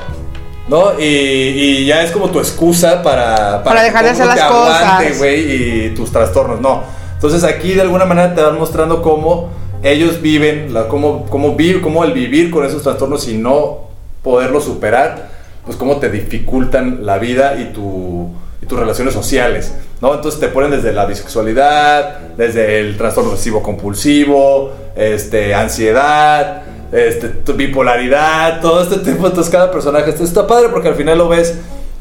¿No? 0.73 0.99
Y, 0.99 1.05
y 1.05 1.85
ya 1.85 2.03
es 2.03 2.11
como 2.11 2.31
tu 2.31 2.39
excusa 2.39 3.03
para... 3.03 3.63
Para 3.63 3.81
que 3.81 3.87
dejar 3.89 4.05
de 4.05 4.11
hacer 4.11 4.25
las 4.27 4.37
te 4.37 4.41
aguante, 4.43 5.05
cosas. 5.05 5.19
güey, 5.19 5.85
y 5.87 5.95
tus 5.95 6.11
trastornos. 6.11 6.61
No. 6.63 6.83
Entonces 7.15 7.45
aquí 7.45 7.75
de 7.75 7.83
alguna 7.83 8.07
manera 8.07 8.35
te 8.35 8.41
van 8.41 8.59
mostrando 8.59 9.03
cómo 9.03 9.51
ellos 9.83 10.23
viven, 10.23 10.73
la, 10.73 10.89
cómo, 10.89 11.27
cómo, 11.27 11.55
vi- 11.57 11.81
cómo 11.81 12.05
el 12.05 12.13
vivir 12.13 12.51
con 12.51 12.65
esos 12.65 12.83
trastornos 12.83 13.29
y 13.29 13.37
no 13.37 13.89
poderlo 14.23 14.61
superar, 14.63 15.29
pues 15.67 15.77
cómo 15.77 15.99
te 15.99 16.09
dificultan 16.09 17.05
la 17.05 17.19
vida 17.19 17.55
y, 17.61 17.73
tu, 17.75 18.31
y 18.63 18.67
tus 18.67 18.79
relaciones 18.79 19.13
sociales, 19.13 19.75
¿no? 20.01 20.15
Entonces 20.15 20.41
te 20.41 20.49
ponen 20.49 20.71
desde 20.71 20.93
la 20.93 21.05
bisexualidad, 21.05 22.19
desde 22.37 22.81
el 22.81 22.97
trastorno 22.97 23.31
obsesivo 23.33 23.63
compulsivo, 23.63 24.73
este, 24.97 25.55
ansiedad, 25.55 26.63
este, 26.93 27.29
tu 27.29 27.55
bipolaridad, 27.55 28.61
todo 28.61 28.83
este 28.83 28.99
tipo, 28.99 29.27
entonces 29.27 29.51
cada 29.51 29.71
personaje, 29.71 30.11
está 30.11 30.47
padre 30.47 30.69
porque 30.69 30.89
al 30.89 30.95
final 30.95 31.19
lo 31.19 31.29
ves 31.29 31.55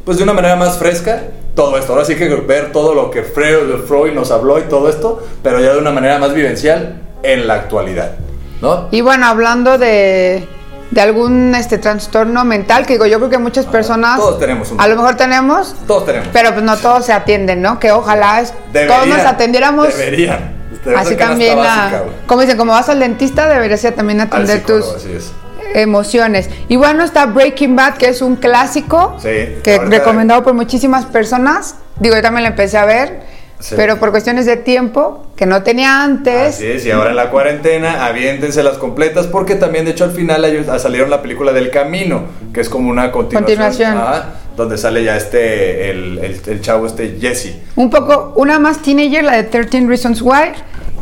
pues 0.06 0.18
de 0.18 0.24
una 0.24 0.34
manera 0.34 0.56
más 0.56 0.78
fresca 0.78 1.24
todo 1.56 1.78
esto. 1.78 1.94
Ahora 1.94 2.06
sí 2.06 2.16
que 2.16 2.28
ver 2.28 2.72
todo 2.72 2.94
lo 2.94 3.12
que 3.12 3.24
Freud, 3.24 3.84
Freud 3.88 4.14
nos 4.14 4.32
habló 4.32 4.60
y 4.60 4.64
todo 4.64 4.90
esto, 4.90 5.22
pero 5.44 5.60
ya 5.60 5.74
de 5.74 5.80
una 5.80 5.92
manera 5.92 6.18
más 6.18 6.34
vivencial 6.34 7.02
en 7.24 7.48
la 7.48 7.54
actualidad, 7.56 8.14
¿no? 8.62 8.88
Y 8.92 9.02
bueno, 9.02 9.28
hablando 9.28 9.78
de, 9.78 10.48
de 10.90 11.02
algún 11.02 11.54
este 11.56 11.78
trastorno 11.78 12.44
mental, 12.46 12.86
que 12.86 12.94
digo, 12.94 13.06
yo 13.06 13.18
creo 13.20 13.30
que 13.30 13.38
muchas 13.38 13.66
personas 13.68 14.18
todos 14.18 14.40
tenemos 14.40 14.72
uno. 14.72 14.82
a 14.82 14.88
lo 14.88 14.96
mejor 14.96 15.16
tenemos, 15.18 15.76
Todos 15.88 16.06
tenemos. 16.06 16.30
pero 16.34 16.52
pues 16.52 16.64
no 16.64 16.78
todos 16.78 17.06
se 17.06 17.14
atienden, 17.14 17.62
¿no? 17.62 17.80
Que 17.80 17.92
ojalá 17.92 18.42
es- 18.42 18.54
todos 18.88 19.08
nos 19.08 19.20
atendiéramos 19.20 19.88
Deberían. 19.96 20.61
Así 20.96 21.16
también, 21.16 21.60
a- 21.60 21.62
básica, 21.62 22.04
como 22.28 22.42
dicen, 22.42 22.58
como 22.58 22.72
vas 22.74 22.90
al 22.90 23.00
dentista, 23.00 23.48
deberías 23.48 23.82
ya 23.82 23.92
también 23.94 24.22
atender 24.22 24.64
tus 24.64 24.96
así 24.96 25.12
es. 25.14 25.32
emociones. 25.76 26.50
Y 26.68 26.76
bueno, 26.76 27.04
está 27.04 27.26
Breaking 27.28 27.76
Bad, 27.76 27.96
que 27.96 28.10
es 28.10 28.22
un 28.22 28.36
clásico, 28.36 29.16
Sí, 29.22 29.58
que 29.64 29.80
recomendado 29.86 30.44
por 30.44 30.54
muchísimas 30.54 31.06
personas. 31.06 31.76
Digo, 32.00 32.16
yo 32.16 32.22
también 32.22 32.44
lo 32.44 32.50
empecé 32.50 32.78
a 32.78 32.86
ver, 32.86 33.22
Sí. 33.60 33.76
pero 33.78 33.98
por 34.00 34.10
cuestiones 34.10 34.48
de 34.48 34.58
tiempo, 34.58 35.28
que 35.36 35.46
no 35.46 35.62
tenía 35.62 36.04
antes. 36.04 36.56
Así 36.56 36.66
es, 36.66 36.84
y 36.86 36.90
ahora 36.92 37.12
en 37.12 37.16
la 37.16 37.30
cuarentena, 37.30 38.06
aviéntense 38.08 38.64
las 38.64 38.80
completas, 38.80 39.28
porque 39.28 39.54
también, 39.56 39.86
de 39.86 39.92
hecho, 39.92 40.04
al 40.04 40.12
final 40.12 40.44
ah, 40.68 40.80
salieron 40.80 41.12
la 41.12 41.22
película 41.22 41.52
del 41.54 41.70
camino, 41.70 42.24
que 42.54 42.62
es 42.62 42.70
como 42.70 42.90
una 42.90 43.12
continuación. 43.12 43.60
Continuación. 43.60 43.98
Ajá, 43.98 44.26
donde 44.62 44.78
sale 44.78 45.04
ya 45.04 45.18
este, 45.18 45.92
el, 45.92 46.20
el, 46.20 46.42
el 46.46 46.62
chavo 46.62 46.86
este 46.86 47.18
Jesse. 47.20 47.56
Un 47.76 47.90
poco, 47.90 48.34
una 48.36 48.60
más 48.60 48.82
teenager, 48.82 49.24
la 49.24 49.34
de 49.34 49.44
13 49.44 49.88
Reasons 49.88 50.22
Why, 50.22 50.54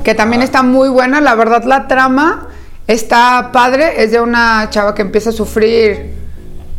que 0.04 0.16
también 0.16 0.42
está 0.42 0.64
muy 0.64 0.90
buena. 0.90 1.22
La 1.22 1.36
verdad, 1.36 1.64
la 1.66 1.88
trama 1.88 2.48
está 2.88 3.52
padre. 3.52 4.04
Es 4.04 4.12
de 4.12 4.22
una 4.22 4.68
chava 4.70 4.96
que 4.96 5.02
empieza 5.02 5.30
a 5.30 5.34
sufrir 5.34 6.14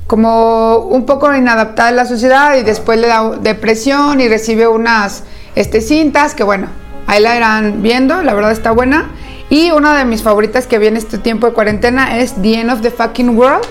como 0.06 0.78
un 0.78 1.06
poco 1.06 1.32
inadaptada 1.34 1.90
en 1.90 1.96
la 1.96 2.04
sociedad 2.06 2.56
y 2.56 2.64
después 2.64 2.98
le 2.98 3.06
da 3.06 3.30
depresión 3.40 4.20
y 4.20 4.28
recibe 4.28 4.66
unas 4.66 5.22
este, 5.54 5.80
cintas 5.80 6.34
que, 6.34 6.42
bueno, 6.42 6.66
ahí 7.06 7.22
la 7.22 7.36
irán 7.36 7.82
viendo. 7.82 8.22
La 8.22 8.34
verdad 8.34 8.52
está 8.52 8.72
buena. 8.72 9.10
Y 9.50 9.70
una 9.72 9.96
de 9.96 10.04
mis 10.04 10.22
favoritas 10.22 10.66
que 10.66 10.78
viene 10.78 10.98
este 10.98 11.18
tiempo 11.18 11.46
de 11.46 11.52
cuarentena 11.52 12.18
es 12.18 12.34
The 12.40 12.60
End 12.60 12.70
of 12.70 12.82
the 12.82 12.90
Fucking 12.90 13.36
World. 13.36 13.64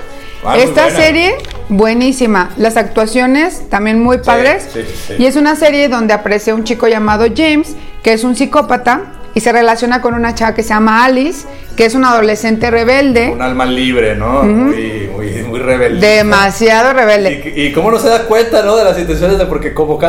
Ah, 0.45 0.57
Esta 0.57 0.89
serie, 0.89 1.35
buenísima. 1.67 2.51
Las 2.57 2.77
actuaciones 2.77 3.69
también 3.69 4.01
muy 4.01 4.19
padres. 4.19 4.67
sí, 4.73 4.81
sí. 5.07 5.13
Y 5.19 5.25
es 5.25 5.35
una 5.35 5.55
serie 5.55 5.89
donde 5.89 6.13
aparece 6.13 6.53
un 6.53 6.63
chico 6.63 6.87
llamado 6.87 7.25
James, 7.35 7.75
que 8.03 8.13
es 8.13 8.23
un 8.23 8.35
psicópata 8.35 9.13
y 9.33 9.41
se 9.41 9.51
relaciona 9.51 10.01
con 10.01 10.13
una 10.13 10.33
chava 10.35 10.53
que 10.55 10.63
se 10.63 10.69
llama 10.69 11.03
Alice, 11.05 11.45
que 11.75 11.85
es 11.85 11.93
una 11.93 12.11
adolescente 12.11 12.71
rebelde, 12.71 13.29
Un 13.31 13.41
alma 13.41 13.65
libre, 13.65 14.15
¿no? 14.15 14.43
muy, 14.43 15.09
muy, 15.15 15.43
muy 15.43 15.59
rebelde. 15.59 16.07
demasiado 16.07 16.93
rebelde. 16.93 17.53
Y, 17.55 17.67
y 17.67 17.71
cómo 17.73 17.91
no 17.91 17.99
se 17.99 18.07
da 18.09 18.23
cuenta, 18.23 18.63
¿no? 18.63 18.75
De 18.75 18.83
las 18.85 18.97
intenciones 18.97 19.37
de 19.37 19.45
porque 19.45 19.73
como 19.73 19.99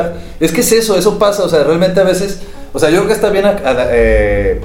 Es 0.40 0.52
que 0.52 0.60
es 0.62 0.72
eso, 0.72 0.96
eso 0.96 1.18
pasa, 1.18 1.42
o 1.44 1.48
sea, 1.48 1.64
realmente 1.64 2.00
a 2.00 2.04
veces... 2.04 2.40
O 2.72 2.78
sea, 2.78 2.88
yo 2.88 2.98
creo 2.98 3.08
que 3.08 3.14
está 3.14 3.30
bien 3.30 3.46
a- 3.46 3.48
a- 3.50 3.88
eh, 3.90 4.60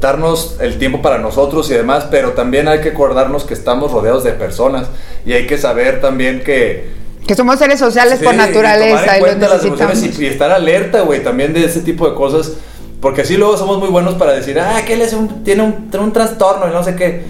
darnos 0.00 0.56
el 0.60 0.78
tiempo 0.78 1.02
para 1.02 1.18
nosotros 1.18 1.70
y 1.70 1.74
demás, 1.74 2.06
pero 2.10 2.32
también 2.32 2.68
hay 2.68 2.80
que 2.80 2.90
acordarnos 2.90 3.44
que 3.44 3.54
estamos 3.54 3.92
rodeados 3.92 4.24
de 4.24 4.32
personas 4.32 4.86
y 5.24 5.32
hay 5.32 5.46
que 5.46 5.58
saber 5.58 6.00
también 6.00 6.42
que... 6.42 6.96
Que 7.26 7.34
somos 7.34 7.58
seres 7.58 7.78
sociales 7.78 8.18
Sí, 8.18 8.24
por 8.24 8.34
y 8.34 8.36
tomar 8.36 8.48
naturaleza 8.48 9.12
en 9.12 9.16
y 9.16 9.20
cuenta 9.20 9.48
las 9.48 9.64
emociones 9.64 10.18
y, 10.18 10.22
y 10.22 10.26
estar 10.26 10.50
alerta, 10.50 11.02
güey, 11.02 11.22
también 11.22 11.52
de 11.52 11.64
ese 11.64 11.80
tipo 11.80 12.08
de 12.08 12.14
cosas. 12.14 12.52
Porque 13.00 13.20
así 13.20 13.36
luego 13.36 13.56
somos 13.56 13.78
muy 13.78 13.88
buenos 13.88 14.14
para 14.14 14.32
decir, 14.32 14.58
ah, 14.58 14.82
que 14.84 14.94
él 14.94 15.02
es 15.02 15.12
un, 15.12 15.44
tiene 15.44 15.62
un, 15.62 15.90
tiene 15.90 16.04
un 16.04 16.12
trastorno 16.12 16.68
y 16.68 16.72
no 16.72 16.82
sé 16.82 16.96
qué. 16.96 17.22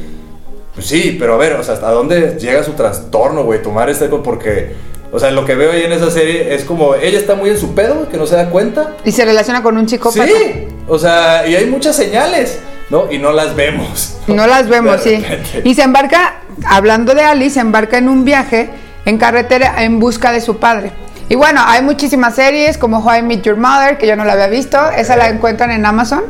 Pues 0.75 0.87
sí, 0.87 1.17
pero 1.19 1.35
a 1.35 1.37
ver, 1.37 1.55
o 1.55 1.65
sea, 1.65 1.75
¿hasta 1.75 1.91
dónde 1.91 2.39
llega 2.39 2.63
su 2.63 2.73
trastorno, 2.73 3.45
güey? 3.45 3.61
Tomar 3.61 3.91
este, 3.91 4.07
porque, 4.09 4.75
o 5.11 5.19
sea, 5.19 5.31
lo 5.31 5.45
que 5.45 5.55
veo 5.55 5.73
ahí 5.73 5.83
en 5.83 5.93
esa 5.93 6.11
serie 6.11 6.55
es 6.55 6.65
como, 6.65 6.95
ella 6.95 7.19
está 7.19 7.35
muy 7.35 7.51
en 7.51 7.59
su 7.59 7.75
pedo, 7.75 8.09
que 8.09 8.17
no 8.17 8.27
se 8.27 8.37
da 8.37 8.51
cuenta. 8.51 8.97
Y 9.05 9.13
se 9.13 9.25
relaciona 9.25 9.63
con 9.63 9.79
un 9.79 9.89
psicópata. 9.89 10.27
Sí, 10.27 10.69
o 10.87 10.99
sea, 10.99 11.47
y 11.47 11.57
hay 11.57 11.67
muchas 11.67 11.97
señales, 11.97 12.59
¿no? 12.91 13.11
Y 13.11 13.19
no 13.19 13.33
las 13.33 13.57
vemos. 13.57 14.19
No 14.27 14.47
las 14.47 14.69
vemos, 14.69 15.01
sí. 15.03 15.25
Y 15.65 15.75
se 15.75 15.83
embarca, 15.83 16.41
hablando 16.67 17.15
de 17.15 17.23
Alice, 17.23 17.55
se 17.55 17.61
embarca 17.61 17.97
en 17.97 18.09
un 18.09 18.25
viaje 18.25 18.69
en 19.07 19.17
carretera 19.17 19.83
en 19.83 19.99
busca 19.99 20.33
de 20.33 20.43
su 20.43 20.59
padre. 20.59 20.93
Y 21.31 21.35
bueno, 21.35 21.61
hay 21.65 21.83
muchísimas 21.83 22.35
series 22.35 22.79
como 22.79 23.01
How 23.01 23.17
I 23.17 23.23
Met 23.23 23.43
Your 23.43 23.57
Mother, 23.57 23.99
que 23.99 24.07
yo 24.07 24.17
no 24.17 24.25
la 24.25 24.33
había 24.33 24.47
visto. 24.47 24.79
Esa 24.91 25.15
la 25.17 25.29
encuentran 25.29 25.71
en 25.71 25.85
Amazon. 25.85 26.25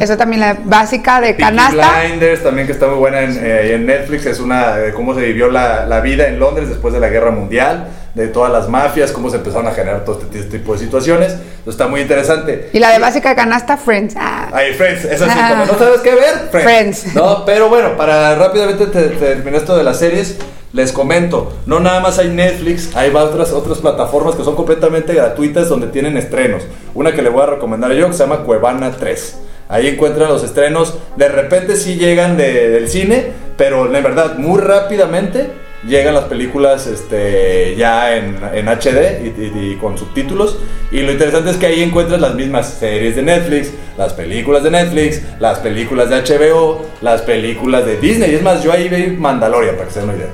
Esa 0.00 0.16
también 0.16 0.40
la 0.40 0.56
básica 0.64 1.20
de 1.20 1.34
Peaky 1.34 1.56
canasta. 1.56 2.00
Blinders 2.00 2.42
también 2.42 2.66
que 2.66 2.72
está 2.72 2.86
muy 2.86 2.96
buena 2.96 3.20
en, 3.20 3.38
eh, 3.38 3.74
en 3.74 3.84
Netflix 3.84 4.24
es 4.24 4.40
una 4.40 4.76
de 4.76 4.94
cómo 4.94 5.14
se 5.14 5.20
vivió 5.20 5.50
la, 5.50 5.84
la 5.84 6.00
vida 6.00 6.26
en 6.26 6.38
Londres 6.38 6.70
después 6.70 6.94
de 6.94 7.00
la 7.00 7.10
guerra 7.10 7.30
mundial 7.30 7.88
de 8.14 8.26
todas 8.28 8.50
las 8.52 8.68
mafias 8.68 9.12
cómo 9.12 9.30
se 9.30 9.36
empezaron 9.36 9.66
a 9.68 9.70
generar 9.72 10.04
todo 10.04 10.20
este 10.20 10.42
tipo 10.58 10.72
de 10.72 10.78
situaciones 10.80 11.32
Entonces, 11.32 11.68
está 11.68 11.86
muy 11.86 12.00
interesante 12.00 12.70
Y 12.72 12.78
la 12.80 12.90
de 12.92 12.98
básica 12.98 13.34
canasta, 13.36 13.76
Friends. 13.76 14.14
Ah. 14.18 14.48
Ay, 14.52 14.74
Friends, 14.74 15.04
esa 15.04 15.26
sí, 15.26 15.30
Ah. 15.40 15.54
cuando 15.54 15.72
no 15.72 15.78
sabes 15.78 16.00
qué 16.00 16.14
ver, 16.14 16.48
Friends. 16.50 16.64
Friends. 17.02 17.14
No, 17.14 17.44
pero 17.44 17.68
bueno, 17.68 17.96
para 17.96 18.34
rápidamente 18.34 18.86
te- 18.86 19.08
terminar 19.10 19.60
esto 19.60 19.76
de 19.76 19.84
las 19.84 19.98
series, 19.98 20.38
les 20.72 20.92
comento, 20.92 21.52
no 21.66 21.80
nada 21.80 22.00
más 22.00 22.18
hay 22.18 22.28
Netflix, 22.28 22.94
hay 22.96 23.10
otras, 23.14 23.52
otras 23.52 23.78
plataformas 23.78 24.34
que 24.36 24.44
son 24.44 24.54
completamente 24.56 25.12
gratuitas 25.14 25.68
donde 25.68 25.88
tienen 25.88 26.16
estrenos. 26.16 26.62
Una 26.94 27.12
que 27.12 27.22
le 27.22 27.28
voy 27.28 27.42
a 27.42 27.46
recomendar 27.46 27.92
yo 27.92 28.06
que 28.06 28.12
se 28.12 28.20
llama 28.20 28.44
Cuevana 28.44 28.92
3. 28.98 29.36
Ahí 29.68 29.86
encuentran 29.88 30.28
los 30.28 30.42
estrenos, 30.42 30.94
de 31.16 31.28
repente 31.28 31.76
sí 31.76 31.94
llegan 31.96 32.36
de- 32.36 32.70
del 32.70 32.88
cine, 32.88 33.32
pero 33.56 33.86
en 33.94 34.02
verdad 34.02 34.34
muy 34.36 34.60
rápidamente 34.60 35.50
llegan 35.86 36.14
las 36.14 36.24
películas 36.24 36.86
este, 36.86 37.74
ya 37.76 38.16
en, 38.16 38.38
en 38.52 38.68
HD 38.68 39.22
y, 39.24 39.28
y- 39.40 39.72
y 39.72 39.76
con 39.76 39.96
subtítulos. 39.96 40.58
Y 40.90 41.00
lo 41.02 41.12
interesante 41.12 41.50
es 41.50 41.56
que 41.56 41.66
ahí 41.66 41.82
encuentras 41.82 42.20
las 42.20 42.34
mismas 42.34 42.68
series 42.78 43.16
de 43.16 43.22
Netflix, 43.22 43.70
las 43.96 44.12
películas 44.12 44.62
de 44.62 44.70
Netflix, 44.70 45.22
las 45.38 45.58
películas 45.60 46.10
de 46.10 46.16
HBO, 46.22 46.84
las 47.00 47.22
películas 47.22 47.86
de 47.86 47.98
Disney. 47.98 48.30
Y 48.32 48.34
es 48.34 48.42
más, 48.42 48.62
yo 48.62 48.72
ahí 48.72 48.88
vi 48.88 49.16
Mandalorian, 49.16 49.74
para 49.76 49.88
que 49.88 49.94
se 49.94 50.00
den 50.00 50.08
una 50.10 50.18
idea. 50.18 50.28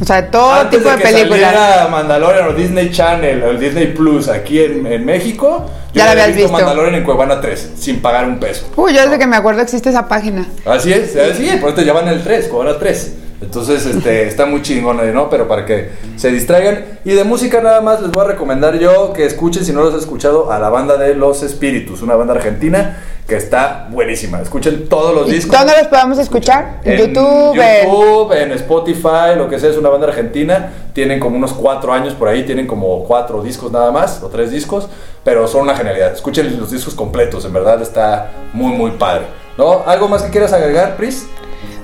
O 0.00 0.04
sea, 0.04 0.28
todo 0.28 0.52
Antes 0.52 0.80
tipo 0.80 0.90
de 0.90 0.96
de, 0.96 1.02
películas. 1.04 1.88
Mandalorian 1.88 2.48
o 2.48 2.52
Disney 2.52 2.90
Channel 2.90 3.44
o 3.44 3.50
el 3.50 3.60
Disney 3.60 3.86
Plus 3.88 4.28
aquí 4.28 4.60
en, 4.60 4.84
en 4.88 5.04
México, 5.04 5.66
yo 5.92 5.98
Ya 6.00 6.06
la 6.06 6.10
había 6.10 6.24
habías 6.24 6.36
visto 6.38 6.50
visto. 6.52 6.64
Mandalorian 6.66 6.94
en 6.96 7.04
Cuevana 7.04 7.40
3, 7.40 7.72
sin 7.76 8.00
pagar 8.02 8.24
un 8.24 8.40
peso. 8.40 8.66
Uy, 8.74 8.92
yo 8.92 9.02
desde 9.02 9.20
que 9.20 9.26
me 9.28 9.36
acuerdo 9.36 9.60
existe 9.60 9.90
esa 9.90 10.08
página. 10.08 10.46
Así 10.66 10.92
es, 10.92 11.14
así 11.16 11.48
es, 11.48 11.60
por 11.60 11.68
eso 11.68 11.76
te 11.78 11.84
llaman 11.84 12.08
el 12.08 12.24
3, 12.24 12.48
Cuevana 12.48 12.76
3. 12.76 13.12
Entonces, 13.40 13.84
este, 13.86 14.26
está 14.26 14.46
muy 14.46 14.62
chingón, 14.62 14.98
¿no? 15.12 15.28
Pero 15.28 15.46
para 15.48 15.66
que 15.66 15.90
se 16.16 16.30
distraigan. 16.30 16.84
Y 17.04 17.12
de 17.12 17.24
música 17.24 17.60
nada 17.60 17.80
más 17.80 18.00
les 18.00 18.10
voy 18.10 18.24
a 18.24 18.28
recomendar 18.28 18.78
yo 18.78 19.12
que 19.12 19.26
escuchen, 19.26 19.64
si 19.64 19.72
no 19.72 19.82
los 19.82 19.94
he 19.94 19.98
escuchado, 19.98 20.50
a 20.50 20.58
la 20.58 20.70
banda 20.70 20.96
de 20.96 21.14
Los 21.14 21.42
Espíritus, 21.42 22.00
una 22.02 22.14
banda 22.16 22.34
argentina 22.34 22.98
que 23.26 23.36
está 23.36 23.88
buenísima. 23.90 24.40
Escuchen 24.40 24.86
todos 24.88 25.14
los 25.14 25.28
¿Y 25.28 25.32
discos. 25.36 25.56
dónde 25.58 25.72
los 25.78 25.88
podemos 25.88 26.18
escuchar? 26.18 26.80
En, 26.84 26.98
YouTube, 26.98 27.54
en- 27.58 27.86
YouTube, 27.90 28.32
en 28.32 28.52
Spotify, 28.52 29.36
lo 29.36 29.48
que 29.48 29.58
sea, 29.58 29.70
es 29.70 29.76
una 29.76 29.88
banda 29.88 30.06
argentina. 30.08 30.72
Tienen 30.92 31.20
como 31.20 31.36
unos 31.36 31.52
cuatro 31.52 31.92
años 31.92 32.14
por 32.14 32.28
ahí, 32.28 32.44
tienen 32.44 32.66
como 32.66 33.04
cuatro 33.04 33.42
discos 33.42 33.72
nada 33.72 33.90
más, 33.90 34.22
o 34.22 34.28
tres 34.28 34.50
discos, 34.50 34.88
pero 35.24 35.48
son 35.48 35.62
una 35.62 35.74
genialidad. 35.76 36.12
Escuchen 36.12 36.58
los 36.58 36.70
discos 36.70 36.94
completos, 36.94 37.44
en 37.44 37.52
verdad 37.52 37.80
está 37.82 38.30
muy, 38.52 38.72
muy 38.72 38.92
padre. 38.92 39.24
¿No? 39.56 39.82
¿Algo 39.86 40.08
más 40.08 40.22
que 40.22 40.30
quieras 40.30 40.52
agregar, 40.52 40.96
Pris? 40.96 41.26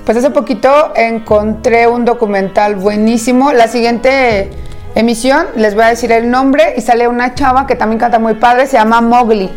Pues 0.05 0.17
hace 0.17 0.31
poquito 0.31 0.93
encontré 0.95 1.87
un 1.87 2.05
documental 2.05 2.75
buenísimo. 2.75 3.53
La 3.53 3.67
siguiente 3.67 4.49
emisión 4.95 5.45
les 5.55 5.75
voy 5.75 5.83
a 5.83 5.87
decir 5.87 6.11
el 6.11 6.29
nombre 6.29 6.73
y 6.75 6.81
sale 6.81 7.07
una 7.07 7.35
chava 7.35 7.67
que 7.67 7.75
también 7.75 7.99
canta 7.99 8.19
muy 8.19 8.33
padre, 8.35 8.65
se 8.67 8.77
llama 8.77 9.01
Mowgli. 9.01 9.49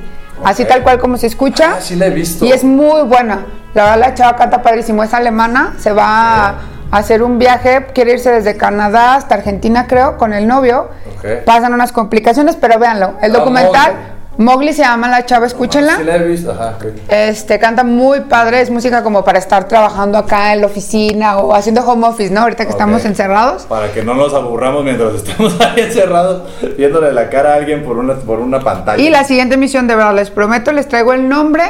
Así 0.44 0.64
tal 0.64 0.82
cual 0.82 0.98
como 0.98 1.16
se 1.16 1.28
escucha. 1.28 1.74
Ah, 1.76 1.80
sí 1.80 1.96
la 1.96 2.06
he 2.06 2.10
visto. 2.10 2.44
Y 2.44 2.52
es 2.52 2.62
muy 2.64 3.02
buena. 3.02 3.46
La 3.72 3.84
verdad 3.84 3.98
la 3.98 4.14
chava 4.14 4.36
canta 4.36 4.62
padrísimo, 4.62 5.02
es 5.02 5.14
alemana, 5.14 5.74
se 5.78 5.92
va 5.92 6.46
a 6.48 6.54
hacer 6.92 7.22
un 7.22 7.38
viaje, 7.38 7.86
quiere 7.94 8.12
irse 8.12 8.30
desde 8.30 8.56
Canadá 8.56 9.14
hasta 9.14 9.34
Argentina 9.36 9.86
creo, 9.86 10.16
con 10.18 10.32
el 10.32 10.46
novio. 10.46 10.88
Ok. 11.18 11.44
Pasan 11.44 11.72
unas 11.72 11.90
complicaciones, 11.90 12.56
pero 12.56 12.78
véanlo. 12.78 13.14
El 13.22 13.34
Ah, 13.34 13.38
documental, 13.38 13.92
Mowgli 14.36 14.72
se 14.72 14.82
llama 14.82 15.08
la 15.08 15.24
chava, 15.24 15.46
escúchenla. 15.46 15.96
Sí 15.96 16.04
la 16.04 16.16
he 16.16 16.26
visto, 16.26 16.50
ajá. 16.50 16.76
Este, 17.08 17.58
canta 17.58 17.84
muy 17.84 18.20
padre, 18.22 18.60
es 18.60 18.70
música 18.70 19.02
como 19.02 19.24
para 19.24 19.38
estar 19.38 19.68
trabajando 19.68 20.18
acá 20.18 20.52
en 20.52 20.60
la 20.60 20.66
oficina 20.66 21.38
o 21.38 21.54
haciendo 21.54 21.82
home 21.82 22.06
office, 22.06 22.32
¿no? 22.32 22.40
Ahorita 22.40 22.64
que 22.64 22.70
estamos 22.70 23.04
encerrados. 23.04 23.62
Para 23.64 23.92
que 23.92 24.02
no 24.02 24.14
nos 24.14 24.34
aburramos 24.34 24.84
mientras 24.84 25.14
estamos 25.14 25.54
ahí 25.60 25.82
encerrados 25.82 26.42
viéndole 26.76 27.12
la 27.12 27.30
cara 27.30 27.52
a 27.52 27.56
alguien 27.56 27.84
por 27.84 27.98
una, 27.98 28.14
por 28.14 28.40
una 28.40 28.60
pantalla. 28.60 29.02
Y 29.02 29.10
la 29.10 29.24
siguiente 29.24 29.54
emisión, 29.54 29.86
de 29.86 29.94
verdad, 29.94 30.14
les 30.14 30.30
prometo, 30.30 30.72
les 30.72 30.88
traigo 30.88 31.12
el 31.12 31.28
nombre 31.28 31.64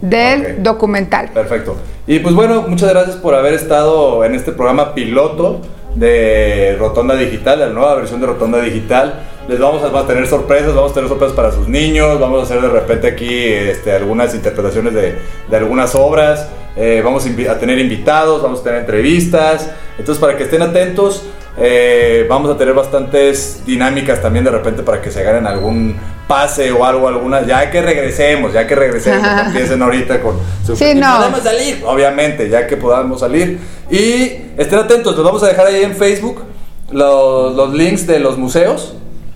del 0.00 0.62
documental. 0.62 1.30
Perfecto. 1.30 1.76
Y 2.06 2.18
pues 2.18 2.34
bueno, 2.34 2.64
muchas 2.68 2.90
gracias 2.90 3.16
por 3.16 3.34
haber 3.34 3.54
estado 3.54 4.24
en 4.24 4.34
este 4.34 4.52
programa 4.52 4.94
piloto 4.94 5.60
de 5.94 6.76
Rotonda 6.78 7.14
Digital, 7.14 7.60
la 7.60 7.68
nueva 7.68 7.94
versión 7.96 8.20
de 8.20 8.26
Rotonda 8.26 8.60
Digital. 8.60 9.28
Les 9.48 9.58
vamos 9.58 9.82
a, 9.82 10.06
tener 10.06 10.26
sorpresas, 10.26 10.74
vamos 10.74 10.92
a 10.92 10.94
tener 10.94 11.08
sorpresas 11.08 11.34
para 11.34 11.50
sus 11.50 11.66
niños, 11.66 12.20
vamos 12.20 12.40
a 12.40 12.42
hacer 12.44 12.60
de 12.60 12.68
repente 12.68 13.08
aquí 13.08 13.28
este, 13.28 13.92
algunas 13.92 14.34
interpretaciones 14.34 14.94
de, 14.94 15.18
de 15.50 15.56
algunas 15.56 15.94
obras, 15.96 16.48
eh, 16.76 17.02
vamos 17.04 17.26
a 17.26 17.58
tener 17.58 17.78
invitados, 17.78 18.42
vamos 18.42 18.60
a 18.60 18.64
tener 18.64 18.80
entrevistas. 18.80 19.70
Entonces 19.98 20.20
para 20.20 20.36
que 20.36 20.44
estén 20.44 20.62
atentos, 20.62 21.24
eh, 21.58 22.24
vamos 22.28 22.50
a 22.50 22.56
tener 22.56 22.72
bastantes 22.72 23.62
dinámicas 23.66 24.22
también 24.22 24.44
de 24.44 24.50
repente 24.50 24.82
para 24.82 25.02
que 25.02 25.10
se 25.10 25.22
ganen 25.22 25.46
algún 25.46 25.96
pase 26.32 26.72
o 26.72 26.82
algo, 26.84 27.08
alguna, 27.08 27.42
ya 27.46 27.70
que 27.70 27.82
regresemos, 27.82 28.54
ya 28.54 28.66
que 28.66 28.74
regresemos, 28.74 29.26
empiecen 29.46 29.82
ahorita 29.82 30.22
con 30.22 30.36
su 30.66 30.74
Sí, 30.74 30.94
no. 30.94 31.18
podemos 31.18 31.40
salir, 31.42 31.82
obviamente, 31.84 32.48
ya 32.48 32.66
que 32.66 32.78
podamos 32.78 33.20
salir. 33.20 33.58
Y 33.90 34.32
estén 34.56 34.78
atentos, 34.78 35.14
les 35.14 35.24
vamos 35.24 35.42
a 35.42 35.48
dejar 35.48 35.66
ahí 35.66 35.82
en 35.82 35.94
Facebook 35.94 36.42
los, 36.90 37.54
los 37.54 37.74
links 37.74 38.06
de 38.06 38.18
los 38.18 38.38
museos 38.38 38.94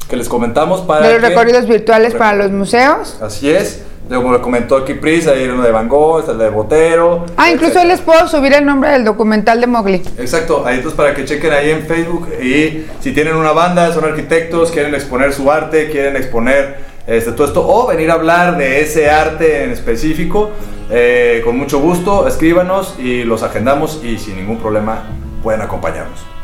que 0.09 0.16
les 0.16 0.26
comentamos 0.28 0.80
para 0.82 1.07
De 1.07 1.12
los 1.14 1.20
que- 1.22 1.28
recorridos 1.28 1.66
virtuales 1.66 2.14
para 2.14 2.34
los 2.36 2.51
museos. 2.51 3.18
Así 3.20 3.51
es, 3.51 3.82
como 4.09 4.33
lo 4.33 4.41
comentó 4.41 4.77
aquí 4.77 4.95
Pris, 4.95 5.27
ahí 5.27 5.49
uno 5.49 5.63
de 5.63 5.73
Van 5.73 5.89
Gogh, 5.89 6.21
está 6.21 6.33
el 6.33 6.39
de 6.39 6.49
Botero. 6.51 7.27
Ah, 7.37 7.51
incluso 7.51 7.79
ahí 7.79 7.89
les 7.89 8.01
puedo 8.01 8.27
subir 8.29 8.53
el 8.53 8.65
nombre 8.65 8.91
del 8.91 9.05
documental 9.05 9.61
de 9.61 9.67
Mowgli. 9.67 10.03
Exacto, 10.19 10.65
ahí 10.65 10.77
entonces 10.77 10.97
para 10.97 11.15
que 11.15 11.25
chequen 11.25 11.53
ahí 11.53 11.71
en 11.71 11.87
Facebook 11.87 12.29
y 12.41 12.87
si 13.01 13.13
tienen 13.13 13.35
una 13.35 13.53
banda, 13.53 13.93
son 13.93 14.05
arquitectos, 14.05 14.71
quieren 14.71 14.95
exponer 14.95 15.33
su 15.33 15.51
arte, 15.51 15.91
quieren 15.91 16.17
exponer 16.17 16.77
este, 17.07 17.33
todo 17.33 17.47
esto 17.47 17.67
o 17.67 17.87
venir 17.87 18.11
a 18.11 18.15
hablar 18.15 18.57
de 18.57 18.81
ese 18.81 19.11
arte 19.11 19.65
en 19.65 19.71
específico, 19.71 20.51
eh, 20.91 21.43
con 21.45 21.57
mucho 21.57 21.81
gusto, 21.81 22.27
escríbanos 22.29 22.97
y 22.99 23.25
los 23.25 23.43
agendamos 23.43 24.01
y 24.05 24.19
sin 24.19 24.37
ningún 24.37 24.59
problema 24.59 25.05
pueden 25.43 25.63
acompañarnos. 25.63 26.36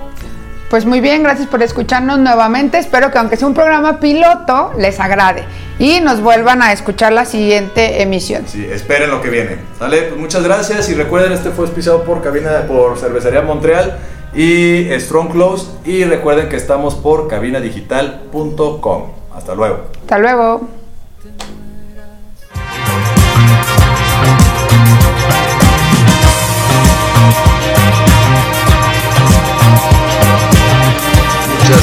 Pues 0.73 0.87
muy 0.87 1.03
bien, 1.03 1.23
gracias 1.23 1.49
por 1.49 1.63
escucharnos 1.63 2.19
nuevamente. 2.19 2.79
Espero 2.79 3.11
que 3.11 3.19
aunque 3.19 3.37
sea 3.37 3.47
un 3.47 3.53
programa 3.53 4.01
piloto, 4.01 4.73
les 4.79 4.99
agrade 5.01 5.45
y 5.79 6.01
nos 6.01 6.23
vuelvan 6.23 6.63
a 6.63 6.73
escuchar 6.73 7.13
la 7.13 7.27
siguiente 7.27 8.01
emisión. 8.01 8.45
Sí, 8.47 8.65
esperen 8.65 9.11
lo 9.11 9.21
que 9.21 9.29
viene. 9.29 9.59
¿Sale? 9.79 10.05
Pues 10.05 10.19
muchas 10.19 10.43
gracias 10.43 10.89
y 10.89 10.95
recuerden, 10.95 11.33
este 11.33 11.51
fue 11.51 11.67
auspiciado 11.67 12.05
por 12.05 12.23
cabina 12.23 12.67
por 12.67 12.97
Cervecería 12.97 13.43
Montreal 13.43 13.99
y 14.35 14.89
Strong 14.99 15.33
Close 15.33 15.67
y 15.85 16.05
recuerden 16.05 16.49
que 16.49 16.57
estamos 16.57 16.95
por 16.95 17.29
cabinadigital.com. 17.29 19.03
Hasta 19.37 19.55
luego. 19.55 19.89
Hasta 20.01 20.19
luego. 20.19 20.82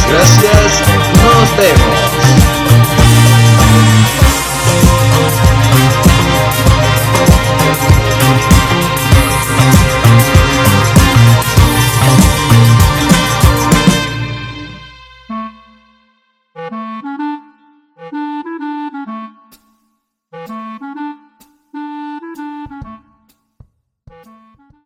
Gracias. 0.10 0.82
Nos 1.24 1.58
vemos. 1.58 2.09